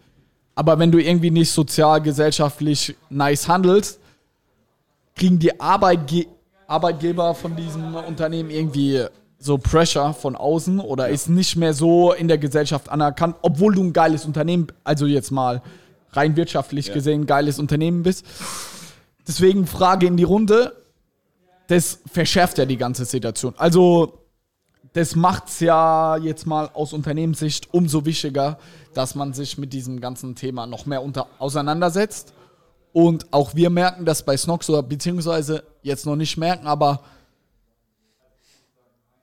aber 0.57 0.79
wenn 0.79 0.91
du 0.91 0.99
irgendwie 0.99 1.31
nicht 1.31 1.53
sozial, 1.53 2.01
gesellschaftlich 2.01 2.97
nice 3.11 3.47
handelst, 3.47 4.01
kriegen 5.15 5.39
die 5.39 5.61
Arbeitge 5.61 6.27
Arbeitgeber 6.69 7.33
von 7.33 7.55
diesem 7.55 7.95
Unternehmen 7.95 8.51
irgendwie 8.51 9.05
so 9.47 9.57
Pressure 9.57 10.13
von 10.13 10.37
außen 10.37 10.81
oder 10.81 11.09
ist 11.09 11.29
nicht 11.29 11.57
mehr 11.57 11.73
so 11.73 12.13
in 12.13 12.29
der 12.29 12.37
Gesellschaft 12.37 12.91
anerkannt, 12.91 13.37
obwohl 13.41 13.75
du 13.75 13.83
ein 13.85 13.93
geiles 13.93 14.27
Unternehmen, 14.27 14.67
also 14.85 15.07
jetzt 15.07 15.31
mal 15.31 15.63
rein 16.11 16.37
wirtschaftlich 16.37 16.89
ja. 16.89 16.95
gesehen, 16.95 17.23
ein 17.23 17.27
geiles 17.27 17.59
Unternehmen 17.59 18.03
bist. 18.03 18.27
Deswegen 19.27 19.67
Frage 19.67 20.07
in 20.07 20.17
die 20.17 20.25
Runde. 20.25 20.77
Das 21.69 22.01
verschärft 22.11 22.59
ja 22.59 22.65
die 22.65 22.77
ganze 22.77 23.05
Situation. 23.05 23.55
Also, 23.57 24.21
das 24.93 25.17
macht 25.17 25.49
es 25.49 25.61
ja 25.61 26.17
jetzt 26.17 26.47
mal 26.47 26.71
aus 26.73 26.93
Unternehmenssicht 26.93 27.75
umso 27.75 28.05
wichtiger, 28.05 28.59
dass 28.95 29.15
man 29.15 29.33
sich 29.33 29.59
mit 29.59 29.73
diesem 29.73 30.01
ganzen 30.01 30.37
Thema 30.37 30.67
noch 30.67 30.87
mehr 30.87 31.03
unter 31.03 31.27
auseinandersetzt. 31.39 32.33
Und 32.93 33.27
auch 33.33 33.55
wir 33.55 33.69
merken 33.69 34.05
das 34.05 34.25
bei 34.25 34.37
Snox 34.37 34.71
oder 34.71 34.83
beziehungsweise 34.83 35.65
jetzt 35.83 36.07
noch 36.07 36.17
nicht 36.17 36.37
merken, 36.39 36.67
aber 36.67 37.03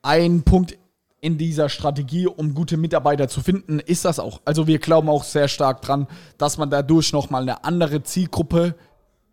ein 0.04 0.44
Punkt 0.44 0.78
in 1.22 1.38
dieser 1.38 1.70
Strategie, 1.70 2.28
um 2.28 2.54
gute 2.54 2.78
Mitarbeiter 2.78 3.30
zu 3.30 3.42
finden, 3.42 3.80
ist 3.80 4.04
das 4.04 4.20
auch. 4.20 4.42
Also 4.46 4.68
wir 4.68 4.78
glauben 4.78 5.10
auch 5.10 5.24
sehr 5.24 5.48
stark 5.48 5.82
dran, 5.82 6.08
dass 6.38 6.58
man 6.58 6.70
dadurch 6.70 7.14
nochmal 7.14 7.44
eine 7.44 7.64
andere 7.64 8.04
Zielgruppe 8.04 8.76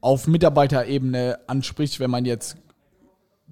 auf 0.01 0.29
Mitarbeiterebene 0.29 1.41
anspricht, 1.49 1.99
wenn 1.99 2.11
man 2.11 2.25
jetzt 2.25 2.57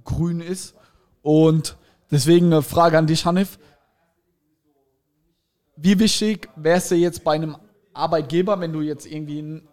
grün 0.05 0.41
ist. 0.41 0.77
Und 1.21 1.77
deswegen 2.11 2.47
eine 2.47 2.63
Frage 2.63 2.97
an 2.97 3.09
dich, 3.09 3.27
Hanif. 3.27 3.59
Wie 5.77 5.99
wichtig 5.99 6.49
wärst 6.57 6.93
du 6.93 6.95
jetzt 6.95 7.25
bei 7.25 7.35
einem 7.35 7.57
Arbeitgeber, 7.93 8.61
wenn 8.61 8.73
du 8.73 8.81
jetzt 8.81 9.07
irgendwie 9.07 9.41
einen 9.41 9.69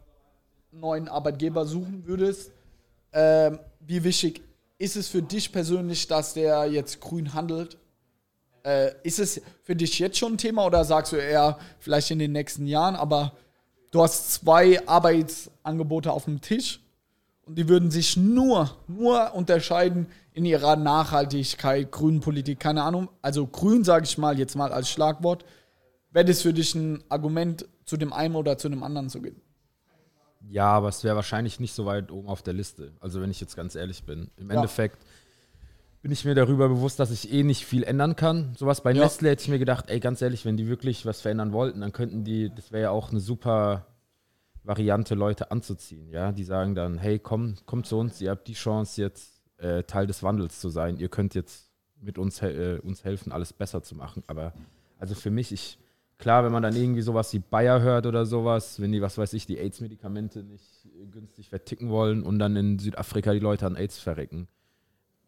neuen 0.72 1.08
Arbeitgeber 1.08 1.66
suchen 1.66 2.08
würdest? 2.08 2.52
Ähm, 3.14 3.60
wie 3.80 4.04
wichtig 4.04 4.42
ist 4.78 4.96
es 4.96 5.08
für 5.08 5.22
dich 5.22 5.52
persönlich, 5.52 6.08
dass 6.08 6.34
der 6.34 6.66
jetzt 6.66 7.00
grün 7.00 7.34
handelt? 7.34 7.78
Äh, 8.64 8.92
ist 9.04 9.20
es 9.20 9.42
für 9.64 9.76
dich 9.76 10.00
jetzt 10.00 10.18
schon 10.18 10.34
ein 10.34 10.38
Thema 10.38 10.66
oder 10.66 10.84
sagst 10.84 11.14
du 11.14 11.18
eher 11.18 11.58
vielleicht 11.80 12.12
in 12.12 12.20
den 12.20 12.32
nächsten 12.32 12.68
Jahren? 12.68 12.96
Aber 12.96 13.34
du 13.92 14.02
hast 14.02 14.34
zwei 14.34 14.86
Arbeitsangebote 14.88 16.12
auf 16.12 16.26
dem 16.26 16.42
Tisch 16.42 16.82
und 17.46 17.58
die 17.58 17.70
würden 17.70 17.92
sich 17.92 18.18
nur, 18.18 18.76
nur 18.88 19.34
unterscheiden 19.34 20.08
in 20.34 20.46
ihrer 20.46 20.76
Nachhaltigkeit, 20.76 21.92
Grünpolitik, 21.92 22.60
keine 22.60 22.84
Ahnung. 22.84 23.10
Also 23.22 23.48
grün 23.48 23.84
sage 23.84 24.06
ich 24.06 24.18
mal 24.18 24.38
jetzt 24.38 24.56
mal 24.56 24.74
als 24.74 24.90
Schlagwort 24.90 25.46
wäre 26.16 26.26
das 26.26 26.42
für 26.42 26.54
dich 26.54 26.74
ein 26.74 27.04
Argument, 27.10 27.68
zu 27.84 27.98
dem 27.98 28.14
einen 28.14 28.36
oder 28.36 28.58
zu 28.58 28.70
dem 28.70 28.82
anderen 28.84 29.10
zu 29.10 29.22
gehen? 29.22 29.40
Ja, 30.50 30.68
aber 30.68 30.90
es 30.90 31.04
wäre 31.04 31.16
wahrscheinlich 31.16 31.60
nicht 31.60 31.74
so 31.74 31.86
weit 31.86 32.12
oben 32.12 32.28
auf 32.28 32.42
der 32.42 32.54
Liste. 32.54 32.94
Also 33.00 33.22
wenn 33.22 33.32
ich 33.32 33.42
jetzt 33.42 33.56
ganz 33.56 33.76
ehrlich 33.76 34.04
bin. 34.04 34.30
Im 34.38 34.50
ja. 34.50 34.56
Endeffekt 34.56 35.00
bin 36.02 36.12
ich 36.12 36.24
mir 36.24 36.36
darüber 36.36 36.70
bewusst, 36.70 37.00
dass 37.00 37.10
ich 37.10 37.34
eh 37.34 37.44
nicht 37.44 37.66
viel 37.66 37.84
ändern 37.84 38.16
kann. 38.16 38.54
Sowas 38.56 38.82
bei 38.82 38.92
ja. 38.92 39.04
Nestle 39.04 39.30
hätte 39.30 39.42
ich 39.42 39.50
mir 39.50 39.60
gedacht, 39.60 39.90
ey, 39.90 40.00
ganz 40.00 40.22
ehrlich, 40.22 40.46
wenn 40.46 40.56
die 40.56 40.68
wirklich 40.68 41.06
was 41.06 41.22
verändern 41.22 41.52
wollten, 41.52 41.82
dann 41.82 41.92
könnten 41.92 42.24
die, 42.24 42.54
das 42.54 42.72
wäre 42.72 42.84
ja 42.84 42.90
auch 42.92 43.10
eine 43.10 43.20
super 43.20 43.88
Variante, 44.64 45.16
Leute 45.16 45.52
anzuziehen. 45.52 46.10
Ja, 46.10 46.32
die 46.32 46.44
sagen 46.44 46.76
dann, 46.76 46.98
hey, 46.98 47.20
komm, 47.20 47.56
komm 47.66 47.84
zu 47.84 47.98
uns, 47.98 48.22
ihr 48.22 48.32
habt 48.32 48.48
die 48.48 48.54
Chance 48.54 49.02
jetzt 49.02 49.42
äh, 49.58 49.84
Teil 49.84 50.08
des 50.08 50.22
Wandels 50.24 50.60
zu 50.60 50.70
sein. 50.70 50.98
Ihr 50.98 51.10
könnt 51.10 51.34
jetzt 51.34 51.72
mit 52.00 52.18
uns, 52.18 52.42
äh, 52.42 52.80
uns 52.84 53.04
helfen, 53.04 53.32
alles 53.32 53.54
besser 53.54 53.82
zu 53.82 53.96
machen. 53.96 54.24
Aber 54.28 54.54
also 55.00 55.16
für 55.16 55.32
mich, 55.32 55.52
ich 55.52 55.80
Klar, 56.18 56.46
wenn 56.46 56.52
man 56.52 56.64
dann 56.64 56.76
irgendwie 56.76 57.02
sowas 57.02 57.34
wie 57.34 57.40
Bayer 57.40 57.82
hört 57.82 58.06
oder 58.06 58.26
sowas, 58.26 58.80
wenn 58.80 58.92
die, 58.92 59.02
was 59.02 59.18
weiß 59.18 59.34
ich, 59.34 59.46
die 59.46 59.58
AIDS-Medikamente 59.58 60.44
nicht 60.44 60.88
günstig 61.12 61.50
verticken 61.50 61.90
wollen 61.90 62.24
und 62.24 62.40
dann 62.40 62.56
in 62.56 62.80
Südafrika 62.80 63.34
die 63.34 63.40
Leute 63.40 63.66
an 63.66 63.76
AIDS 63.76 64.00
verrecken. 64.00 64.48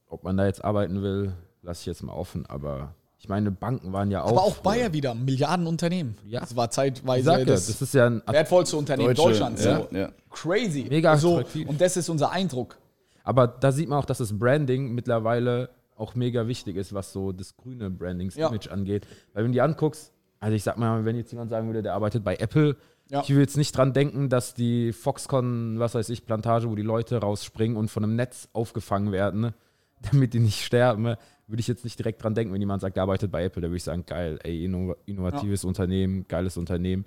Ob 0.07 0.23
man 0.23 0.37
da 0.37 0.45
jetzt 0.45 0.63
arbeiten 0.63 1.01
will, 1.01 1.33
lasse 1.61 1.81
ich 1.81 1.85
jetzt 1.87 2.03
mal 2.03 2.13
offen, 2.13 2.45
aber 2.45 2.95
ich 3.19 3.27
meine, 3.27 3.51
Banken 3.51 3.91
waren 3.93 4.11
ja 4.11 4.23
auch. 4.23 4.29
Aber 4.29 4.43
auch 4.43 4.57
Bayer 4.57 4.93
wieder, 4.93 5.15
Milliardenunternehmen. 5.15 6.15
Ja. 6.25 6.39
Das 6.39 6.55
war 6.55 6.69
zeitweise 6.69 7.45
das, 7.45 7.67
das, 7.67 7.81
ist 7.81 7.93
ja 7.93 8.05
ein 8.07 8.21
wertvollste 8.27 8.77
Unternehmen 8.77 9.15
Deutsche, 9.15 9.29
Deutschlands. 9.29 9.65
Ja, 9.65 9.87
ja. 9.91 10.11
Crazy. 10.29 10.85
Mega 10.87 11.13
attraktiv. 11.13 11.63
So, 11.63 11.69
und 11.69 11.81
das 11.81 11.97
ist 11.97 12.09
unser 12.09 12.31
Eindruck. 12.31 12.77
Aber 13.23 13.47
da 13.47 13.71
sieht 13.71 13.89
man 13.89 13.99
auch, 13.99 14.05
dass 14.05 14.19
das 14.19 14.37
Branding 14.37 14.93
mittlerweile 14.93 15.69
auch 15.95 16.13
mega 16.13 16.47
wichtig 16.47 16.75
ist, 16.75 16.93
was 16.93 17.11
so 17.11 17.31
das 17.31 17.57
grüne 17.57 17.89
Brandings-Image 17.89 18.67
ja. 18.67 18.71
angeht. 18.71 19.07
Weil 19.33 19.43
wenn 19.43 19.51
du 19.51 19.55
die 19.55 19.61
anguckst, 19.61 20.13
also 20.39 20.55
ich 20.55 20.63
sag 20.63 20.77
mal, 20.77 21.05
wenn 21.05 21.15
jetzt 21.15 21.31
jemand 21.31 21.49
sagen 21.49 21.67
würde, 21.67 21.81
der 21.81 21.93
arbeitet 21.93 22.23
bei 22.23 22.35
Apple, 22.35 22.75
ja. 23.09 23.21
ich 23.21 23.29
will 23.29 23.39
jetzt 23.39 23.57
nicht 23.57 23.75
dran 23.75 23.93
denken, 23.93 24.29
dass 24.29 24.53
die 24.53 24.93
Foxconn, 24.93 25.79
was 25.79 25.95
weiß 25.95 26.09
ich, 26.09 26.25
Plantage, 26.25 26.69
wo 26.69 26.75
die 26.75 26.83
Leute 26.83 27.17
rausspringen 27.17 27.77
und 27.77 27.89
von 27.89 28.03
einem 28.03 28.15
Netz 28.15 28.49
aufgefangen 28.53 29.11
werden, 29.11 29.41
ne, 29.41 29.53
damit 30.11 30.33
die 30.33 30.39
nicht 30.39 30.63
sterben, 30.63 31.03
ne, 31.03 31.17
würde 31.47 31.61
ich 31.61 31.67
jetzt 31.67 31.83
nicht 31.83 31.97
direkt 31.97 32.23
dran 32.23 32.35
denken, 32.35 32.53
wenn 32.53 32.61
jemand 32.61 32.81
sagt, 32.81 32.97
der 32.97 33.03
arbeitet 33.03 33.31
bei 33.31 33.43
Apple, 33.43 33.61
da 33.61 33.69
würde 33.69 33.77
ich 33.77 33.83
sagen, 33.83 34.05
geil, 34.05 34.37
ey, 34.43 34.63
innovatives 34.65 35.63
ja. 35.63 35.67
Unternehmen, 35.67 36.27
geiles 36.27 36.57
Unternehmen. 36.57 37.05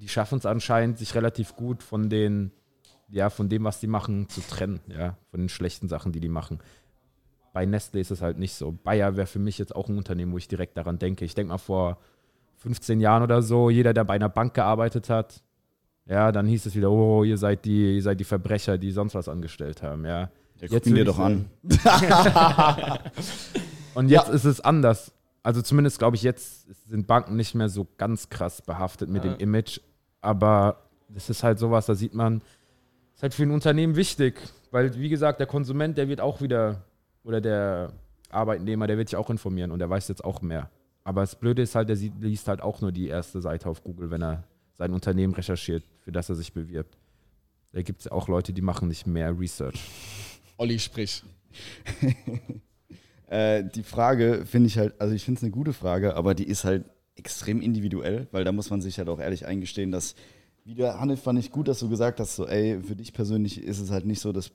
Die 0.00 0.08
schaffen 0.08 0.38
es 0.38 0.46
anscheinend, 0.46 0.98
sich 0.98 1.14
relativ 1.14 1.56
gut 1.56 1.82
von 1.82 2.08
den, 2.08 2.52
ja, 3.08 3.28
von 3.28 3.48
dem, 3.48 3.64
was 3.64 3.80
die 3.80 3.88
machen, 3.88 4.28
zu 4.28 4.40
trennen, 4.40 4.80
ja, 4.86 5.16
von 5.30 5.40
den 5.40 5.48
schlechten 5.48 5.88
Sachen, 5.88 6.12
die 6.12 6.20
die 6.20 6.28
machen. 6.28 6.60
Bei 7.52 7.66
Nestle 7.66 8.00
ist 8.00 8.10
es 8.10 8.22
halt 8.22 8.38
nicht 8.38 8.54
so. 8.54 8.72
Bayer 8.72 9.16
wäre 9.16 9.26
für 9.26 9.38
mich 9.38 9.58
jetzt 9.58 9.76
auch 9.76 9.88
ein 9.88 9.98
Unternehmen, 9.98 10.32
wo 10.32 10.38
ich 10.38 10.48
direkt 10.48 10.76
daran 10.76 10.98
denke. 10.98 11.24
Ich 11.24 11.34
denke 11.34 11.52
mal 11.52 11.58
vor 11.58 11.98
15 12.62 13.00
Jahren 13.00 13.22
oder 13.24 13.42
so, 13.42 13.70
jeder, 13.70 13.92
der 13.92 14.04
bei 14.04 14.14
einer 14.14 14.28
Bank 14.28 14.54
gearbeitet 14.54 15.10
hat, 15.10 15.42
ja, 16.06 16.30
dann 16.30 16.46
hieß 16.46 16.66
es 16.66 16.76
wieder, 16.76 16.90
oh, 16.90 17.24
ihr 17.24 17.36
seid 17.36 17.64
die, 17.64 17.96
ihr 17.96 18.02
seid 18.02 18.20
die 18.20 18.24
Verbrecher, 18.24 18.78
die 18.78 18.92
sonst 18.92 19.14
was 19.14 19.28
angestellt 19.28 19.82
haben, 19.82 20.04
ja. 20.04 20.30
ja 20.60 20.68
jetzt 20.68 20.86
ihn 20.86 20.94
dir 20.94 21.04
doch 21.04 21.18
an. 21.18 21.46
Und 23.94 24.08
jetzt 24.08 24.28
ja. 24.28 24.34
ist 24.34 24.44
es 24.44 24.60
anders. 24.60 25.12
Also 25.42 25.60
zumindest 25.60 25.98
glaube 25.98 26.16
ich, 26.16 26.22
jetzt 26.22 26.88
sind 26.88 27.08
Banken 27.08 27.34
nicht 27.34 27.54
mehr 27.54 27.68
so 27.68 27.86
ganz 27.98 28.28
krass 28.28 28.62
behaftet 28.62 29.10
mit 29.10 29.24
ja. 29.24 29.32
dem 29.32 29.40
Image. 29.40 29.80
Aber 30.20 30.76
das 31.08 31.28
ist 31.30 31.42
halt 31.42 31.58
sowas, 31.58 31.86
da 31.86 31.96
sieht 31.96 32.14
man, 32.14 32.42
ist 33.14 33.22
halt 33.22 33.34
für 33.34 33.42
ein 33.42 33.50
Unternehmen 33.50 33.96
wichtig. 33.96 34.40
Weil, 34.70 34.96
wie 34.98 35.08
gesagt, 35.08 35.40
der 35.40 35.48
Konsument, 35.48 35.98
der 35.98 36.08
wird 36.08 36.20
auch 36.20 36.40
wieder, 36.40 36.84
oder 37.24 37.40
der 37.40 37.92
Arbeitnehmer, 38.30 38.86
der 38.86 38.98
wird 38.98 39.08
sich 39.08 39.16
auch 39.16 39.30
informieren 39.30 39.72
und 39.72 39.80
der 39.80 39.90
weiß 39.90 40.06
jetzt 40.08 40.24
auch 40.24 40.42
mehr. 40.42 40.70
Aber 41.04 41.22
das 41.22 41.38
Blöde 41.38 41.62
ist 41.62 41.74
halt, 41.74 41.88
der 41.88 41.96
liest 41.96 42.48
halt 42.48 42.60
auch 42.60 42.80
nur 42.80 42.92
die 42.92 43.08
erste 43.08 43.40
Seite 43.40 43.68
auf 43.68 43.82
Google, 43.82 44.10
wenn 44.10 44.22
er 44.22 44.44
sein 44.74 44.92
Unternehmen 44.92 45.34
recherchiert, 45.34 45.84
für 46.00 46.12
das 46.12 46.28
er 46.28 46.36
sich 46.36 46.52
bewirbt. 46.52 46.96
Da 47.72 47.82
gibt 47.82 48.00
es 48.00 48.08
auch 48.08 48.28
Leute, 48.28 48.52
die 48.52 48.62
machen 48.62 48.88
nicht 48.88 49.06
mehr 49.06 49.38
Research. 49.38 49.80
Olli, 50.58 50.78
sprich. 50.78 51.22
äh, 53.26 53.64
die 53.64 53.82
Frage 53.82 54.44
finde 54.46 54.68
ich 54.68 54.78
halt, 54.78 55.00
also 55.00 55.14
ich 55.14 55.24
finde 55.24 55.38
es 55.38 55.42
eine 55.42 55.52
gute 55.52 55.72
Frage, 55.72 56.14
aber 56.14 56.34
die 56.34 56.46
ist 56.46 56.64
halt 56.64 56.84
extrem 57.16 57.60
individuell, 57.60 58.28
weil 58.30 58.44
da 58.44 58.52
muss 58.52 58.70
man 58.70 58.80
sich 58.80 58.98
halt 58.98 59.08
auch 59.08 59.20
ehrlich 59.20 59.46
eingestehen, 59.46 59.90
dass, 59.90 60.14
wie 60.64 60.74
der 60.74 61.00
Hanif 61.00 61.22
fand 61.22 61.38
ich 61.38 61.50
gut, 61.50 61.68
dass 61.68 61.80
du 61.80 61.88
gesagt 61.88 62.20
hast, 62.20 62.36
so, 62.36 62.46
ey, 62.46 62.80
für 62.82 62.96
dich 62.96 63.12
persönlich 63.12 63.62
ist 63.62 63.80
es 63.80 63.90
halt 63.90 64.06
nicht 64.06 64.20
so 64.20 64.32
das, 64.32 64.48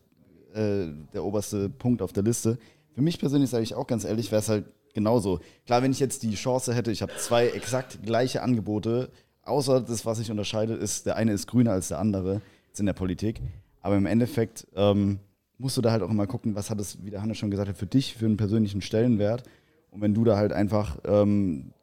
äh, 0.53 0.87
der 1.13 1.23
oberste 1.23 1.69
Punkt 1.69 2.01
auf 2.01 2.13
der 2.13 2.23
Liste. 2.23 2.57
Für 2.93 3.01
mich 3.01 3.19
persönlich 3.19 3.49
sage 3.49 3.63
ich 3.63 3.75
auch 3.75 3.87
ganz 3.87 4.05
ehrlich, 4.05 4.31
wäre 4.31 4.39
es 4.39 4.49
halt 4.49 4.65
genauso. 4.97 5.39
Klar, 5.67 5.83
wenn 5.83 5.91
ich 5.91 5.99
jetzt 5.99 6.23
die 6.23 6.33
Chance 6.33 6.73
hätte, 6.73 6.91
ich 6.91 7.03
habe 7.03 7.13
zwei 7.17 7.49
exakt 7.49 8.03
gleiche 8.03 8.41
Angebote, 8.41 9.11
außer 9.43 9.79
das, 9.79 10.07
was 10.07 10.17
ich 10.17 10.31
unterscheide, 10.31 10.73
ist, 10.73 11.05
der 11.05 11.15
eine 11.17 11.33
ist 11.33 11.45
grüner 11.45 11.71
als 11.71 11.89
der 11.89 11.99
andere, 11.99 12.41
jetzt 12.69 12.79
in 12.79 12.87
der 12.87 12.93
Politik. 12.93 13.39
Aber 13.81 13.95
im 13.95 14.07
Endeffekt 14.07 14.65
ähm, 14.75 15.19
musst 15.59 15.77
du 15.77 15.81
da 15.81 15.91
halt 15.91 16.01
auch 16.01 16.09
immer 16.09 16.25
gucken, 16.25 16.55
was 16.55 16.71
hat 16.71 16.81
es, 16.81 17.03
wie 17.05 17.11
der 17.11 17.21
Hannes 17.21 17.37
schon 17.37 17.51
gesagt 17.51 17.69
hat, 17.69 17.77
für 17.77 17.85
dich, 17.85 18.15
für 18.15 18.25
einen 18.25 18.37
persönlichen 18.37 18.81
Stellenwert. 18.81 19.43
Und 19.91 20.01
wenn 20.01 20.15
du 20.15 20.23
da 20.23 20.35
halt 20.35 20.51
einfach 20.51 20.97
ähm, 21.05 21.73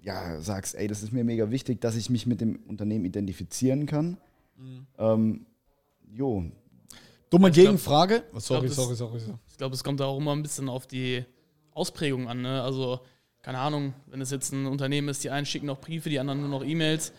ja, 0.00 0.40
sagst, 0.40 0.76
ey, 0.76 0.86
das 0.86 1.02
ist 1.02 1.12
mir 1.12 1.24
mega 1.24 1.50
wichtig, 1.50 1.80
dass 1.80 1.96
ich 1.96 2.08
mich 2.08 2.24
mit 2.24 2.40
dem 2.40 2.60
Unternehmen 2.68 3.04
identifizieren 3.04 3.86
kann. 3.86 4.16
Mhm. 4.56 4.86
Ähm, 4.96 5.46
jo. 6.12 6.44
Dumme 7.30 7.50
Gegenfrage. 7.50 8.22
Glaub, 8.30 8.40
sorry, 8.40 8.68
sorry, 8.68 8.94
sorry, 8.94 9.18
sorry. 9.18 9.34
Ich 9.48 9.56
glaube, 9.58 9.74
es 9.74 9.82
kommt 9.82 9.98
da 9.98 10.06
auch 10.06 10.18
immer 10.18 10.36
ein 10.36 10.42
bisschen 10.42 10.68
auf 10.68 10.86
die 10.86 11.24
Ausprägung 11.78 12.28
an. 12.28 12.42
Ne? 12.42 12.62
Also, 12.62 13.00
keine 13.42 13.58
Ahnung, 13.58 13.94
wenn 14.06 14.20
es 14.20 14.30
jetzt 14.30 14.52
ein 14.52 14.66
Unternehmen 14.66 15.08
ist, 15.08 15.24
die 15.24 15.30
einen 15.30 15.46
schicken 15.46 15.66
noch 15.66 15.80
Briefe, 15.80 16.10
die 16.10 16.18
anderen 16.18 16.40
nur 16.40 16.50
noch 16.50 16.64
E-Mails. 16.64 17.12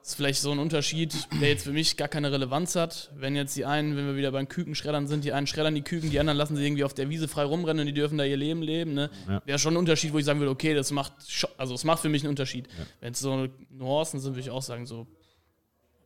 Das 0.00 0.10
ist 0.10 0.14
vielleicht 0.16 0.40
so 0.40 0.50
ein 0.50 0.58
Unterschied, 0.58 1.14
der 1.40 1.50
jetzt 1.50 1.62
für 1.62 1.70
mich 1.70 1.96
gar 1.96 2.08
keine 2.08 2.32
Relevanz 2.32 2.74
hat. 2.74 3.12
Wenn 3.14 3.36
jetzt 3.36 3.54
die 3.56 3.64
einen, 3.64 3.96
wenn 3.96 4.04
wir 4.04 4.16
wieder 4.16 4.32
beim 4.32 4.48
Kükenschreddern 4.48 5.06
sind, 5.06 5.22
die 5.22 5.32
einen 5.32 5.46
schreddern 5.46 5.76
die 5.76 5.82
Küken, 5.82 6.10
die 6.10 6.18
anderen 6.18 6.36
lassen 6.36 6.56
sie 6.56 6.66
irgendwie 6.66 6.82
auf 6.82 6.92
der 6.92 7.08
Wiese 7.08 7.28
frei 7.28 7.44
rumrennen 7.44 7.82
und 7.82 7.86
die 7.86 7.92
dürfen 7.92 8.18
da 8.18 8.24
ihr 8.24 8.36
Leben 8.36 8.62
leben. 8.62 8.94
Ne? 8.94 9.10
Ja. 9.28 9.40
Wäre 9.44 9.60
schon 9.60 9.74
ein 9.74 9.76
Unterschied, 9.76 10.12
wo 10.12 10.18
ich 10.18 10.24
sagen 10.24 10.40
würde, 10.40 10.50
okay, 10.50 10.74
das 10.74 10.90
macht, 10.90 11.12
also 11.56 11.74
es 11.74 11.84
macht 11.84 12.00
für 12.00 12.08
mich 12.08 12.22
einen 12.22 12.30
Unterschied. 12.30 12.66
Ja. 12.66 12.84
Wenn 13.00 13.12
es 13.12 13.20
so 13.20 13.46
Nuancen 13.70 14.18
sind, 14.18 14.32
würde 14.32 14.40
ich 14.40 14.50
auch 14.50 14.62
sagen, 14.62 14.86
so 14.86 15.06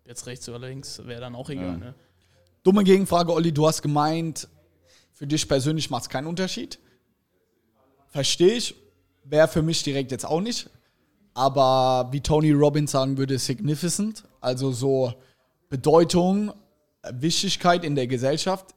jetzt 0.04 0.26
rechts 0.26 0.46
oder 0.46 0.58
links, 0.58 1.00
wäre 1.06 1.22
dann 1.22 1.34
auch 1.34 1.48
egal. 1.48 1.64
Ja. 1.64 1.76
Ne? 1.78 1.94
Dumme 2.64 2.84
Gegenfrage, 2.84 3.32
Olli, 3.32 3.52
du 3.52 3.66
hast 3.66 3.80
gemeint, 3.80 4.46
für 5.14 5.26
dich 5.26 5.48
persönlich 5.48 5.88
macht 5.88 6.02
es 6.02 6.08
keinen 6.10 6.26
Unterschied. 6.26 6.78
Verstehe 8.16 8.54
ich. 8.54 8.74
Wäre 9.24 9.48
für 9.48 9.62
mich 9.62 9.82
direkt 9.82 10.10
jetzt 10.10 10.24
auch 10.24 10.40
nicht 10.40 10.70
aber 11.36 12.08
wie 12.12 12.22
Tony 12.22 12.50
Robbins 12.50 12.92
sagen 12.92 13.18
würde, 13.18 13.38
significant, 13.38 14.24
also 14.40 14.72
so 14.72 15.12
Bedeutung, 15.68 16.50
Wichtigkeit 17.10 17.84
in 17.84 17.94
der 17.94 18.06
Gesellschaft 18.06 18.74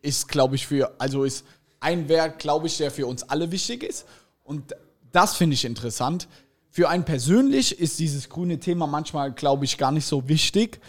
ist, 0.00 0.26
glaube 0.26 0.56
ich, 0.56 0.66
für, 0.66 0.98
also 0.98 1.24
ist 1.24 1.44
ein 1.80 2.08
Wert, 2.08 2.38
glaube 2.38 2.66
ich, 2.66 2.78
der 2.78 2.90
für 2.90 3.06
uns 3.06 3.24
alle 3.24 3.52
wichtig 3.52 3.82
ist. 3.82 4.06
Und 4.42 4.74
das 5.12 5.36
finde 5.36 5.52
ich 5.52 5.66
interessant. 5.66 6.28
Für 6.70 6.88
einen 6.88 7.04
persönlich 7.04 7.78
ist 7.78 7.98
dieses 7.98 8.30
grüne 8.30 8.58
Thema 8.58 8.86
manchmal, 8.86 9.30
glaube 9.32 9.66
ich, 9.66 9.76
gar 9.76 9.92
nicht 9.92 10.06
so 10.06 10.28
wichtig. 10.28 10.80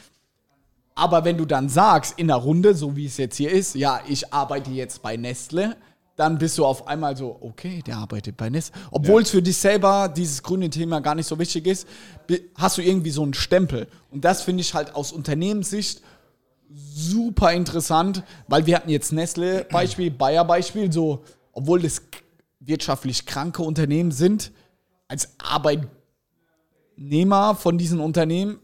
Aber 0.96 1.26
wenn 1.26 1.38
du 1.38 1.46
dann 1.46 1.68
sagst, 1.68 2.18
in 2.18 2.28
der 2.28 2.38
Runde, 2.38 2.76
so 2.76 2.96
wie 2.96 3.08
es 3.08 3.18
jetzt 3.18 3.36
hier 3.36 3.52
ist, 3.52 3.76
ja, 3.76 4.00
ich 4.08 4.34
arbeite 4.34 4.72
jetzt 4.72 5.02
bei 5.02 5.18
Nestle, 5.18 5.76
dann 6.20 6.38
bist 6.38 6.58
du 6.58 6.66
auf 6.66 6.86
einmal 6.86 7.16
so, 7.16 7.38
okay, 7.40 7.82
der 7.82 7.96
arbeitet 7.96 8.36
bei 8.36 8.50
NIS. 8.50 8.74
Obwohl 8.92 9.22
ja. 9.22 9.26
es 9.26 9.30
für 9.30 9.42
dich 9.42 9.56
selber 9.56 10.12
dieses 10.14 10.44
grüne 10.44 10.70
Thema 10.70 11.00
gar 11.00 11.16
nicht 11.16 11.28
so 11.28 11.40
wichtig 11.40 11.66
ist, 11.66 11.88
hast 12.56 12.78
du 12.78 12.82
irgendwie 12.82 13.12
so 13.12 13.24
einen 13.24 13.34
Stempel. 13.34 13.88
Und 14.12 14.26
das 14.26 14.42
finde 14.42 14.60
ich 14.60 14.74
halt 14.74 14.96
aus 14.96 15.14
Unternehmenssicht 15.14 16.02
super 16.70 17.54
interessant, 17.54 18.24
weil 18.50 18.66
wir 18.66 18.76
hatten 18.76 18.90
jetzt 18.90 19.14
Nestle-Beispiel, 19.14 20.12
Bayer-Beispiel, 20.12 20.92
so, 20.92 21.24
obwohl 21.54 21.82
das 21.82 22.02
wirtschaftlich 22.60 23.26
kranke 23.26 23.64
Unternehmen 23.64 24.12
sind, 24.12 24.52
als 25.08 25.30
Arbeitnehmer 25.38 27.56
von 27.56 27.78
diesen 27.78 28.02
Unternehmen, 28.02 28.60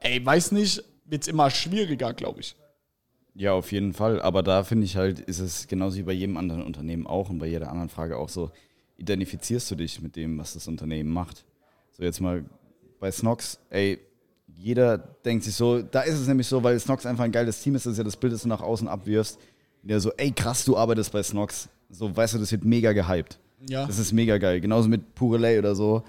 ey, 0.00 0.26
weiß 0.26 0.50
nicht, 0.50 0.82
wird 1.04 1.22
es 1.22 1.28
immer 1.28 1.48
schwieriger, 1.50 2.12
glaube 2.12 2.40
ich. 2.40 2.56
Ja, 3.38 3.52
auf 3.52 3.70
jeden 3.70 3.92
Fall. 3.92 4.20
Aber 4.20 4.42
da 4.42 4.64
finde 4.64 4.84
ich 4.84 4.96
halt, 4.96 5.20
ist 5.20 5.38
es 5.38 5.68
genauso 5.68 5.96
wie 5.96 6.02
bei 6.02 6.12
jedem 6.12 6.36
anderen 6.36 6.60
Unternehmen 6.60 7.06
auch 7.06 7.30
und 7.30 7.38
bei 7.38 7.46
jeder 7.46 7.70
anderen 7.70 7.88
Frage 7.88 8.16
auch 8.16 8.28
so, 8.28 8.50
identifizierst 8.96 9.70
du 9.70 9.76
dich 9.76 10.02
mit 10.02 10.16
dem, 10.16 10.38
was 10.38 10.54
das 10.54 10.66
Unternehmen 10.66 11.08
macht? 11.08 11.44
So 11.92 12.02
jetzt 12.02 12.20
mal 12.20 12.44
bei 12.98 13.12
Snox, 13.12 13.60
ey, 13.70 14.00
jeder 14.56 14.98
denkt 14.98 15.44
sich 15.44 15.54
so, 15.54 15.82
da 15.82 16.00
ist 16.00 16.18
es 16.18 16.26
nämlich 16.26 16.48
so, 16.48 16.64
weil 16.64 16.80
Snox 16.80 17.06
einfach 17.06 17.22
ein 17.22 17.30
geiles 17.30 17.62
Team 17.62 17.76
ist, 17.76 17.86
das 17.86 17.92
ist 17.92 17.98
ja 17.98 18.04
das 18.04 18.16
Bild, 18.16 18.32
das 18.32 18.42
du 18.42 18.48
nach 18.48 18.60
außen 18.60 18.88
abwirfst, 18.88 19.38
der 19.84 20.00
so, 20.00 20.10
ey 20.16 20.32
krass, 20.32 20.64
du 20.64 20.76
arbeitest 20.76 21.12
bei 21.12 21.22
Snox. 21.22 21.68
So, 21.90 22.14
weißt 22.14 22.34
du, 22.34 22.38
das 22.38 22.50
wird 22.50 22.64
mega 22.64 22.92
gehypt. 22.92 23.38
Ja. 23.68 23.86
Das 23.86 24.00
ist 24.00 24.12
mega 24.12 24.38
geil. 24.38 24.60
Genauso 24.60 24.88
mit 24.88 25.14
Purelay 25.14 25.60
oder 25.60 25.76
so. 25.76 26.02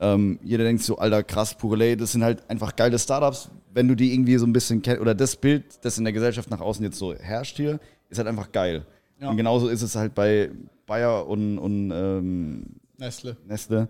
Ähm, 0.00 0.38
jeder 0.44 0.62
denkt 0.62 0.84
so, 0.84 0.96
alter, 0.98 1.24
krass, 1.24 1.58
Purelay, 1.58 1.96
das 1.96 2.12
sind 2.12 2.22
halt 2.22 2.48
einfach 2.48 2.76
geile 2.76 3.00
Startups. 3.00 3.50
Wenn 3.72 3.88
du 3.88 3.94
die 3.94 4.12
irgendwie 4.12 4.36
so 4.36 4.46
ein 4.46 4.52
bisschen 4.52 4.82
kennst, 4.82 5.00
oder 5.00 5.14
das 5.14 5.36
Bild, 5.36 5.84
das 5.84 5.98
in 5.98 6.04
der 6.04 6.12
Gesellschaft 6.12 6.50
nach 6.50 6.60
außen 6.60 6.84
jetzt 6.84 6.98
so 6.98 7.14
herrscht 7.14 7.56
hier, 7.56 7.80
ist 8.08 8.18
halt 8.18 8.28
einfach 8.28 8.52
geil. 8.52 8.86
Ja. 9.20 9.30
Und 9.30 9.36
genauso 9.36 9.68
ist 9.68 9.82
es 9.82 9.94
halt 9.94 10.14
bei 10.14 10.50
Bayer 10.86 11.26
und, 11.26 11.58
und 11.58 11.90
ähm, 11.92 12.66
Nestle. 12.96 13.36
Nestle. 13.46 13.88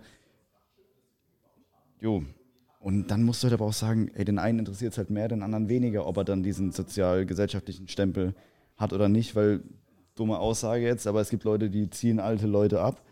Jo. 2.00 2.22
Und 2.80 3.10
dann 3.10 3.22
musst 3.22 3.42
du 3.42 3.46
halt 3.46 3.54
aber 3.54 3.66
auch 3.66 3.72
sagen, 3.72 4.10
ey, 4.14 4.24
den 4.24 4.38
einen 4.38 4.60
interessiert 4.60 4.92
es 4.92 4.98
halt 4.98 5.10
mehr, 5.10 5.28
den 5.28 5.42
anderen 5.42 5.68
weniger, 5.68 6.06
ob 6.06 6.16
er 6.16 6.24
dann 6.24 6.42
diesen 6.42 6.72
sozial-gesellschaftlichen 6.72 7.88
Stempel 7.88 8.34
hat 8.76 8.92
oder 8.92 9.08
nicht, 9.08 9.34
weil, 9.34 9.62
dumme 10.14 10.38
Aussage 10.38 10.84
jetzt, 10.84 11.06
aber 11.06 11.20
es 11.20 11.30
gibt 11.30 11.44
Leute, 11.44 11.70
die 11.70 11.90
ziehen 11.90 12.20
alte 12.20 12.46
Leute 12.46 12.80
ab 12.80 13.02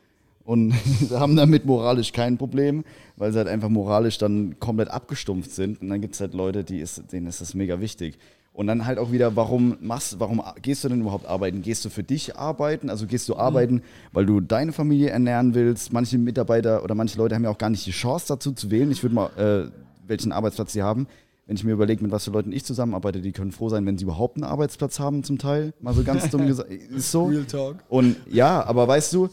und 0.47 0.73
haben 1.11 1.37
damit 1.37 1.67
moralisch 1.67 2.13
kein 2.13 2.39
Problem, 2.39 2.85
weil 3.17 3.33
sie 3.33 3.39
halt 3.39 3.49
einfach 3.49 3.69
moralisch 3.69 4.17
dann 4.17 4.59
komplett 4.61 4.89
abgestumpft 4.89 5.51
sind. 5.51 5.83
Und 5.83 5.91
dann 5.91 6.01
gibt 6.01 6.15
es 6.15 6.21
halt 6.21 6.33
Leute, 6.33 6.65
die 6.65 6.79
ist, 6.79 7.13
denen 7.13 7.27
ist 7.27 7.41
das 7.41 7.53
mega 7.55 7.81
wichtig. 7.81 8.17
Und 8.53 8.69
dann 8.69 8.87
halt 8.87 8.99
auch 8.99 9.13
wieder, 9.13 9.37
warum 9.37 9.77
machst, 9.81 10.19
warum 10.19 10.41
gehst 10.63 10.83
du 10.83 10.89
denn 10.89 11.03
überhaupt 11.03 11.27
arbeiten? 11.27 11.61
Gehst 11.61 11.85
du 11.85 11.91
für 11.91 12.03
dich 12.03 12.37
arbeiten? 12.37 12.89
Also 12.89 13.07
gehst 13.07 13.29
du 13.29 13.35
mhm. 13.35 13.41
arbeiten, 13.41 13.83
weil 14.13 14.25
du 14.25 14.41
deine 14.41 14.73
Familie 14.73 15.11
ernähren 15.11 15.55
willst? 15.55 15.93
Manche 15.93 16.17
Mitarbeiter 16.17 16.83
oder 16.83 16.95
manche 16.95 17.19
Leute 17.19 17.35
haben 17.35 17.45
ja 17.45 17.51
auch 17.51 17.59
gar 17.59 17.69
nicht 17.69 17.85
die 17.85 17.91
Chance 17.91 18.27
dazu 18.29 18.53
zu 18.53 18.71
wählen. 18.71 18.91
Ich 18.91 19.03
würde 19.03 19.15
mal, 19.15 19.31
äh, 19.37 19.71
welchen 20.07 20.33
Arbeitsplatz 20.33 20.73
sie 20.73 20.83
haben. 20.83 21.07
Wenn 21.47 21.57
ich 21.57 21.65
mir 21.65 21.73
überlege, 21.73 22.03
mit 22.03 22.13
was 22.13 22.25
für 22.25 22.31
Leuten 22.31 22.51
ich 22.51 22.65
zusammenarbeite, 22.65 23.21
die 23.21 23.33
können 23.33 23.53
froh 23.53 23.69
sein, 23.69 23.85
wenn 23.85 23.99
sie 23.99 24.05
überhaupt 24.05 24.37
einen 24.37 24.45
Arbeitsplatz 24.45 24.99
haben, 25.01 25.23
zum 25.23 25.39
Teil. 25.39 25.75
Mal 25.81 25.93
so 25.93 26.03
ganz 26.03 26.31
dumm 26.31 26.47
gesagt. 26.47 26.71
Ist 26.71 27.11
so. 27.11 27.27
Real 27.27 27.45
Talk. 27.45 27.77
Und 27.89 28.17
ja, 28.31 28.65
aber 28.65 28.89
weißt 28.89 29.13
du, 29.13 29.29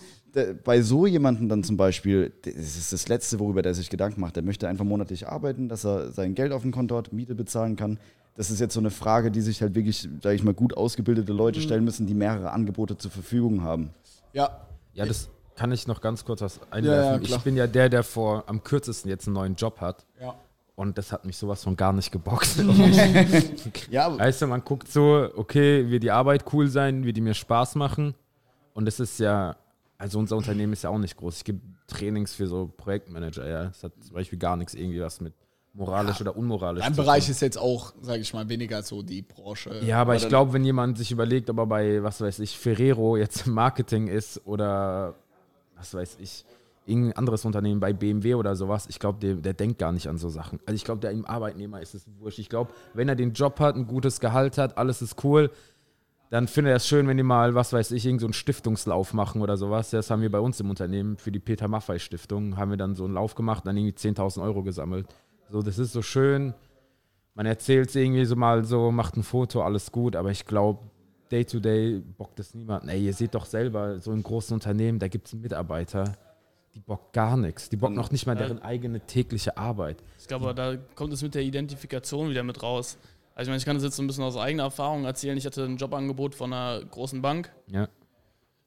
bei 0.64 0.82
so 0.82 1.06
jemandem 1.06 1.48
dann 1.48 1.64
zum 1.64 1.78
Beispiel, 1.78 2.32
das 2.42 2.56
ist 2.56 2.92
das 2.92 3.08
Letzte, 3.08 3.40
worüber 3.40 3.62
der 3.62 3.74
sich 3.74 3.90
Gedanken 3.90 4.22
macht. 4.22 4.36
Der 4.36 4.44
möchte 4.44 4.68
einfach 4.68 4.86
monatlich 4.86 5.28
arbeiten, 5.28 5.70
dass 5.70 5.86
er 5.86 6.12
sein 6.12 6.34
Geld 6.34 6.52
auf 6.52 6.64
dem 6.64 6.72
Konto 6.72 6.98
hat, 6.98 7.14
Miete 7.14 7.36
bezahlen 7.36 7.76
kann. 7.76 8.00
Das 8.36 8.50
ist 8.50 8.60
jetzt 8.60 8.74
so 8.74 8.80
eine 8.80 8.90
Frage, 8.90 9.30
die 9.30 9.42
sich 9.42 9.62
halt 9.62 9.76
wirklich, 9.76 10.10
sage 10.22 10.36
ich 10.36 10.44
mal, 10.44 10.56
gut 10.56 10.76
ausgebildete 10.76 11.32
Leute 11.34 11.60
mhm. 11.60 11.64
stellen 11.64 11.84
müssen, 11.84 12.08
die 12.08 12.16
mehrere 12.16 12.52
Angebote 12.52 12.98
zur 12.98 13.12
Verfügung 13.12 13.62
haben. 13.62 13.92
Ja. 14.34 14.66
Ja, 14.94 15.06
das 15.06 15.30
kann 15.56 15.72
ich 15.72 15.86
noch 15.88 16.02
ganz 16.02 16.26
kurz 16.26 16.42
was 16.42 16.60
einwerfen. 16.72 17.24
Ja, 17.24 17.30
ja, 17.30 17.38
ich 17.38 17.44
bin 17.44 17.56
ja 17.56 17.68
der, 17.68 17.90
der 17.90 18.04
vor 18.04 18.44
am 18.48 18.64
kürzesten 18.64 19.10
jetzt 19.10 19.28
einen 19.28 19.36
neuen 19.36 19.56
Job 19.56 19.82
hat. 19.82 20.06
Ja. 20.20 20.34
Und 20.76 20.98
das 20.98 21.12
hat 21.12 21.26
mich 21.26 21.38
sowas 21.38 21.64
von 21.64 21.76
gar 21.76 21.94
nicht 21.94 22.12
gebockt. 22.12 22.50
ja. 23.92 24.18
Weißt 24.18 24.42
du, 24.42 24.48
man 24.48 24.64
guckt 24.64 24.88
so, 24.88 25.30
okay, 25.36 25.90
wird 25.92 26.02
die 26.02 26.10
Arbeit 26.10 26.46
cool 26.52 26.68
sein, 26.68 27.06
wird 27.06 27.18
die 27.18 27.22
mir 27.22 27.36
Spaß 27.36 27.76
machen. 27.76 28.16
Und 28.74 28.88
es 28.88 29.00
ist 29.00 29.20
ja 29.20 29.56
also 30.04 30.20
unser 30.20 30.36
Unternehmen 30.36 30.74
ist 30.74 30.84
ja 30.84 30.90
auch 30.90 30.98
nicht 30.98 31.16
groß. 31.16 31.38
Ich 31.38 31.44
gebe 31.46 31.62
Trainings 31.88 32.34
für 32.34 32.46
so 32.46 32.68
Projektmanager, 32.76 33.48
ja. 33.48 33.64
Das 33.66 33.84
hat 33.84 33.94
zum 34.04 34.14
Beispiel 34.14 34.38
gar 34.38 34.58
nichts 34.58 34.74
irgendwie 34.74 35.00
was 35.00 35.22
mit 35.22 35.34
moralisch 35.74 36.18
ja, 36.18 36.22
oder 36.24 36.36
unmoralisch. 36.36 36.84
Ein 36.84 36.96
Bereich 36.96 37.30
ist 37.30 37.42
jetzt 37.42 37.58
auch, 37.58 37.94
sage 38.02 38.20
ich 38.20 38.34
mal, 38.34 38.50
weniger 38.50 38.84
so 38.84 39.02
die 39.02 39.22
Branche. 39.22 39.80
Ja, 39.86 40.02
aber 40.02 40.18
ich 40.18 40.28
glaube, 40.28 40.52
wenn 40.52 40.66
jemand 40.66 40.98
sich 40.98 41.12
überlegt, 41.14 41.50
ob 41.50 41.58
er 41.58 41.68
bei, 41.68 42.04
was 42.04 42.20
weiß 42.20 42.40
ich, 42.40 42.60
Ferrero 42.60 43.16
jetzt 43.16 43.48
im 43.48 43.54
Marketing 43.54 44.08
ist 44.08 44.46
oder 44.46 45.16
was 45.78 45.94
weiß 45.94 46.18
ich, 46.20 46.44
irgendein 46.86 47.16
anderes 47.16 47.46
Unternehmen 47.46 47.80
bei 47.80 47.94
BMW 47.94 48.36
oder 48.36 48.58
sowas, 48.58 48.88
ich 48.90 49.00
glaube, 49.00 49.20
der, 49.20 49.36
der 49.36 49.54
denkt 49.54 49.80
gar 49.80 49.94
nicht 49.94 50.08
an 50.08 50.18
so 50.18 50.28
Sachen. 50.28 50.60
Also 50.66 50.76
ich 50.76 50.84
glaube, 50.84 51.00
der 51.00 51.12
im 51.12 51.26
Arbeitnehmer 51.26 51.82
ist 51.82 51.96
es 51.96 52.06
wurscht. 52.20 52.40
Ich 52.40 52.50
glaube, 52.50 52.74
wenn 52.94 53.08
er 53.08 53.16
den 53.16 53.32
Job 53.32 53.62
hat, 53.62 53.78
ein 53.78 53.88
gutes 53.88 54.20
Gehalt 54.20 54.58
hat, 54.58 54.78
alles 54.78 55.02
ist 55.02 55.24
cool, 55.24 55.50
dann 56.34 56.48
finde 56.48 56.72
ich 56.72 56.78
es 56.78 56.88
schön, 56.88 57.08
wenn 57.08 57.18
die 57.18 57.22
mal, 57.22 57.54
was 57.54 57.74
weiß 57.74 57.92
ich, 57.92 58.06
irgendeinen 58.06 58.20
so 58.20 58.26
einen 58.26 58.34
Stiftungslauf 58.34 59.14
machen 59.14 59.44
oder 59.44 59.56
sowas. 59.56 59.92
Das 59.92 60.10
haben 60.10 60.24
wir 60.24 60.32
bei 60.32 60.40
uns 60.40 60.60
im 60.60 60.72
Unternehmen 60.72 61.16
für 61.18 61.32
die 61.32 61.38
Peter 61.38 61.68
Maffei 61.68 62.00
Stiftung, 62.00 62.58
haben 62.58 62.72
wir 62.72 62.78
dann 62.78 62.96
so 62.96 63.06
einen 63.06 63.14
Lauf 63.14 63.36
gemacht, 63.36 63.68
dann 63.68 63.78
irgendwie 63.78 63.96
10.000 63.96 64.42
Euro 64.42 64.64
gesammelt. 64.64 65.06
So, 65.52 65.62
das 65.62 65.78
ist 65.78 65.94
so 65.94 66.02
schön. 66.02 66.56
Man 67.36 67.46
erzählt 67.46 67.90
es 67.90 67.96
irgendwie 67.96 68.26
so 68.26 68.36
mal 68.36 68.66
so, 68.66 68.90
macht 68.92 69.16
ein 69.16 69.22
Foto, 69.22 69.62
alles 69.62 69.92
gut, 69.92 70.16
aber 70.16 70.32
ich 70.32 70.48
glaube, 70.48 70.80
day 71.30 71.46
to 71.46 71.60
day 71.60 72.02
bockt 72.18 72.40
es 72.40 72.56
niemand. 72.56 72.90
Ey, 72.90 73.06
ihr 73.06 73.14
seht 73.14 73.36
doch 73.36 73.46
selber, 73.46 74.00
so 74.00 74.12
in 74.12 74.24
großen 74.24 74.56
Unternehmen, 74.56 74.98
da 74.98 75.10
gibt 75.10 75.28
es 75.28 75.36
Mitarbeiter, 75.36 76.18
die 76.74 76.80
bockt 76.80 77.14
gar 77.14 77.38
nichts. 77.38 77.70
Die 77.70 77.78
bockt 77.78 77.96
noch 77.96 78.10
nicht 78.10 78.26
mal 78.26 78.36
deren 78.36 78.60
eigene 78.60 79.02
tägliche 79.02 79.56
Arbeit. 79.56 79.98
Ich 80.18 80.28
glaube, 80.28 80.56
da 80.56 80.78
kommt 80.96 81.14
es 81.14 81.22
mit 81.22 81.36
der 81.36 81.44
Identifikation 81.44 82.32
wieder 82.32 82.42
mit 82.42 82.64
raus. 82.64 82.98
Also 83.36 83.48
ich 83.48 83.50
meine, 83.50 83.58
ich 83.58 83.66
kann 83.66 83.76
das 83.76 83.84
jetzt 83.84 83.96
so 83.96 84.04
ein 84.04 84.08
bisschen 84.08 84.24
aus 84.24 84.38
eigener 84.38 84.64
Erfahrung 84.64 85.06
erzählen. 85.06 85.38
Ich 85.38 85.46
hatte 85.46 85.64
ein 85.64 85.78
Jobangebot 85.78 86.36
von 86.36 86.54
einer 86.54 86.84
großen 86.86 87.22
Bank 87.22 87.52
ja. 87.68 87.88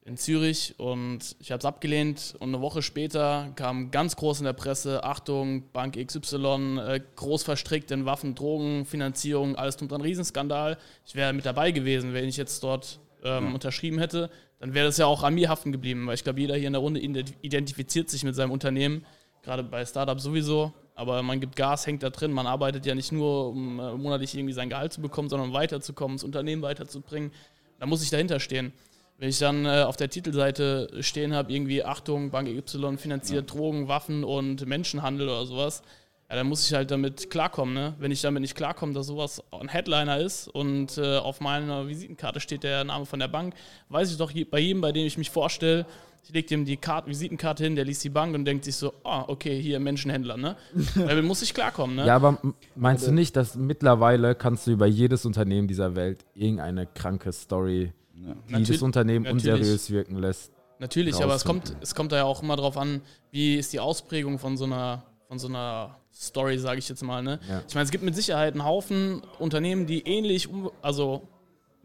in 0.04 0.16
Zürich 0.16 0.74
und 0.78 1.36
ich 1.38 1.52
habe 1.52 1.60
es 1.60 1.64
abgelehnt 1.64 2.34
und 2.40 2.48
eine 2.48 2.60
Woche 2.60 2.82
später 2.82 3.52
kam 3.54 3.92
ganz 3.92 4.16
groß 4.16 4.40
in 4.40 4.44
der 4.44 4.54
Presse, 4.54 5.04
Achtung, 5.04 5.70
Bank 5.72 5.96
XY, 6.04 6.80
äh, 6.80 7.00
groß 7.14 7.44
verstrickt 7.44 7.92
in 7.92 8.06
Waffen, 8.06 8.34
Drogen, 8.34 8.86
Finanzierung, 8.86 9.54
alles 9.54 9.76
drum 9.76 9.86
dran, 9.86 10.00
Riesenskandal. 10.00 10.78
Ich 11.06 11.14
wäre 11.14 11.32
mit 11.32 11.46
dabei 11.46 11.70
gewesen, 11.70 12.12
wenn 12.12 12.28
ich 12.28 12.36
jetzt 12.36 12.64
dort 12.64 12.98
ähm, 13.22 13.48
ja. 13.48 13.54
unterschrieben 13.54 13.98
hätte, 13.98 14.30
dann 14.58 14.74
wäre 14.74 14.86
das 14.86 14.96
ja 14.96 15.06
auch 15.06 15.22
an 15.22 15.34
mir 15.34 15.48
haften 15.48 15.70
geblieben, 15.70 16.08
weil 16.08 16.14
ich 16.14 16.24
glaube, 16.24 16.40
jeder 16.40 16.56
hier 16.56 16.66
in 16.66 16.72
der 16.72 16.82
Runde 16.82 17.00
identifiziert 17.00 18.10
sich 18.10 18.24
mit 18.24 18.34
seinem 18.34 18.50
Unternehmen, 18.50 19.04
gerade 19.42 19.62
bei 19.62 19.84
Startups 19.84 20.24
sowieso 20.24 20.72
aber 20.96 21.22
man 21.22 21.40
gibt 21.40 21.54
Gas, 21.56 21.86
hängt 21.86 22.02
da 22.02 22.10
drin. 22.10 22.32
Man 22.32 22.46
arbeitet 22.46 22.86
ja 22.86 22.94
nicht 22.94 23.12
nur, 23.12 23.50
um 23.50 23.78
äh, 23.78 23.92
monatlich 23.92 24.34
irgendwie 24.34 24.54
sein 24.54 24.70
Gehalt 24.70 24.94
zu 24.94 25.02
bekommen, 25.02 25.28
sondern 25.28 25.50
um 25.50 25.54
weiterzukommen, 25.54 26.16
das 26.16 26.24
Unternehmen 26.24 26.62
weiterzubringen. 26.62 27.30
Da 27.78 27.86
muss 27.86 28.02
ich 28.02 28.10
dahinter 28.10 28.40
stehen. 28.40 28.72
Wenn 29.18 29.28
ich 29.28 29.38
dann 29.38 29.66
äh, 29.66 29.82
auf 29.82 29.96
der 29.96 30.08
Titelseite 30.08 30.88
stehen 31.00 31.34
habe, 31.34 31.52
irgendwie 31.52 31.84
Achtung, 31.84 32.30
Bank 32.30 32.48
Y 32.48 32.98
finanziert 32.98 33.50
ja. 33.50 33.54
Drogen, 33.54 33.88
Waffen 33.88 34.24
und 34.24 34.66
Menschenhandel 34.66 35.28
oder 35.28 35.44
sowas, 35.44 35.82
ja, 36.30 36.36
dann 36.36 36.48
muss 36.48 36.66
ich 36.66 36.74
halt 36.74 36.90
damit 36.90 37.30
klarkommen. 37.30 37.74
Ne? 37.74 37.94
Wenn 37.98 38.10
ich 38.10 38.22
damit 38.22 38.40
nicht 38.40 38.56
klarkomme, 38.56 38.94
dass 38.94 39.06
sowas 39.06 39.42
ein 39.52 39.68
Headliner 39.68 40.18
ist 40.18 40.48
und 40.48 40.96
äh, 40.96 41.18
auf 41.18 41.40
meiner 41.40 41.88
Visitenkarte 41.88 42.40
steht 42.40 42.62
der 42.62 42.84
Name 42.84 43.04
von 43.04 43.18
der 43.18 43.28
Bank, 43.28 43.54
weiß 43.90 44.10
ich 44.10 44.16
doch 44.16 44.32
bei 44.50 44.58
jedem, 44.58 44.80
bei 44.80 44.92
dem 44.92 45.06
ich 45.06 45.18
mich 45.18 45.30
vorstelle, 45.30 45.84
ich 46.26 46.34
lege 46.34 46.48
dem 46.48 46.64
die 46.64 46.76
Karte, 46.76 47.08
Visitenkarte 47.08 47.62
hin, 47.62 47.76
der 47.76 47.84
liest 47.84 48.02
die 48.02 48.08
Bank 48.08 48.34
und 48.34 48.44
denkt 48.44 48.64
sich 48.64 48.74
so, 48.74 48.92
ah, 49.04 49.24
okay, 49.28 49.60
hier 49.62 49.78
Menschenhändler, 49.78 50.36
ne? 50.36 50.56
Damit 50.96 51.24
muss 51.24 51.40
ich 51.42 51.54
klarkommen, 51.54 51.94
ne? 51.94 52.06
Ja, 52.06 52.16
aber 52.16 52.40
meinst 52.74 53.06
du 53.06 53.12
nicht, 53.12 53.36
dass 53.36 53.54
mittlerweile 53.54 54.34
kannst 54.34 54.66
du 54.66 54.72
über 54.72 54.86
jedes 54.86 55.24
Unternehmen 55.24 55.68
dieser 55.68 55.94
Welt 55.94 56.24
irgendeine 56.34 56.86
kranke 56.86 57.32
Story, 57.32 57.92
ja. 58.14 58.34
die 58.48 58.52
Natürlich, 58.52 58.68
das 58.68 58.82
Unternehmen 58.82 59.24
natürlich. 59.24 59.52
unseriös 59.52 59.90
wirken 59.90 60.16
lässt? 60.16 60.52
Natürlich, 60.80 61.22
aber 61.22 61.34
es 61.34 61.44
kommt, 61.44 61.76
es 61.80 61.94
kommt 61.94 62.10
da 62.10 62.16
ja 62.16 62.24
auch 62.24 62.42
immer 62.42 62.56
drauf 62.56 62.76
an, 62.76 63.02
wie 63.30 63.54
ist 63.54 63.72
die 63.72 63.80
Ausprägung 63.80 64.40
von 64.40 64.56
so 64.56 64.64
einer, 64.64 65.04
von 65.28 65.38
so 65.38 65.46
einer 65.46 65.96
Story, 66.12 66.58
sage 66.58 66.80
ich 66.80 66.88
jetzt 66.88 67.02
mal, 67.02 67.22
ne? 67.22 67.38
Ja. 67.48 67.62
Ich 67.68 67.74
meine, 67.74 67.84
es 67.84 67.92
gibt 67.92 68.02
mit 68.02 68.16
Sicherheit 68.16 68.54
einen 68.54 68.64
Haufen 68.64 69.22
Unternehmen, 69.38 69.86
die 69.86 70.00
ähnlich, 70.00 70.48
also, 70.82 71.28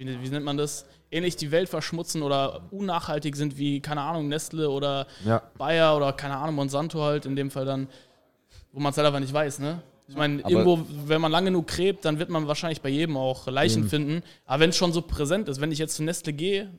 wie, 0.07 0.21
wie 0.21 0.29
nennt 0.29 0.45
man 0.45 0.57
das? 0.57 0.85
ähnlich 1.11 1.35
die 1.35 1.51
Welt 1.51 1.69
verschmutzen 1.69 2.23
oder 2.23 2.61
unnachhaltig 2.71 3.35
sind 3.35 3.57
wie, 3.57 3.81
keine 3.81 4.01
Ahnung, 4.01 4.29
Nestle 4.29 4.69
oder 4.69 5.05
ja. 5.25 5.43
Bayer 5.57 5.95
oder 5.97 6.13
keine 6.13 6.37
Ahnung, 6.37 6.55
Monsanto 6.55 7.01
halt, 7.01 7.25
in 7.25 7.35
dem 7.35 7.51
Fall 7.51 7.65
dann, 7.65 7.87
wo 8.71 8.79
man 8.79 8.91
es 8.91 8.97
halt 8.97 9.05
einfach 9.05 9.19
nicht 9.19 9.33
weiß, 9.33 9.59
ne? 9.59 9.81
Ich 10.07 10.17
meine, 10.17 10.41
irgendwo, 10.41 10.85
wenn 11.05 11.21
man 11.21 11.31
lange 11.31 11.45
genug 11.45 11.67
gräbt, 11.67 12.03
dann 12.03 12.19
wird 12.19 12.29
man 12.29 12.45
wahrscheinlich 12.45 12.81
bei 12.81 12.89
jedem 12.89 13.15
auch 13.15 13.47
Leichen 13.47 13.83
eben. 13.83 13.89
finden. 13.89 14.23
Aber 14.45 14.59
wenn 14.59 14.71
es 14.71 14.75
schon 14.75 14.91
so 14.91 15.01
präsent 15.01 15.47
ist, 15.47 15.61
wenn 15.61 15.71
ich 15.71 15.79
jetzt 15.79 15.95
zu 15.95 16.03
Nestle 16.03 16.33
gehe, 16.33 16.69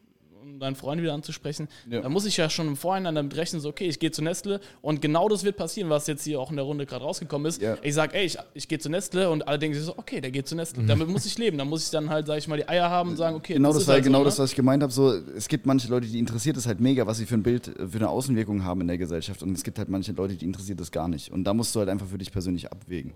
deinen 0.62 0.76
Freund 0.76 1.02
wieder 1.02 1.14
anzusprechen, 1.14 1.68
ja. 1.90 2.00
dann 2.00 2.12
muss 2.12 2.24
ich 2.24 2.36
ja 2.36 2.48
schon 2.48 2.68
im 2.68 2.76
Vorhinein 2.76 3.14
damit 3.14 3.36
rechnen, 3.36 3.60
so, 3.60 3.68
okay, 3.68 3.86
ich 3.86 3.98
gehe 3.98 4.10
zu 4.10 4.22
Nestle 4.22 4.60
und 4.80 5.02
genau 5.02 5.28
das 5.28 5.44
wird 5.44 5.56
passieren, 5.56 5.90
was 5.90 6.06
jetzt 6.06 6.24
hier 6.24 6.40
auch 6.40 6.50
in 6.50 6.56
der 6.56 6.64
Runde 6.64 6.86
gerade 6.86 7.04
rausgekommen 7.04 7.46
ist. 7.46 7.60
Ja. 7.60 7.76
Ich 7.82 7.94
sage, 7.94 8.14
ey, 8.14 8.24
ich, 8.24 8.38
ich 8.54 8.68
gehe 8.68 8.78
zu 8.78 8.88
Nestle 8.88 9.30
und 9.30 9.46
alle 9.46 9.58
denken 9.58 9.76
sich 9.76 9.84
so, 9.84 9.96
okay, 9.98 10.20
der 10.20 10.30
geht 10.30 10.46
zu 10.46 10.54
Nestle. 10.54 10.82
Mhm. 10.82 10.86
Damit 10.86 11.08
muss 11.08 11.26
ich 11.26 11.36
leben. 11.38 11.58
Da 11.58 11.64
muss 11.64 11.84
ich 11.84 11.90
dann 11.90 12.10
halt, 12.10 12.26
sag 12.26 12.38
ich 12.38 12.48
mal, 12.48 12.56
die 12.56 12.68
Eier 12.68 12.88
haben 12.88 13.10
und 13.10 13.16
sagen, 13.16 13.36
okay, 13.36 13.54
genau 13.54 13.68
das, 13.70 13.78
das 13.78 13.88
war 13.88 13.94
halt 13.94 14.04
genau 14.04 14.18
so, 14.18 14.24
das, 14.24 14.38
ne? 14.38 14.44
was 14.44 14.50
ich 14.50 14.56
gemeint 14.56 14.82
habe. 14.82 14.92
So, 14.92 15.12
es 15.12 15.48
gibt 15.48 15.66
manche 15.66 15.88
Leute, 15.88 16.06
die 16.06 16.18
interessiert 16.18 16.56
es 16.56 16.66
halt 16.66 16.80
mega, 16.80 17.06
was 17.06 17.18
sie 17.18 17.26
für 17.26 17.34
ein 17.34 17.42
Bild, 17.42 17.66
für 17.66 17.98
eine 17.98 18.08
Außenwirkung 18.08 18.64
haben 18.64 18.80
in 18.80 18.88
der 18.88 18.98
Gesellschaft. 18.98 19.42
Und 19.42 19.52
es 19.52 19.64
gibt 19.64 19.78
halt 19.78 19.88
manche 19.88 20.12
Leute, 20.12 20.34
die 20.34 20.44
interessiert 20.44 20.80
das 20.80 20.90
gar 20.90 21.08
nicht. 21.08 21.30
Und 21.30 21.44
da 21.44 21.54
musst 21.54 21.74
du 21.74 21.80
halt 21.80 21.88
einfach 21.88 22.06
für 22.06 22.18
dich 22.18 22.32
persönlich 22.32 22.70
abwägen. 22.70 23.14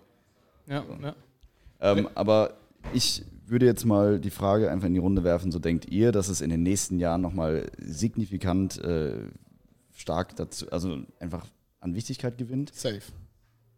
Ja, 0.66 0.84
so. 0.86 0.96
ja. 1.02 1.14
Ähm, 1.80 2.08
aber 2.14 2.54
ich 2.92 3.22
würde 3.48 3.66
jetzt 3.66 3.84
mal 3.84 4.18
die 4.18 4.30
Frage 4.30 4.70
einfach 4.70 4.86
in 4.86 4.94
die 4.94 5.00
Runde 5.00 5.24
werfen, 5.24 5.52
so 5.52 5.58
denkt 5.58 5.86
ihr, 5.90 6.12
dass 6.12 6.28
es 6.28 6.40
in 6.40 6.50
den 6.50 6.62
nächsten 6.62 6.98
Jahren 6.98 7.20
nochmal 7.20 7.70
signifikant 7.78 8.78
äh, 8.78 9.14
stark 9.94 10.36
dazu, 10.36 10.70
also 10.70 10.98
einfach 11.20 11.46
an 11.80 11.94
Wichtigkeit 11.94 12.38
gewinnt? 12.38 12.74
Safe. 12.74 13.02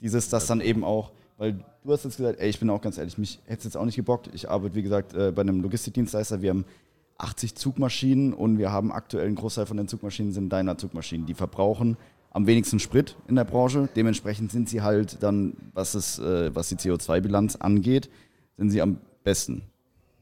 Dieses, 0.00 0.28
das 0.28 0.46
dann 0.46 0.60
eben 0.60 0.84
auch, 0.84 1.12
weil 1.36 1.64
du 1.84 1.92
hast 1.92 2.04
jetzt 2.04 2.16
gesagt, 2.16 2.40
ey, 2.40 2.48
ich 2.48 2.58
bin 2.58 2.70
auch 2.70 2.80
ganz 2.80 2.98
ehrlich, 2.98 3.18
mich 3.18 3.40
hätte 3.44 3.58
es 3.58 3.64
jetzt 3.64 3.76
auch 3.76 3.84
nicht 3.84 3.96
gebockt. 3.96 4.30
Ich 4.32 4.48
arbeite, 4.48 4.74
wie 4.74 4.82
gesagt, 4.82 5.14
äh, 5.14 5.32
bei 5.32 5.42
einem 5.42 5.60
Logistikdienstleister. 5.60 6.42
Wir 6.42 6.50
haben 6.50 6.64
80 7.18 7.56
Zugmaschinen 7.56 8.32
und 8.32 8.58
wir 8.58 8.70
haben 8.70 8.92
aktuell 8.92 9.26
einen 9.26 9.34
Großteil 9.34 9.66
von 9.66 9.76
den 9.76 9.88
Zugmaschinen 9.88 10.32
sind 10.32 10.50
deiner 10.50 10.78
Zugmaschinen. 10.78 11.26
Die 11.26 11.34
verbrauchen 11.34 11.96
am 12.30 12.46
wenigsten 12.46 12.78
Sprit 12.78 13.16
in 13.26 13.34
der 13.34 13.44
Branche. 13.44 13.88
Dementsprechend 13.96 14.52
sind 14.52 14.68
sie 14.68 14.82
halt 14.82 15.22
dann, 15.22 15.56
was, 15.72 15.94
es, 15.94 16.18
äh, 16.18 16.54
was 16.54 16.68
die 16.68 16.76
CO2-Bilanz 16.76 17.56
angeht, 17.56 18.08
sind 18.56 18.70
sie 18.70 18.80
am 18.82 18.98
besten. 19.28 19.62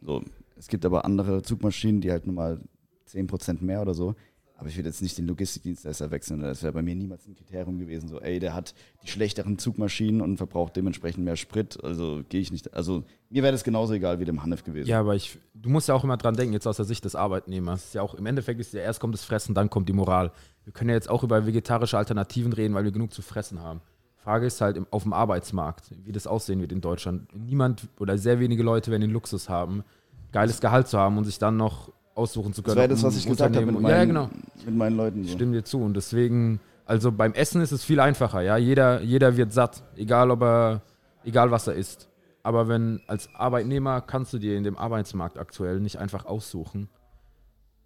So, 0.02 0.22
es 0.56 0.66
gibt 0.66 0.84
aber 0.84 1.04
andere 1.04 1.42
Zugmaschinen, 1.42 2.00
die 2.00 2.10
halt 2.10 2.26
nur 2.26 2.34
mal 2.34 2.60
10% 3.08 3.62
mehr 3.62 3.80
oder 3.80 3.94
so. 3.94 4.16
Aber 4.58 4.68
ich 4.68 4.76
würde 4.76 4.88
jetzt 4.88 5.02
nicht 5.02 5.16
den 5.16 5.26
Logistikdienstleister 5.26 6.10
wechseln. 6.10 6.40
Das 6.40 6.62
wäre 6.62 6.72
bei 6.72 6.82
mir 6.82 6.96
niemals 6.96 7.28
ein 7.28 7.36
Kriterium 7.36 7.78
gewesen. 7.78 8.08
So, 8.08 8.20
ey, 8.20 8.40
der 8.40 8.54
hat 8.54 8.74
die 9.02 9.08
schlechteren 9.08 9.58
Zugmaschinen 9.58 10.22
und 10.22 10.38
verbraucht 10.38 10.74
dementsprechend 10.74 11.24
mehr 11.24 11.36
Sprit. 11.36 11.78
Also 11.84 12.22
gehe 12.30 12.40
ich 12.40 12.50
nicht. 12.50 12.72
Also 12.74 13.04
mir 13.28 13.42
wäre 13.42 13.52
das 13.52 13.64
genauso 13.64 13.92
egal 13.92 14.18
wie 14.18 14.24
dem 14.24 14.42
Hanif 14.42 14.64
gewesen. 14.64 14.88
Ja, 14.88 15.00
aber 15.00 15.14
ich, 15.14 15.38
du 15.54 15.68
musst 15.68 15.88
ja 15.88 15.94
auch 15.94 16.04
immer 16.04 16.16
dran 16.16 16.34
denken, 16.34 16.54
jetzt 16.54 16.66
aus 16.66 16.76
der 16.76 16.86
Sicht 16.86 17.04
des 17.04 17.14
Arbeitnehmers. 17.14 17.84
Ist 17.84 17.94
ja 17.94 18.02
auch 18.02 18.14
im 18.14 18.24
Endeffekt 18.24 18.58
ist 18.58 18.72
ja 18.72 18.80
erst 18.80 18.98
kommt 18.98 19.14
das 19.14 19.24
Fressen, 19.24 19.54
dann 19.54 19.68
kommt 19.68 19.90
die 19.90 19.92
Moral. 19.92 20.32
Wir 20.64 20.72
können 20.72 20.88
ja 20.88 20.96
jetzt 20.96 21.10
auch 21.10 21.22
über 21.22 21.46
vegetarische 21.46 21.98
Alternativen 21.98 22.52
reden, 22.54 22.74
weil 22.74 22.84
wir 22.84 22.92
genug 22.92 23.12
zu 23.12 23.22
fressen 23.22 23.60
haben. 23.60 23.82
Frage 24.26 24.46
ist 24.46 24.60
halt 24.60 24.76
auf 24.90 25.04
dem 25.04 25.12
Arbeitsmarkt, 25.12 25.84
wie 26.04 26.10
das 26.10 26.26
aussehen 26.26 26.60
wird 26.60 26.72
in 26.72 26.80
Deutschland. 26.80 27.28
Niemand 27.32 27.86
oder 28.00 28.18
sehr 28.18 28.40
wenige 28.40 28.64
Leute 28.64 28.90
werden 28.90 29.02
den 29.02 29.12
Luxus 29.12 29.48
haben, 29.48 29.84
geiles 30.32 30.60
Gehalt 30.60 30.88
zu 30.88 30.98
haben 30.98 31.16
und 31.16 31.22
sich 31.22 31.38
dann 31.38 31.56
noch 31.56 31.92
aussuchen 32.16 32.52
zu 32.52 32.64
können. 32.64 32.74
Das 32.74 32.82
wäre 32.82 32.88
das, 32.88 33.04
was 33.04 33.16
ich 33.16 33.24
gesagt 33.24 33.54
habe 33.54 33.66
mit, 33.66 33.80
meinen, 33.80 33.96
ja, 33.96 34.04
genau. 34.04 34.28
mit 34.64 34.74
meinen 34.74 34.96
Leuten. 34.96 35.22
So. 35.22 35.30
Stimmt 35.30 35.54
dir 35.54 35.62
zu. 35.62 35.80
Und 35.80 35.94
deswegen, 35.94 36.58
also 36.86 37.12
beim 37.12 37.34
Essen 37.34 37.60
ist 37.60 37.70
es 37.70 37.84
viel 37.84 38.00
einfacher. 38.00 38.40
Ja? 38.40 38.56
Jeder, 38.56 39.00
jeder 39.00 39.36
wird 39.36 39.52
satt, 39.52 39.84
egal 39.94 40.32
ob 40.32 40.42
er, 40.42 40.82
egal 41.24 41.52
was 41.52 41.68
er 41.68 41.74
isst. 41.74 42.08
Aber 42.42 42.66
wenn 42.66 43.02
als 43.06 43.32
Arbeitnehmer 43.32 44.00
kannst 44.00 44.32
du 44.32 44.38
dir 44.38 44.56
in 44.56 44.64
dem 44.64 44.76
Arbeitsmarkt 44.76 45.38
aktuell 45.38 45.78
nicht 45.78 46.00
einfach 46.00 46.26
aussuchen, 46.26 46.88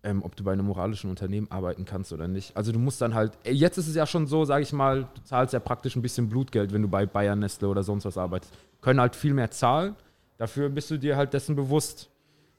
ähm, 0.03 0.23
ob 0.23 0.37
du 0.37 0.45
bei 0.45 0.53
einem 0.53 0.67
moralischen 0.67 1.11
Unternehmen 1.11 1.51
arbeiten 1.51 1.85
kannst 1.85 2.13
oder 2.13 2.27
nicht. 2.27 2.57
Also 2.57 2.73
du 2.73 2.79
musst 2.79 3.01
dann 3.01 3.15
halt, 3.15 3.33
jetzt 3.45 3.77
ist 3.77 3.89
es 3.89 3.95
ja 3.95 4.07
schon 4.07 4.27
so, 4.27 4.45
sage 4.45 4.63
ich 4.63 4.73
mal, 4.73 5.09
du 5.15 5.23
zahlst 5.25 5.53
ja 5.53 5.61
praktisch 5.61 5.97
ein 5.97 6.03
bisschen 6.03 6.29
Blutgeld, 6.29 6.73
wenn 6.73 6.83
du 6.83 6.89
bei 6.89 7.07
Bayern, 7.07 7.39
Nestle 7.39 7.69
oder 7.69 7.83
sonst 7.83 8.05
was 8.05 8.17
arbeitest. 8.17 8.53
Können 8.81 9.01
halt 9.01 9.15
viel 9.15 9.35
mehr 9.35 9.51
zahlen. 9.51 9.95
Dafür 10.39 10.71
bist 10.71 10.91
du 10.91 10.97
dir 10.97 11.17
halt 11.17 11.35
dessen 11.35 11.55
bewusst, 11.55 12.09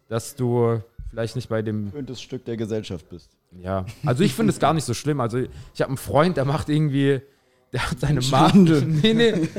dass 0.07 0.35
du 0.35 0.81
vielleicht 1.09 1.35
nicht 1.35 1.49
bei 1.49 1.61
dem 1.61 1.91
das 2.05 2.21
Stück 2.21 2.45
der 2.45 2.57
Gesellschaft 2.57 3.09
bist. 3.09 3.31
Ja, 3.59 3.85
also 4.05 4.23
ich 4.23 4.33
finde 4.33 4.51
es 4.51 4.59
gar 4.59 4.73
nicht 4.73 4.85
so 4.85 4.93
schlimm. 4.93 5.19
Also 5.19 5.39
ich 5.73 5.81
habe 5.81 5.89
einen 5.89 5.97
Freund, 5.97 6.37
der 6.37 6.45
macht 6.45 6.69
irgendwie, 6.69 7.21
der 7.73 7.89
hat 7.89 7.99
seine 7.99 8.21
Mandel. 8.21 8.81
nee, 8.87 9.13
nee. 9.13 9.49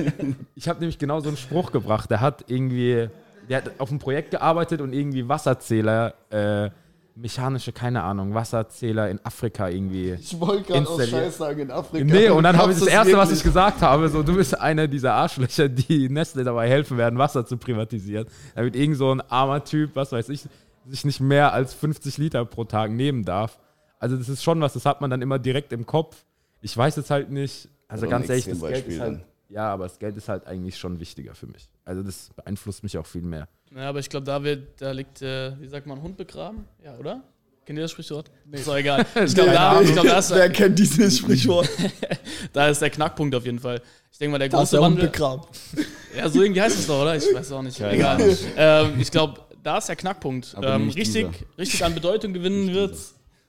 Ich 0.55 0.69
habe 0.69 0.81
nämlich 0.81 0.99
genau 0.99 1.21
so 1.21 1.29
einen 1.29 1.37
Spruch 1.37 1.73
gebracht. 1.73 2.11
Der 2.11 2.21
hat 2.21 2.45
irgendwie, 2.47 3.09
der 3.49 3.59
hat 3.59 3.73
auf 3.79 3.91
einem 3.91 3.99
Projekt 3.99 4.31
gearbeitet 4.31 4.81
und 4.81 4.93
irgendwie 4.93 5.29
Wasserzähler 5.29 6.15
äh, 6.31 6.71
mechanische, 7.15 7.73
keine 7.73 8.03
Ahnung, 8.03 8.35
Wasserzähler 8.35 9.11
in 9.11 9.21
Afrika 9.25 9.69
irgendwie. 9.69 10.13
Ich 10.13 10.39
wollte 10.41 10.73
gerade 10.73 10.89
auch 10.89 11.01
Scheiß 11.01 11.37
sagen, 11.37 11.61
in 11.61 11.71
Afrika. 11.71 12.05
Nee, 12.05 12.31
und 12.31 12.43
dann 12.45 12.57
habe 12.57 12.73
ich 12.73 12.79
das 12.79 12.89
Erste, 12.89 13.17
was 13.17 13.31
ich 13.33 13.43
gesagt 13.43 13.83
habe, 13.83 14.09
so, 14.09 14.23
du 14.23 14.35
bist 14.35 14.59
einer 14.59 14.89
dieser 14.89 15.15
Arschlöcher, 15.15 15.69
die 15.69 16.09
Nestle 16.09 16.45
dabei 16.45 16.69
helfen 16.69 16.97
werden, 16.97 17.19
Wasser 17.19 17.45
zu 17.45 17.57
privatisieren. 17.57 18.27
Da 18.55 18.63
wird 18.63 18.77
irgend 18.77 18.97
so 18.97 19.15
ein 19.15 19.21
armer 19.21 19.63
Typ, 19.65 19.91
was 19.95 20.13
weiß 20.13 20.29
ich, 20.31 20.45
sich 20.87 21.05
nicht 21.05 21.21
mehr 21.21 21.53
als 21.53 21.75
50 21.75 22.19
Liter 22.19 22.45
pro 22.45 22.65
Tag 22.65 22.91
nehmen 22.91 23.25
darf. 23.25 23.59
Also 23.99 24.17
das 24.17 24.29
ist 24.29 24.43
schon 24.43 24.61
was, 24.61 24.73
das 24.73 24.87
hat 24.87 25.01
man 25.01 25.11
dann 25.11 25.23
immer 25.23 25.39
direkt 25.39 25.73
im 25.73 25.87
Kopf. 25.87 26.17
Ich 26.61 26.77
weiß 26.77 26.97
jetzt 26.97 27.11
halt 27.11 27.31
nicht, 27.31 27.69
also 27.89 28.09
ganz 28.09 28.29
ehrlich, 28.29 28.47
das 28.47 28.61
Geld 28.61 28.89
ist 28.89 29.01
halt, 29.01 29.21
ja, 29.53 29.73
aber 29.73 29.85
das 29.85 29.99
Geld 29.99 30.17
ist 30.17 30.29
halt 30.29 30.47
eigentlich 30.47 30.77
schon 30.79 30.99
wichtiger 31.01 31.35
für 31.35 31.47
mich. 31.47 31.69
Also 31.85 32.03
das 32.03 32.31
beeinflusst 32.35 32.83
mich 32.83 32.97
auch 32.99 33.07
viel 33.07 33.23
mehr. 33.23 33.49
Ja, 33.75 33.89
aber 33.89 33.99
ich 33.99 34.09
glaube, 34.09 34.27
da, 34.27 34.43
wird, 34.43 34.81
da 34.81 34.93
liegt, 34.93 35.23
äh, 35.23 35.59
wie 35.61 35.69
sagt 35.69 35.87
man, 35.87 36.03
Hund 36.03 36.17
begraben? 36.17 36.67
Ja, 36.83 36.97
oder? 36.97 37.23
Kennt 37.65 37.79
ihr 37.79 37.83
das 37.83 37.93
Sprichwort? 37.93 38.31
Nee. 38.45 38.59
Ist 38.59 38.67
doch 38.67 38.77
egal. 38.77 39.07
Ich 39.25 39.35
glaube, 39.35 39.53
da, 39.53 39.81
ich 39.81 39.93
glaub, 39.93 40.05
da 40.05 40.19
ist, 40.19 40.31
Wer 40.35 40.51
kennt 40.51 40.79
dieses 40.79 41.19
Sprichwort? 41.19 41.69
da 42.53 42.69
ist 42.69 42.83
der 42.83 42.91
Knackpunkt 42.91 43.35
auf 43.35 43.45
jeden 43.45 43.61
Fall. 43.61 43.81
Ich 44.11 44.19
denke 44.19 44.33
mal, 44.33 44.39
der 44.39 44.49
große 44.49 44.81
Wandel. 44.81 45.09
Begraben. 45.09 45.45
Ja, 46.15 46.29
so 46.29 46.43
irgendwie 46.43 46.61
heißt 46.61 46.79
es 46.79 46.87
doch, 46.87 47.01
oder? 47.01 47.17
Ich 47.17 47.25
weiß 47.33 47.53
auch 47.53 47.63
nicht. 47.63 47.79
Ja, 47.79 47.91
egal. 47.91 48.37
Ähm, 48.55 49.01
ich 49.01 49.11
glaube, 49.11 49.41
da 49.63 49.79
ist 49.79 49.89
der 49.89 49.97
Knackpunkt. 49.97 50.55
Ähm, 50.63 50.91
richtig, 50.91 51.27
richtig 51.57 51.83
an 51.83 51.95
Bedeutung 51.95 52.35
gewinnen 52.35 52.75
wird, 52.75 52.99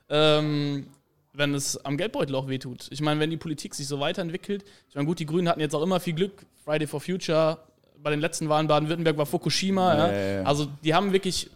ähm, 0.08 0.88
wenn 1.34 1.54
es 1.56 1.84
am 1.84 1.98
Geldbeutel 1.98 2.36
auch 2.36 2.48
wehtut. 2.48 2.88
Ich 2.92 3.02
meine, 3.02 3.20
wenn 3.20 3.30
die 3.30 3.38
Politik 3.38 3.74
sich 3.74 3.88
so 3.88 4.00
weiterentwickelt, 4.00 4.64
ich 4.90 4.96
meine, 4.96 5.08
gut, 5.08 5.20
die 5.20 5.26
Grünen 5.26 5.50
hatten 5.50 5.60
jetzt 5.60 5.74
auch 5.74 5.82
immer 5.82 6.00
viel 6.00 6.14
Glück, 6.14 6.46
Friday 6.64 6.88
for 6.88 7.02
Future, 7.02 7.58
bei 8.02 8.12
den 8.12 8.20
letzten 8.20 8.50
Wahlen 8.50 8.68
Baden-Württemberg 8.68 9.18
war 9.18 9.26
Fukushima. 9.26 9.96
Ja, 9.96 10.12
ja. 10.12 10.36
Ja, 10.36 10.44
also 10.44 10.68
die 10.84 10.94
haben 10.94 11.14
wirklich 11.14 11.50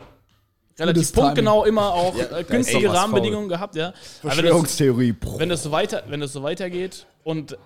relativ 0.80 1.14
punktgenau 1.14 1.66
immer 1.66 1.94
auch 1.94 2.16
äh, 2.16 2.44
günstige 2.44 2.92
Rahmenbedingungen 2.92 3.50
gehabt. 3.50 3.76
Ja. 3.76 3.94
Verschwörungstheorie. 4.22 5.16
Wenn 5.22 5.28
das, 5.30 5.40
wenn 5.40 5.50
das, 5.50 5.64
so 5.64 5.72
weiter, 5.72 6.04
wenn 6.08 6.22
das 6.22 6.34
so 6.34 6.44
weitergeht 6.44 7.06
und 7.24 7.58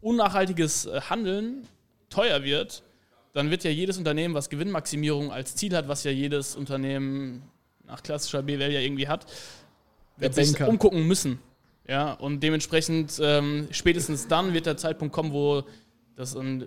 unnachhaltiges 0.00 0.86
äh, 0.86 1.00
Handeln 1.08 1.66
teuer 2.10 2.44
wird, 2.44 2.82
dann 3.32 3.50
wird 3.50 3.64
ja 3.64 3.70
jedes 3.70 3.98
Unternehmen, 3.98 4.34
was 4.34 4.50
Gewinnmaximierung 4.50 5.32
als 5.32 5.56
Ziel 5.56 5.74
hat, 5.74 5.88
was 5.88 6.04
ja 6.04 6.10
jedes 6.10 6.54
Unternehmen 6.54 7.42
nach 7.86 8.02
klassischer 8.02 8.42
BWL 8.42 8.72
ja 8.72 8.80
irgendwie 8.80 9.08
hat, 9.08 9.26
wird 10.16 10.34
sich 10.34 10.60
umgucken 10.62 11.06
müssen. 11.06 11.38
Ja, 11.86 12.12
und 12.12 12.42
dementsprechend 12.42 13.20
ähm, 13.22 13.68
spätestens 13.70 14.26
dann 14.26 14.54
wird 14.54 14.66
der 14.66 14.76
Zeitpunkt 14.76 15.14
kommen, 15.14 15.32
wo 15.32 15.64
das 16.16 16.34
ein 16.34 16.62
äh, 16.62 16.66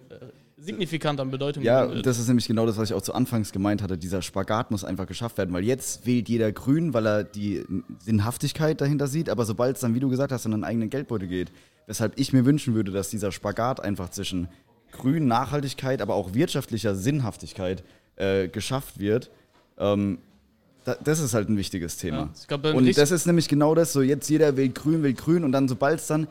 signifikant 0.58 1.20
an 1.20 1.32
Bedeutung 1.32 1.64
Ja, 1.64 1.88
das 1.88 2.20
ist 2.20 2.28
nämlich 2.28 2.48
genau 2.48 2.66
das, 2.66 2.78
was 2.78 2.90
ich 2.90 2.96
auch 2.96 3.02
zu 3.02 3.14
Anfangs 3.14 3.52
gemeint 3.52 3.82
hatte. 3.82 3.98
Dieser 3.98 4.22
Spagat 4.22 4.72
muss 4.72 4.84
einfach 4.84 5.08
geschafft 5.08 5.38
werden, 5.38 5.54
weil 5.54 5.64
jetzt 5.64 6.06
wählt 6.06 6.30
jeder 6.30 6.52
grün, 6.52 6.94
weil 6.94 7.08
er 7.08 7.24
die 7.24 7.64
Sinnhaftigkeit 8.00 8.82
dahinter 8.82 9.08
sieht, 9.08 9.30
aber 9.30 9.46
sobald 9.46 9.76
es 9.76 9.82
dann, 9.82 9.96
wie 9.96 10.00
du 10.00 10.10
gesagt 10.10 10.32
hast, 10.32 10.46
in 10.46 10.54
einen 10.54 10.64
eigenen 10.64 10.90
Geldbeutel 10.90 11.28
geht, 11.28 11.52
weshalb 11.86 12.20
ich 12.20 12.34
mir 12.34 12.46
wünschen 12.46 12.74
würde, 12.76 12.92
dass 12.92 13.10
dieser 13.10 13.32
Spagat 13.32 13.80
einfach 13.80 14.10
zwischen 14.10 14.50
grün, 14.92 15.28
Nachhaltigkeit, 15.28 16.02
aber 16.02 16.16
auch 16.16 16.34
wirtschaftlicher 16.34 16.96
Sinnhaftigkeit 16.96 17.84
äh, 18.16 18.48
geschafft 18.48 19.00
wird, 19.00 19.32
ähm, 19.78 20.20
das 20.96 21.20
ist 21.20 21.34
halt 21.34 21.50
ein 21.50 21.58
wichtiges 21.58 21.98
Thema. 21.98 22.18
Ja, 22.50 22.58
glaub, 22.58 22.76
und 22.76 22.98
das 22.98 23.12
ist 23.12 23.26
nämlich 23.26 23.48
genau 23.48 23.76
das, 23.76 23.94
so 23.94 24.02
jetzt 24.02 24.30
jeder 24.30 24.56
will 24.58 24.70
grün, 24.70 25.04
will 25.04 25.14
grün 25.14 25.44
und 25.44 25.52
dann 25.52 25.68
sobald 25.68 26.00
es 26.00 26.08
dann 26.08 26.28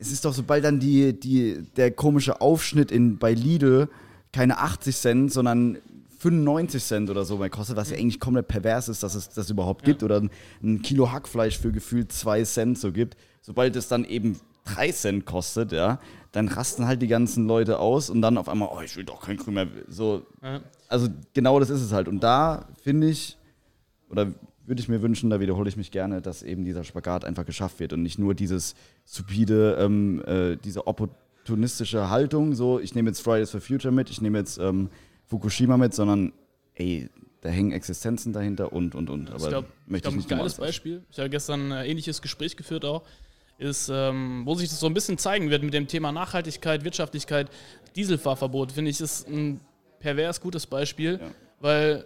es 0.00 0.10
ist 0.10 0.24
doch, 0.24 0.32
sobald 0.32 0.64
dann 0.64 0.80
die, 0.80 1.12
die, 1.12 1.62
der 1.76 1.90
komische 1.90 2.40
Aufschnitt 2.40 2.90
in, 2.90 3.18
bei 3.18 3.34
Lidl 3.34 3.88
keine 4.32 4.58
80 4.58 4.96
Cent, 4.96 5.32
sondern 5.32 5.76
95 6.18 6.82
Cent 6.82 7.10
oder 7.10 7.24
so 7.24 7.36
mehr 7.36 7.50
kostet, 7.50 7.76
was 7.76 7.90
ja 7.90 7.98
eigentlich 7.98 8.18
komplett 8.18 8.48
pervers 8.48 8.88
ist, 8.88 9.02
dass 9.02 9.14
es 9.14 9.28
das 9.28 9.50
überhaupt 9.50 9.84
gibt, 9.84 10.02
oder 10.02 10.20
ein, 10.20 10.30
ein 10.62 10.80
Kilo 10.80 11.12
Hackfleisch 11.12 11.58
für 11.58 11.70
gefühlt 11.70 12.12
2 12.12 12.44
Cent 12.44 12.78
so 12.78 12.92
gibt. 12.92 13.16
Sobald 13.42 13.76
es 13.76 13.88
dann 13.88 14.04
eben 14.06 14.40
3 14.64 14.90
Cent 14.92 15.26
kostet, 15.26 15.72
ja, 15.72 15.98
dann 16.32 16.48
rasten 16.48 16.86
halt 16.86 17.02
die 17.02 17.08
ganzen 17.08 17.46
Leute 17.46 17.78
aus 17.78 18.08
und 18.08 18.22
dann 18.22 18.38
auf 18.38 18.48
einmal, 18.48 18.70
oh, 18.72 18.80
ich 18.82 18.96
will 18.96 19.04
doch 19.04 19.20
kein 19.20 19.36
Grün 19.36 19.54
mehr. 19.54 19.68
So, 19.88 20.26
Ja. 20.42 20.60
also 20.88 21.08
genau 21.34 21.60
das 21.60 21.68
ist 21.68 21.82
es 21.82 21.92
halt. 21.92 22.08
Und 22.08 22.20
da 22.22 22.68
finde 22.82 23.08
ich, 23.08 23.36
oder 24.10 24.32
würde 24.66 24.80
ich 24.80 24.88
mir 24.88 25.02
wünschen, 25.02 25.30
da 25.30 25.40
wiederhole 25.40 25.68
ich 25.68 25.76
mich 25.76 25.90
gerne, 25.90 26.20
dass 26.20 26.42
eben 26.42 26.64
dieser 26.64 26.84
Spagat 26.84 27.24
einfach 27.24 27.46
geschafft 27.46 27.80
wird 27.80 27.92
und 27.92 28.02
nicht 28.02 28.18
nur 28.18 28.34
dieses 28.34 28.74
stupide, 29.06 29.76
ähm, 29.80 30.22
äh, 30.26 30.56
diese 30.56 30.86
opportunistische 30.86 32.10
Haltung, 32.10 32.54
so 32.54 32.78
ich 32.78 32.94
nehme 32.94 33.10
jetzt 33.10 33.20
Fridays 33.20 33.50
for 33.50 33.60
Future 33.60 33.92
mit, 33.92 34.10
ich 34.10 34.20
nehme 34.20 34.38
jetzt 34.38 34.58
ähm, 34.58 34.90
Fukushima 35.26 35.76
mit, 35.76 35.94
sondern 35.94 36.32
ey, 36.74 37.08
da 37.40 37.48
hängen 37.48 37.72
Existenzen 37.72 38.32
dahinter 38.32 38.72
und 38.72 38.94
und 38.94 39.08
und. 39.10 39.30
Aber 39.30 39.42
ich 39.42 39.48
glaube, 39.48 39.68
möchte 39.86 40.10
glaub, 40.10 40.20
ich 40.20 40.30
ein 40.30 40.38
geiles 40.38 40.54
Beispiel. 40.54 41.02
Ich 41.10 41.18
habe 41.18 41.30
gestern 41.30 41.72
ein 41.72 41.86
ähnliches 41.86 42.20
Gespräch 42.20 42.56
geführt 42.56 42.84
auch. 42.84 43.02
Ist, 43.58 43.90
ähm, 43.92 44.42
wo 44.46 44.54
sich 44.54 44.70
das 44.70 44.80
so 44.80 44.86
ein 44.86 44.94
bisschen 44.94 45.18
zeigen 45.18 45.50
wird 45.50 45.62
mit 45.62 45.74
dem 45.74 45.86
Thema 45.86 46.12
Nachhaltigkeit, 46.12 46.82
Wirtschaftlichkeit, 46.82 47.50
Dieselfahrverbot, 47.94 48.72
finde 48.72 48.90
ich, 48.90 49.00
ist 49.00 49.28
ein 49.28 49.60
pervers 49.98 50.40
gutes 50.40 50.66
Beispiel. 50.66 51.18
Ja. 51.20 51.30
Weil, 51.60 52.04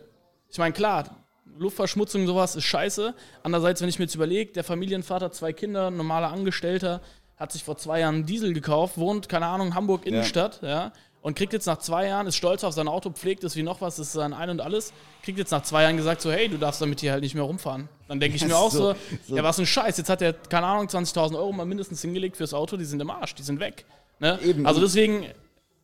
ich 0.51 0.59
meine, 0.59 0.73
klar, 0.73 1.24
Luftverschmutzung 1.59 2.27
sowas 2.27 2.57
ist 2.57 2.65
scheiße. 2.65 3.15
Andererseits, 3.43 3.81
wenn 3.81 3.89
ich 3.89 3.99
mir 3.99 4.05
jetzt 4.07 4.15
überlege, 4.15 4.53
der 4.53 4.65
Familienvater, 4.65 5.33
zwei 5.33 5.53
Kinder, 5.53 5.91
normaler 5.91 6.33
Angestellter, 6.33 7.01
hat 7.37 7.53
sich 7.53 7.65
vor 7.65 7.77
zwei 7.77 8.01
Jahren 8.01 8.17
einen 8.17 8.27
Diesel 8.27 8.53
gekauft, 8.53 8.99
wohnt, 8.99 9.29
keine 9.29 9.47
Ahnung, 9.47 9.75
Hamburg 9.75 10.07
Innenstadt, 10.07 10.61
ja. 10.63 10.93
und 11.21 11.37
kriegt 11.37 11.53
jetzt 11.53 11.67
nach 11.67 11.79
zwei 11.79 12.07
Jahren, 12.07 12.27
ist 12.27 12.37
stolz 12.37 12.63
auf 12.63 12.75
sein 12.75 12.87
Auto, 12.87 13.11
pflegt 13.11 13.43
es 13.45 13.57
wie 13.57 13.63
noch 13.63 13.81
was, 13.81 13.99
ist 13.99 14.13
sein 14.13 14.33
Ein 14.33 14.51
und 14.51 14.61
alles, 14.61 14.93
kriegt 15.23 15.39
jetzt 15.39 15.51
nach 15.51 15.63
zwei 15.63 15.83
Jahren 15.83 15.97
gesagt 15.97 16.21
so, 16.21 16.31
hey, 16.31 16.49
du 16.49 16.59
darfst 16.59 16.81
damit 16.81 17.01
hier 17.01 17.13
halt 17.13 17.23
nicht 17.23 17.35
mehr 17.35 17.45
rumfahren. 17.45 17.89
Dann 18.07 18.21
denke 18.21 18.37
ich 18.37 18.45
mir 18.47 18.57
auch 18.57 18.71
so, 18.71 18.93
So, 18.93 18.97
so. 19.29 19.37
ja, 19.37 19.43
was 19.43 19.59
ein 19.59 19.67
Scheiß, 19.67 19.97
jetzt 19.99 20.09
hat 20.09 20.23
er, 20.23 20.33
keine 20.33 20.67
Ahnung, 20.67 20.87
20.000 20.87 21.37
Euro 21.37 21.53
mal 21.53 21.67
mindestens 21.67 22.01
hingelegt 22.03 22.37
fürs 22.37 22.55
Auto, 22.55 22.77
die 22.77 22.85
sind 22.85 23.01
im 23.01 23.11
Arsch, 23.11 23.35
die 23.35 23.43
sind 23.43 23.59
weg. 23.59 23.85
Ne? 24.21 24.39
Eben. 24.45 24.65
Also 24.65 24.81
deswegen, 24.81 25.27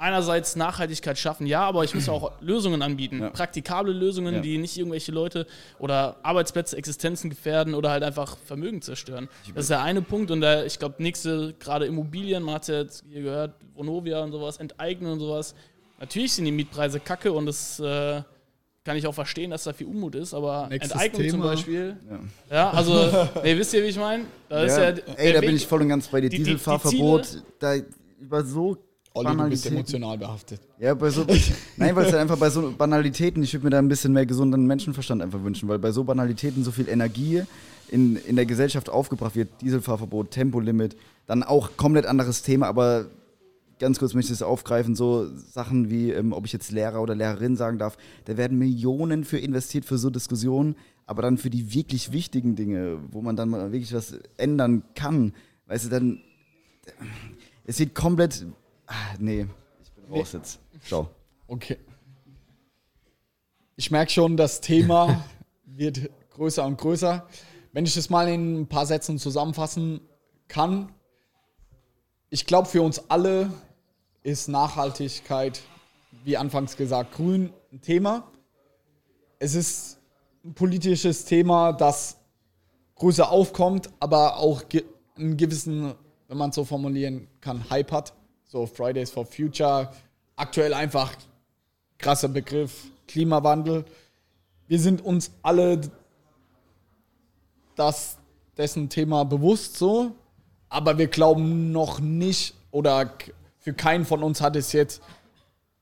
einerseits 0.01 0.57
Nachhaltigkeit 0.57 1.19
schaffen, 1.19 1.47
ja, 1.47 1.61
aber 1.63 1.85
ich 1.85 1.95
muss 1.95 2.09
auch 2.09 2.33
Lösungen 2.41 2.83
anbieten. 2.83 3.21
Ja. 3.21 3.31
Praktikable 3.31 3.93
Lösungen, 3.93 4.37
Ja. 4.37 4.41
die 4.41 4.59
nicht 4.59 4.77
irgendwelche 4.79 5.13
Leute 5.13 5.47
oder 5.79 6.17
Arbeitsplätze, 6.23 6.77
Existenzen 6.77 7.29
gefährden 7.31 7.75
oder 7.75 7.91
halt 7.91 8.03
einfach 8.03 8.37
Vermögen 8.39 8.81
zerstören. 8.83 9.29
Das 9.55 9.65
ist 9.65 9.71
der 9.71 9.83
eine 9.83 10.03
Punkt 10.03 10.31
und 10.31 10.41
der, 10.41 10.65
ich 10.67 10.79
glaube, 10.79 10.97
nächste, 11.03 11.55
gerade 11.61 11.85
Immobilien, 11.87 12.43
man 12.43 12.55
hat 12.57 12.67
ja 12.69 12.81
jetzt 12.81 13.05
hier 13.11 13.23
gehört, 13.23 13.55
Vonovia 13.75 14.21
und 14.23 14.33
sowas, 14.33 14.57
enteignen 14.57 15.13
und 15.13 15.21
sowas. 15.21 15.55
Natürlich 16.01 16.33
sind 16.33 16.47
die 16.47 16.53
Mietpreise 16.53 16.99
kacke 16.99 17.31
und 17.31 17.45
das 17.45 17.79
äh, 17.79 18.23
kann 18.85 18.97
ich 18.97 19.07
auch 19.07 19.13
verstehen, 19.15 19.51
dass 19.51 19.65
da 19.65 19.75
viel 19.75 19.87
Unmut 19.87 20.15
ist, 20.15 20.33
aber 20.33 20.67
Nächstes 20.71 20.93
Enteignung 20.93 21.21
zum 21.29 21.31
Thema. 21.41 21.45
Beispiel. 21.51 21.97
Ja, 22.51 22.71
also, 22.71 23.29
nee, 23.45 23.55
wisst 23.59 23.75
ihr, 23.75 23.83
wie 23.83 23.89
ich 23.89 23.99
meine? 23.99 24.25
Da 24.49 24.63
ist 24.63 24.79
ja, 24.79 24.85
Ja, 24.91 24.97
ey, 25.17 25.33
da 25.35 25.41
Weg- 25.43 25.47
bin 25.49 25.57
ich 25.57 25.67
voll 25.67 25.83
und 25.83 25.91
ganz 25.91 26.09
bei 26.09 26.23
dir. 26.23 26.31
die- 26.31 26.39
die- 26.39 26.45
die 26.45 26.51
Dieselfahrverbot, 26.53 27.43
da 27.59 27.75
über 28.19 28.43
so 28.43 28.79
Olli, 29.13 29.37
du 29.37 29.49
bist 29.49 29.67
emotional 29.67 30.17
behaftet. 30.19 30.61
Ja, 30.79 30.95
bei 30.95 31.11
so. 31.11 31.27
nein, 31.77 31.97
weil 31.97 32.07
es 32.07 32.13
halt 32.13 32.23
einfach 32.23 32.39
bei 32.39 32.49
so 32.49 32.73
Banalitäten, 32.77 33.43
ich 33.43 33.53
würde 33.53 33.65
mir 33.65 33.71
da 33.71 33.79
ein 33.79 33.89
bisschen 33.89 34.13
mehr 34.13 34.27
gesunden 34.27 34.67
Menschenverstand 34.67 35.21
einfach 35.21 35.43
wünschen, 35.43 35.69
weil 35.69 35.79
bei 35.79 35.91
so 35.91 36.05
Banalitäten 36.05 36.63
so 36.63 36.71
viel 36.71 36.89
Energie 36.89 37.43
in, 37.89 38.17
in 38.17 38.37
der 38.37 38.47
Gesellschaft 38.47 38.89
aufgebracht 38.89 39.35
wird. 39.35 39.49
Dieselfahrverbot, 39.61 40.31
Tempolimit, 40.31 40.97
dann 41.27 41.43
auch 41.43 41.77
komplett 41.77 42.07
anderes 42.07 42.43
Thema, 42.43 42.69
aber 42.69 43.07
ganz 43.81 43.99
kurz 43.99 44.15
möchte 44.15 44.33
ich 44.33 44.39
es 44.39 44.43
aufgreifen, 44.43 44.95
so 44.95 45.27
Sachen 45.35 45.91
wie, 45.91 46.11
ähm, 46.13 46.33
ob 46.33 46.47
ich 46.47 46.53
jetzt 46.53 46.71
Lehrer 46.71 47.03
oder 47.03 47.17
Lehrerin 47.17 47.57
sagen 47.57 47.79
darf, 47.79 47.97
da 48.27 48.37
werden 48.37 48.59
Millionen 48.59 49.25
für 49.25 49.39
investiert 49.39 49.85
für 49.85 49.99
so 49.99 50.11
Diskussionen, 50.11 50.77
aber 51.07 51.23
dann 51.23 51.39
für 51.39 51.51
die 51.51 51.75
wirklich 51.75 52.13
wichtigen 52.13 52.55
Dinge, 52.55 52.99
wo 53.11 53.23
man 53.23 53.35
dann 53.35 53.49
mal 53.49 53.73
wirklich 53.73 53.93
was 53.93 54.15
ändern 54.37 54.85
kann, 54.95 55.33
weißt 55.67 55.87
du, 55.87 55.89
dann, 55.89 56.21
es 57.65 57.81
wird 57.81 57.95
komplett, 57.95 58.47
ah, 58.91 59.15
nee, 59.19 59.47
ich 59.83 59.93
bin 59.93 60.05
raus 60.13 60.33
jetzt, 60.33 60.61
ciao. 60.85 61.09
Okay. 61.47 61.79
Ich 63.77 63.91
merke 63.91 64.13
schon, 64.13 64.37
das 64.37 64.61
Thema 64.61 65.25
wird 65.65 66.11
größer 66.31 66.65
und 66.67 66.79
größer. 66.79 67.27
Wenn 67.73 67.87
ich 67.87 67.95
das 67.95 68.11
mal 68.11 68.29
in 68.29 68.61
ein 68.61 68.67
paar 68.69 68.87
Sätzen 68.87 69.19
zusammenfassen 69.19 70.01
kann, 70.49 70.93
ich 72.29 72.47
glaube, 72.47 72.69
für 72.69 72.83
uns 72.83 73.11
alle 73.11 73.51
ist 74.23 74.49
Nachhaltigkeit, 74.49 75.63
wie 76.25 76.37
anfangs 76.37 76.77
gesagt, 76.77 77.13
grün 77.13 77.53
ein 77.73 77.81
Thema. 77.81 78.31
Es 79.39 79.55
ist 79.55 79.99
ein 80.45 80.55
politisches 80.55 81.25
Thema, 81.25 81.73
das 81.73 82.19
größer 82.97 83.31
aufkommt, 83.31 83.91
aber 83.99 84.37
auch 84.37 84.63
einen 85.17 85.37
gewissen, 85.37 85.95
wenn 86.29 86.39
man 86.39 86.51
es 86.51 86.57
so 86.57 86.65
formulieren 86.65 87.29
kann, 87.41 87.69
Hype 87.71 87.93
hat. 87.93 88.13
So 88.53 88.67
Fridays 88.67 89.13
for 89.13 89.25
Future, 89.25 89.93
aktuell 90.35 90.75
einfach 90.75 91.13
krasser 91.99 92.27
Begriff, 92.27 92.89
Klimawandel. 93.07 93.85
Wir 94.67 94.81
sind 94.81 95.05
uns 95.05 95.31
alle 95.41 95.81
das, 97.77 98.19
dessen 98.57 98.89
Thema 98.89 99.25
bewusst 99.25 99.77
so, 99.77 100.17
aber 100.69 100.99
wir 100.99 101.07
glauben 101.07 101.71
noch 101.71 102.01
nicht 102.01 102.57
oder 102.73 103.15
für 103.61 103.73
keinen 103.73 104.05
von 104.05 104.25
uns 104.25 104.41
hat 104.41 104.57
es 104.57 104.73
jetzt 104.73 105.01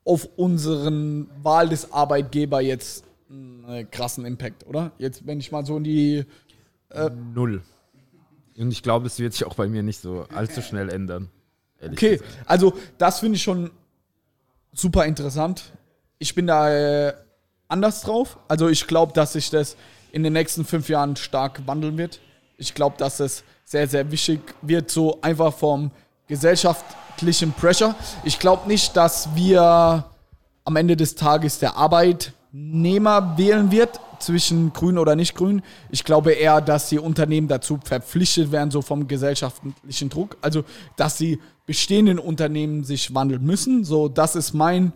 auf 0.05 0.29
unseren 0.37 1.31
Wahl 1.43 1.71
des 1.71 1.91
Arbeitgeber 1.91 2.61
jetzt 2.61 3.03
einen 3.31 3.91
krassen 3.91 4.27
Impact, 4.27 4.67
oder? 4.67 4.93
Jetzt, 4.99 5.27
wenn 5.27 5.41
ich 5.41 5.51
mal 5.53 5.65
so 5.65 5.79
in 5.79 5.85
die 5.85 6.27
Null. 7.35 7.63
Und 8.59 8.73
ich 8.73 8.83
glaube, 8.83 9.07
es 9.07 9.19
wird 9.19 9.33
sich 9.33 9.47
auch 9.47 9.55
bei 9.55 9.69
mir 9.69 9.83
nicht 9.83 10.03
so 10.03 10.27
allzu 10.35 10.61
schnell 10.61 10.91
ändern. 10.91 11.31
Okay, 11.83 12.17
gesagt. 12.17 12.37
also 12.47 12.75
das 12.99 13.21
finde 13.21 13.37
ich 13.37 13.43
schon 13.43 13.71
super 14.73 15.05
interessant. 15.05 15.65
Ich 16.19 16.35
bin 16.35 16.47
da 16.47 16.71
äh, 16.71 17.15
anders 17.69 18.03
drauf. 18.03 18.39
Also 18.49 18.69
ich 18.69 18.87
glaube, 18.87 19.13
dass 19.13 19.35
sich 19.35 19.51
das 19.51 19.77
in 20.11 20.23
den 20.23 20.33
nächsten 20.33 20.65
fünf 20.65 20.89
Jahren 20.89 21.17
stark 21.17 21.67
wandeln 21.67 21.99
wird. 21.99 22.21
Ich 22.57 22.75
glaube, 22.75 22.97
dass 22.99 23.21
es 23.21 23.45
sehr, 23.65 23.87
sehr 23.87 24.11
wichtig 24.11 24.41
wird, 24.63 24.91
so 24.91 25.21
einfach 25.21 25.55
vom 25.55 25.91
gesellschaftlichen 26.27 27.53
Pressure. 27.53 27.95
Ich 28.25 28.39
glaube 28.39 28.67
nicht, 28.67 28.97
dass 28.97 29.35
wir 29.35 30.05
am 30.65 30.77
Ende 30.77 30.97
des 30.97 31.15
Tages 31.15 31.59
der 31.59 31.77
Arbeitnehmer 32.49 33.37
wählen 33.37 33.71
wird 33.71 34.01
zwischen 34.21 34.73
grün 34.73 34.99
oder 34.99 35.15
nicht 35.17 35.35
grün. 35.35 35.63
Ich 35.91 36.05
glaube 36.05 36.33
eher, 36.33 36.61
dass 36.61 36.89
die 36.89 36.99
Unternehmen 36.99 37.47
dazu 37.47 37.79
verpflichtet 37.85 38.51
werden, 38.53 38.71
so 38.71 38.83
vom 38.83 39.07
gesellschaftlichen 39.07 40.09
Druck. 40.09 40.37
Also, 40.41 40.65
dass 40.97 41.17
die 41.17 41.39
bestehenden 41.67 42.19
Unternehmen 42.19 42.85
sich 42.85 43.15
wandeln 43.15 43.45
müssen. 43.45 43.85
So, 43.85 44.09
das 44.09 44.35
ist 44.35 44.55
mein 44.55 44.93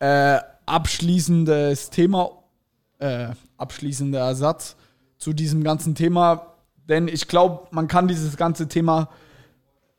äh, 0.00 0.38
abschließendes 0.66 1.90
Thema, 1.90 2.30
äh, 2.98 3.28
abschließender 3.56 4.34
Satz 4.34 4.76
zu 5.18 5.32
diesem 5.32 5.62
ganzen 5.62 5.94
Thema. 5.94 6.46
Denn 6.88 7.06
ich 7.06 7.28
glaube, 7.28 7.68
man 7.70 7.86
kann 7.86 8.08
dieses 8.08 8.36
ganze 8.36 8.66
Thema 8.66 9.08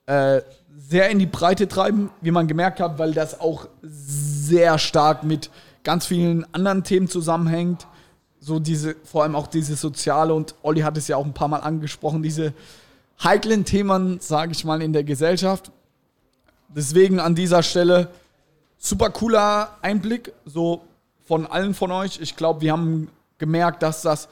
äh, 0.05 0.41
sehr 0.77 1.09
in 1.09 1.19
die 1.19 1.25
Breite 1.27 1.67
treiben, 1.69 2.11
wie 2.19 2.31
man 2.31 2.47
gemerkt 2.47 2.81
hat, 2.81 2.99
weil 2.99 3.13
das 3.13 3.39
auch 3.39 3.69
sehr 3.81 4.77
stark 4.77 5.23
mit 5.23 5.49
ganz 5.83 6.05
vielen 6.05 6.45
anderen 6.53 6.83
Themen 6.83 7.07
zusammenhängt. 7.07 7.87
So 8.39 8.59
diese, 8.59 8.95
vor 9.03 9.23
allem 9.23 9.35
auch 9.35 9.47
diese 9.47 9.75
soziale 9.75 10.33
und 10.33 10.55
Olli 10.63 10.81
hat 10.81 10.97
es 10.97 11.07
ja 11.07 11.17
auch 11.17 11.25
ein 11.25 11.33
paar 11.33 11.47
Mal 11.47 11.59
angesprochen, 11.59 12.23
diese 12.23 12.53
heiklen 13.23 13.63
Themen, 13.65 14.19
sage 14.19 14.51
ich 14.51 14.65
mal, 14.65 14.81
in 14.81 14.93
der 14.93 15.03
Gesellschaft. 15.03 15.71
Deswegen 16.67 17.19
an 17.19 17.35
dieser 17.35 17.63
Stelle 17.63 18.09
super 18.77 19.09
cooler 19.11 19.77
Einblick, 19.81 20.33
so 20.45 20.81
von 21.25 21.45
allen 21.45 21.73
von 21.73 21.91
euch. 21.91 22.19
Ich 22.19 22.35
glaube, 22.35 22.61
wir 22.61 22.73
haben 22.73 23.09
gemerkt, 23.37 23.81
dass 23.81 24.01
das 24.01 24.27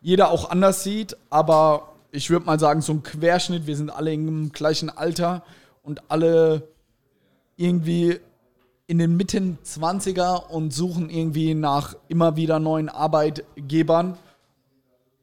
jeder 0.00 0.30
auch 0.30 0.50
anders 0.50 0.84
sieht, 0.84 1.16
aber 1.30 1.94
ich 2.12 2.30
würde 2.30 2.46
mal 2.46 2.60
sagen, 2.60 2.82
so 2.82 2.92
ein 2.92 3.02
Querschnitt, 3.02 3.66
wir 3.66 3.76
sind 3.76 3.90
alle 3.90 4.12
im 4.12 4.52
gleichen 4.52 4.90
Alter 4.90 5.42
und 5.82 6.02
alle 6.08 6.68
irgendwie 7.56 8.20
in 8.86 8.98
den 8.98 9.16
Mitten 9.16 9.58
20er 9.64 10.46
und 10.48 10.72
suchen 10.72 11.10
irgendwie 11.10 11.54
nach 11.54 11.96
immer 12.08 12.36
wieder 12.36 12.58
neuen 12.58 12.88
Arbeitgebern. 12.88 14.16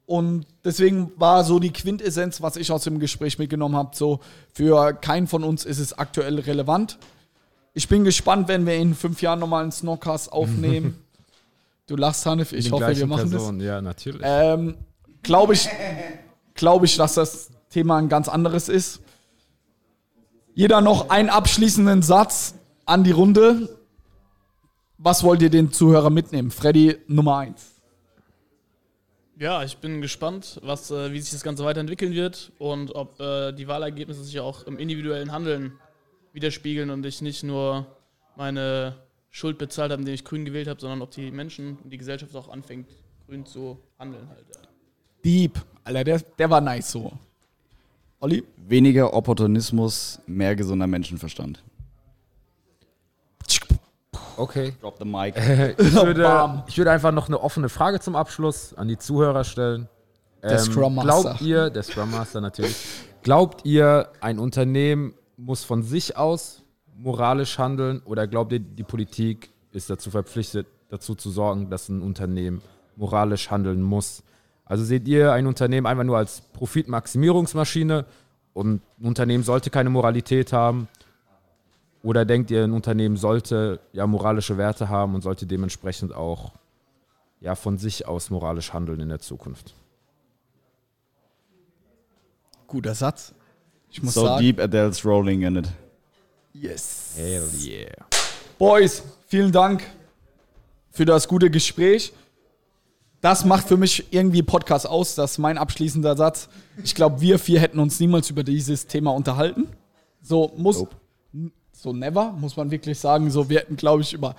Und 0.05 0.45
deswegen 0.65 1.11
war 1.15 1.43
so 1.45 1.59
die 1.59 1.71
Quintessenz, 1.71 2.41
was 2.41 2.57
ich 2.57 2.71
aus 2.71 2.83
dem 2.83 2.99
Gespräch 2.99 3.39
mitgenommen 3.39 3.75
habe, 3.75 3.95
so 3.95 4.19
für 4.53 4.93
keinen 4.93 5.27
von 5.27 5.43
uns 5.45 5.63
ist 5.63 5.79
es 5.79 5.97
aktuell 5.97 6.39
relevant. 6.39 6.97
Ich 7.73 7.87
bin 7.87 8.03
gespannt, 8.03 8.49
wenn 8.49 8.65
wir 8.65 8.75
in 8.75 8.95
fünf 8.95 9.21
Jahren 9.21 9.39
nochmal 9.39 9.63
einen 9.63 9.71
Snockcast 9.71 10.31
aufnehmen. 10.33 10.99
du 11.87 11.95
lachst, 11.95 12.25
Hanif, 12.25 12.51
ich 12.51 12.65
Die 12.65 12.71
hoffe, 12.71 12.95
wir 12.95 13.07
machen 13.07 13.29
Personen, 13.29 13.61
Ja, 13.61 13.81
natürlich. 13.81 14.21
das. 14.21 14.57
Ähm, 14.59 14.75
Glaube 15.23 15.53
ich, 15.53 15.69
glaube 16.53 16.85
ich, 16.85 16.97
dass 16.97 17.13
das 17.13 17.49
Thema 17.69 17.95
ein 17.97 18.09
ganz 18.09 18.27
anderes 18.27 18.67
ist. 18.67 18.99
Jeder 20.53 20.81
noch 20.81 21.09
einen 21.09 21.29
abschließenden 21.29 22.01
Satz 22.01 22.55
an 22.85 23.03
die 23.03 23.11
Runde. 23.11 23.69
Was 24.97 25.23
wollt 25.23 25.41
ihr 25.41 25.49
den 25.49 25.71
Zuhörer 25.71 26.09
mitnehmen? 26.09 26.51
Freddy 26.51 26.97
Nummer 27.07 27.37
1. 27.39 27.73
Ja, 29.39 29.63
ich 29.63 29.77
bin 29.77 30.01
gespannt, 30.01 30.59
was, 30.63 30.91
äh, 30.91 31.11
wie 31.11 31.19
sich 31.19 31.31
das 31.31 31.43
Ganze 31.43 31.65
weiterentwickeln 31.65 32.13
wird 32.13 32.51
und 32.59 32.93
ob 32.95 33.19
äh, 33.19 33.51
die 33.51 33.67
Wahlergebnisse 33.67 34.23
sich 34.23 34.39
auch 34.39 34.63
im 34.63 34.77
individuellen 34.77 35.31
Handeln 35.31 35.73
widerspiegeln 36.33 36.89
und 36.89 37.05
ich 37.05 37.21
nicht 37.21 37.43
nur 37.43 37.87
meine 38.35 38.95
Schuld 39.31 39.57
bezahlt 39.57 39.91
habe, 39.91 40.01
indem 40.01 40.13
ich 40.13 40.23
grün 40.23 40.45
gewählt 40.45 40.67
habe, 40.67 40.79
sondern 40.79 41.01
ob 41.01 41.11
die 41.11 41.31
Menschen 41.31 41.77
und 41.83 41.89
die 41.91 41.97
Gesellschaft 41.97 42.35
auch 42.35 42.49
anfängt, 42.49 42.89
grün 43.27 43.45
zu 43.45 43.79
handeln. 43.97 44.29
Halt, 44.29 44.45
ja. 44.53 44.61
Deep. 45.25 45.59
Alter, 45.83 46.03
der, 46.03 46.19
der 46.19 46.49
war 46.49 46.61
nice 46.61 46.91
so. 46.91 47.11
Olli? 48.19 48.43
Weniger 48.55 49.13
Opportunismus, 49.13 50.19
mehr 50.27 50.55
gesunder 50.55 50.87
Menschenverstand. 50.87 51.61
Okay. 54.37 54.73
Drop 54.81 54.97
the 54.99 55.05
mic. 55.05 55.35
ich, 55.77 55.93
würde, 55.93 56.63
ich 56.67 56.77
würde 56.77 56.91
einfach 56.91 57.11
noch 57.11 57.27
eine 57.27 57.39
offene 57.41 57.69
Frage 57.69 57.99
zum 57.99 58.15
Abschluss 58.15 58.73
an 58.73 58.87
die 58.87 58.97
Zuhörer 58.97 59.43
stellen. 59.43 59.87
Der 60.41 60.51
ähm, 60.51 60.59
Scrum 60.59 60.95
Master. 60.95 61.21
Glaubt 61.21 61.41
ihr, 61.41 61.69
der 61.69 61.83
Scrum 61.83 62.11
Master 62.11 62.41
natürlich, 62.41 62.75
glaubt 63.21 63.65
ihr, 63.65 64.09
ein 64.19 64.39
Unternehmen 64.39 65.13
muss 65.37 65.63
von 65.63 65.83
sich 65.83 66.17
aus 66.17 66.63
moralisch 66.95 67.57
handeln 67.57 68.01
oder 68.05 68.27
glaubt 68.27 68.51
ihr, 68.51 68.59
die 68.59 68.83
Politik 68.83 69.51
ist 69.71 69.89
dazu 69.89 70.11
verpflichtet, 70.11 70.67
dazu 70.89 71.15
zu 71.15 71.31
sorgen, 71.31 71.69
dass 71.69 71.89
ein 71.89 72.01
Unternehmen 72.01 72.61
moralisch 72.95 73.49
handeln 73.49 73.81
muss? 73.81 74.23
Also 74.65 74.83
seht 74.83 75.07
ihr 75.07 75.31
ein 75.33 75.47
Unternehmen 75.47 75.87
einfach 75.87 76.03
nur 76.03 76.17
als 76.17 76.41
Profitmaximierungsmaschine 76.41 78.05
und 78.53 78.81
ein 78.99 79.05
Unternehmen 79.05 79.43
sollte 79.43 79.69
keine 79.69 79.89
Moralität 79.89 80.53
haben? 80.53 80.87
Oder 82.03 82.25
denkt 82.25 82.51
ihr, 82.51 82.65
ein 82.65 82.73
Unternehmen 82.73 83.15
sollte 83.15 83.79
ja 83.93 84.05
moralische 84.05 84.57
Werte 84.57 84.89
haben 84.89 85.15
und 85.15 85.21
sollte 85.21 85.45
dementsprechend 85.47 86.13
auch 86.13 86.51
ja 87.39 87.55
von 87.55 87.77
sich 87.77 88.05
aus 88.05 88.29
moralisch 88.29 88.73
handeln 88.73 88.99
in 88.99 89.07
der 89.07 89.19
Zukunft? 89.19 89.73
Guter 92.67 92.93
Satz. 92.93 93.33
Ich 93.89 94.03
muss 94.03 94.15
so 94.15 94.25
sagen, 94.25 94.41
deep 94.41 94.59
Adele's 94.59 95.05
rolling 95.05 95.43
in 95.43 95.55
it. 95.55 95.69
Yes. 96.51 97.13
Hell 97.15 97.49
yeah. 97.63 97.95
Boys, 98.59 99.03
vielen 99.27 99.53
Dank 99.53 99.83
für 100.89 101.05
das 101.05 101.25
gute 101.27 101.49
Gespräch. 101.49 102.11
Das 103.21 103.45
macht 103.45 103.65
für 103.65 103.77
mich 103.77 104.11
irgendwie 104.11 104.43
Podcast 104.43 104.85
aus. 104.87 105.15
Das 105.15 105.31
ist 105.31 105.37
mein 105.37 105.57
abschließender 105.57 106.17
Satz. 106.17 106.49
Ich 106.83 106.93
glaube, 106.93 107.21
wir 107.21 107.39
vier 107.39 107.61
hätten 107.61 107.79
uns 107.79 107.97
niemals 108.01 108.29
über 108.29 108.43
dieses 108.43 108.87
Thema 108.87 109.11
unterhalten. 109.11 109.69
So 110.21 110.51
muss. 110.57 110.79
Nope 110.79 110.97
so 111.83 111.91
never, 111.91 112.31
muss 112.31 112.55
man 112.55 112.71
wirklich 112.71 112.97
sagen. 112.97 113.29
So, 113.29 113.49
wir 113.49 113.59
hätten, 113.59 113.75
glaube 113.75 114.01
ich, 114.01 114.13
über 114.13 114.35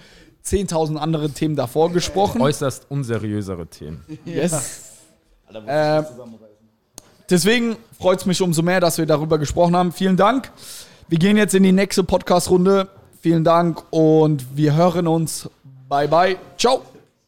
10.000 0.47 0.97
andere 0.97 1.29
Themen 1.29 1.57
davor 1.57 1.93
gesprochen. 1.93 2.41
Äußerst 2.41 2.87
unseriösere 2.89 3.67
Themen. 3.67 4.03
Yes. 4.25 5.03
äh, 5.67 6.03
deswegen 7.29 7.77
freut 7.99 8.21
es 8.21 8.27
mich 8.27 8.41
umso 8.41 8.63
mehr, 8.63 8.81
dass 8.81 8.97
wir 8.97 9.05
darüber 9.05 9.39
gesprochen 9.39 9.77
haben. 9.77 9.93
Vielen 9.93 10.17
Dank. 10.17 10.51
Wir 11.09 11.19
gehen 11.19 11.37
jetzt 11.37 11.55
in 11.55 11.63
die 11.63 11.73
nächste 11.73 12.03
Podcast-Runde. 12.03 12.89
Vielen 13.21 13.45
Dank 13.45 13.83
und 13.91 14.57
wir 14.57 14.75
hören 14.75 15.07
uns. 15.07 15.49
Bye, 15.89 16.09
bye. 16.09 16.37
Ciao. 16.57 16.83